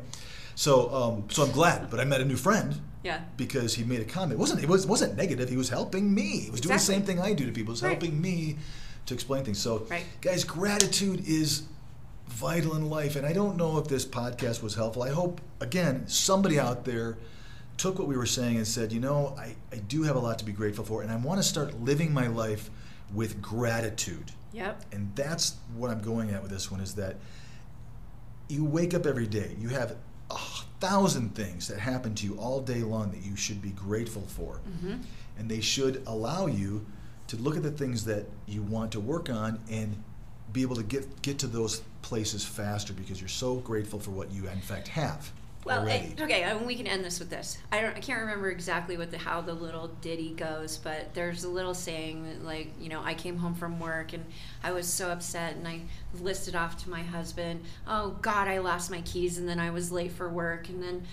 So, 0.57 0.95
um, 0.95 1.25
so 1.31 1.45
I'm 1.45 1.53
glad. 1.53 1.91
But 1.91 2.01
I 2.01 2.05
met 2.05 2.21
a 2.21 2.25
new 2.25 2.37
friend 2.37 2.79
Yeah. 3.03 3.21
because 3.37 3.75
he 3.75 3.83
made 3.85 4.01
a 4.01 4.05
comment. 4.05 4.33
It 4.33 4.39
wasn't 4.39 4.63
it 4.63 4.69
was 4.69 4.87
wasn't 4.87 5.17
negative. 5.17 5.49
He 5.49 5.57
was 5.57 5.71
helping 5.71 6.15
me. 6.15 6.41
He 6.41 6.51
was 6.51 6.61
doing 6.61 6.75
the 6.77 6.81
same 6.83 7.03
thing 7.03 7.19
I 7.21 7.33
do 7.33 7.47
to 7.47 7.53
people. 7.53 7.71
He 7.73 7.77
was 7.77 7.83
Right. 7.83 7.91
helping 7.93 8.21
me 8.21 8.59
to 9.07 9.15
explain 9.15 9.45
things. 9.45 9.59
So, 9.59 9.87
Right. 9.91 10.05
guys, 10.21 10.45
gratitude 10.45 11.27
is 11.27 11.63
vital 12.29 12.75
in 12.77 12.89
life. 12.91 13.17
And 13.17 13.27
I 13.27 13.33
don't 13.33 13.57
know 13.57 13.79
if 13.79 13.89
this 13.89 14.05
podcast 14.05 14.63
was 14.63 14.75
helpful. 14.75 15.03
I 15.03 15.11
hope 15.11 15.41
again 15.61 16.05
somebody 16.09 16.59
out 16.59 16.85
there 16.85 17.17
took 17.77 17.99
what 17.99 18.09
we 18.09 18.17
were 18.17 18.27
saying 18.27 18.57
and 18.57 18.67
said, 18.67 18.93
you 18.93 19.01
know, 19.01 19.35
I, 19.39 19.55
I 19.73 19.77
do 19.77 20.03
have 20.03 20.17
a 20.17 20.19
lot 20.19 20.39
to 20.39 20.45
be 20.45 20.53
grateful 20.53 20.85
for, 20.85 21.03
and 21.03 21.11
I 21.11 21.17
want 21.17 21.39
to 21.39 21.43
start 21.43 21.81
living 21.83 22.13
my 22.13 22.29
life 22.29 22.71
with 23.13 23.41
gratitude. 23.43 24.33
Yep. 24.53 24.85
And 24.93 25.11
that's 25.15 25.57
what 25.77 25.91
I'm 25.91 26.01
going 26.01 26.31
at 26.31 26.43
with 26.43 26.51
this 26.51 26.71
one 26.71 26.81
is 26.81 26.95
that 26.95 27.17
you 28.49 28.65
wake 28.65 28.95
up 28.95 29.07
every 29.07 29.27
day, 29.27 29.57
you 29.59 29.69
have 29.69 29.97
a 30.31 30.39
thousand 30.81 31.35
things 31.35 31.69
that 31.69 31.79
happen 31.79 32.15
to 32.15 32.27
you 32.27 32.37
all 32.37 32.61
day 32.61 32.83
long 32.83 33.11
that 33.11 33.23
you 33.23 33.37
should 33.37 33.61
be 33.61 33.71
grateful 33.71 34.23
for. 34.23 34.61
Mm-hmm. 34.69 34.97
And 35.39 35.51
they 35.51 35.61
should 35.61 36.03
allow 36.07 36.47
you 36.47 36.87
to 37.29 37.37
look 37.37 37.57
at 37.57 37.63
the 37.63 37.71
things 37.71 38.05
that 38.05 38.27
you 38.47 38.63
want 38.63 38.93
to 38.93 39.01
work 39.01 39.31
on 39.31 39.59
and 39.71 39.97
be 40.53 40.63
able 40.63 40.77
to 40.77 40.83
get 40.83 41.23
get 41.23 41.39
to 41.39 41.47
those 41.47 41.83
places 42.03 42.45
faster 42.45 42.93
because 42.93 43.21
you're 43.21 43.29
so 43.29 43.57
grateful 43.57 43.99
for 43.99 44.11
what 44.11 44.31
you 44.31 44.47
in 44.47 44.61
fact 44.61 44.89
have 44.89 45.33
Well, 45.65 45.81
already. 45.81 46.09
it, 46.09 46.21
okay, 46.21 46.43
and 46.43 46.67
we 46.67 46.75
can 46.75 46.87
end 46.87 47.05
this 47.05 47.19
with 47.19 47.31
this. 47.31 47.59
I 47.73 47.81
don't, 47.81 47.97
I 47.97 48.01
can't 48.01 48.21
remember 48.21 48.51
exactly 48.51 48.97
what 48.97 49.11
the 49.11 49.19
how 49.19 49.41
the 49.41 49.55
little 49.55 49.89
ditty 50.01 50.35
goes, 50.35 50.77
but 50.77 51.15
there's 51.15 51.45
a 51.45 51.49
little 51.49 51.75
saying 51.75 52.25
that, 52.25 52.45
like, 52.45 52.69
you 52.79 52.91
know, 52.91 53.03
I 53.03 53.15
came 53.15 53.39
home 53.39 53.55
from 53.55 53.81
work 53.81 54.13
and 54.13 54.25
I 54.63 54.73
was 54.73 54.87
so 54.87 55.11
upset, 55.11 55.57
and 55.57 55.67
I 55.67 55.81
listed 56.21 56.55
off 56.55 56.83
to 56.85 56.91
my 56.91 57.03
husband, 57.03 57.63
"Oh 57.87 58.17
God, 58.21 58.47
I 58.49 58.59
lost 58.59 58.91
my 58.91 59.01
keys, 59.03 59.39
and 59.39 59.49
then 59.49 59.59
I 59.59 59.71
was 59.71 59.91
late 59.91 60.13
for 60.13 60.29
work, 60.29 60.69
and 60.69 60.83
then." 60.83 61.07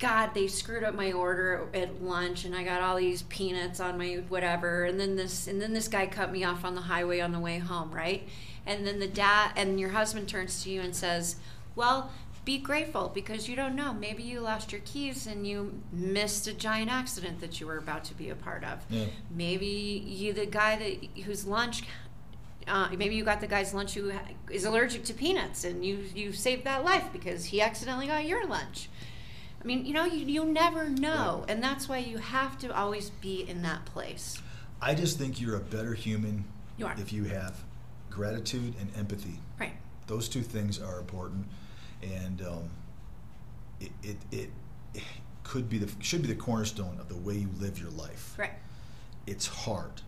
God, 0.00 0.32
they 0.32 0.46
screwed 0.46 0.84
up 0.84 0.94
my 0.94 1.10
order 1.10 1.66
at 1.74 2.00
lunch, 2.00 2.44
and 2.44 2.54
I 2.54 2.62
got 2.62 2.82
all 2.82 2.94
these 2.98 3.22
peanuts 3.22 3.80
on 3.80 3.98
my 3.98 4.22
whatever, 4.28 4.84
and 4.84 5.00
then 5.00 5.16
this, 5.16 5.48
and 5.48 5.60
then 5.60 5.72
this 5.72 5.88
guy 5.88 6.06
cut 6.06 6.30
me 6.30 6.44
off 6.44 6.64
on 6.64 6.76
the 6.76 6.82
highway 6.82 7.18
on 7.18 7.32
the 7.32 7.40
way 7.40 7.58
home, 7.58 7.90
right? 7.90 8.28
And 8.64 8.86
then 8.86 9.00
the 9.00 9.08
dad, 9.08 9.54
and 9.56 9.80
your 9.80 9.90
husband 9.90 10.28
turns 10.28 10.62
to 10.62 10.70
you 10.70 10.82
and 10.82 10.94
says, 10.94 11.34
"Well, 11.74 12.12
be 12.48 12.56
grateful 12.56 13.10
because 13.14 13.46
you 13.46 13.54
don't 13.54 13.76
know. 13.76 13.92
Maybe 13.92 14.22
you 14.22 14.40
lost 14.40 14.72
your 14.72 14.80
keys 14.86 15.26
and 15.26 15.46
you 15.46 15.82
missed 15.92 16.46
a 16.46 16.54
giant 16.54 16.90
accident 16.90 17.42
that 17.42 17.60
you 17.60 17.66
were 17.66 17.76
about 17.76 18.04
to 18.04 18.14
be 18.14 18.30
a 18.30 18.34
part 18.34 18.64
of. 18.64 18.78
Yeah. 18.88 19.04
Maybe 19.30 19.66
you, 19.66 20.32
the 20.32 20.46
guy 20.46 20.76
that 20.76 21.22
whose 21.24 21.46
lunch." 21.46 21.82
Uh, 22.66 22.88
maybe 22.96 23.14
you 23.14 23.24
got 23.24 23.40
the 23.42 23.46
guy's 23.46 23.72
lunch 23.74 23.94
who 23.94 24.12
is 24.50 24.64
allergic 24.64 25.04
to 25.04 25.12
peanuts, 25.12 25.64
and 25.64 25.84
you 25.84 25.98
you 26.14 26.32
saved 26.32 26.64
that 26.64 26.84
life 26.84 27.04
because 27.12 27.44
he 27.46 27.60
accidentally 27.60 28.06
got 28.06 28.24
your 28.26 28.46
lunch. 28.46 28.88
I 29.62 29.66
mean, 29.66 29.84
you 29.84 29.92
know, 29.92 30.04
you, 30.06 30.24
you 30.24 30.44
never 30.46 30.88
know, 30.88 31.40
Right. 31.40 31.50
and 31.50 31.62
that's 31.62 31.86
why 31.86 31.98
you 31.98 32.16
have 32.16 32.58
to 32.60 32.74
always 32.74 33.10
be 33.10 33.42
in 33.46 33.60
that 33.62 33.84
place. 33.84 34.40
I 34.80 34.94
just 34.94 35.18
think 35.18 35.38
you're 35.38 35.56
a 35.56 35.60
better 35.76 35.92
human 35.92 36.44
You 36.78 36.86
if 36.96 37.12
you 37.12 37.24
have 37.24 37.62
gratitude 38.08 38.74
and 38.80 38.88
empathy. 38.96 39.40
Right. 39.60 39.74
Those 40.06 40.28
two 40.30 40.42
things 40.42 40.80
are 40.80 40.98
important, 40.98 41.46
and 42.02 42.42
um, 42.42 42.70
it, 43.80 43.90
it, 44.02 44.16
it, 44.30 44.50
it 44.94 45.02
could 45.44 45.68
be 45.68 45.78
the 45.78 45.90
should 46.02 46.22
be 46.22 46.28
the 46.28 46.34
cornerstone 46.34 46.98
of 47.00 47.08
the 47.08 47.16
way 47.16 47.34
you 47.34 47.48
live 47.58 47.78
your 47.80 47.90
life. 47.90 48.34
Right. 48.38 48.52
It's 49.26 49.46
hard, 49.46 50.02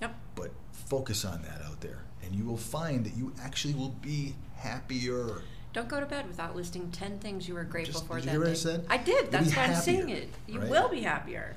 Yep. 0.00 0.14
but 0.34 0.50
focus 0.72 1.24
on 1.24 1.42
that 1.42 1.62
out 1.64 1.80
there, 1.80 2.02
and 2.24 2.34
you 2.34 2.44
will 2.44 2.56
find 2.56 3.04
that 3.06 3.16
you 3.16 3.32
actually 3.42 3.74
will 3.74 3.94
be 4.02 4.34
happier. 4.56 5.42
Don't 5.72 5.88
go 5.88 5.98
to 6.00 6.06
bed 6.06 6.26
without 6.28 6.54
listing 6.54 6.90
10 6.92 7.18
things 7.18 7.48
you 7.48 7.54
were 7.54 7.64
grateful 7.64 7.94
Just- 7.94 8.06
for 8.06 8.14
did 8.16 8.24
you 8.24 8.26
that 8.26 8.30
hear 8.32 8.40
what 8.40 8.48
I 8.48 8.52
day. 8.52 8.56
said? 8.56 8.86
I 8.88 8.96
did. 8.98 9.22
You'll 9.22 9.30
That's 9.30 9.56
why 9.56 9.62
I'm 9.64 9.74
saying 9.74 10.08
it. 10.08 10.28
You 10.46 10.60
right? 10.60 10.70
will 10.70 10.88
be 10.88 11.00
happier. 11.00 11.56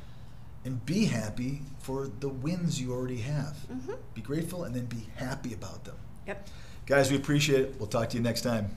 And 0.65 0.83
be 0.87 1.05
happy 1.05 1.61
for 1.79 2.09
the 2.19 2.27
wins 2.29 2.81
you 2.81 2.91
already 2.93 3.17
have. 3.21 3.55
Mm-hmm. 3.71 3.93
Be 4.15 4.21
grateful 4.21 4.63
and 4.63 4.75
then 4.75 4.85
be 4.85 5.07
happy 5.15 5.53
about 5.53 5.83
them. 5.83 5.95
Yep. 6.25 6.47
Guys, 6.87 7.11
we 7.11 7.15
appreciate 7.17 7.61
it. 7.61 7.75
We'll 7.77 7.87
talk 7.87 8.09
to 8.09 8.17
you 8.17 8.23
next 8.23 8.41
time. 8.41 8.69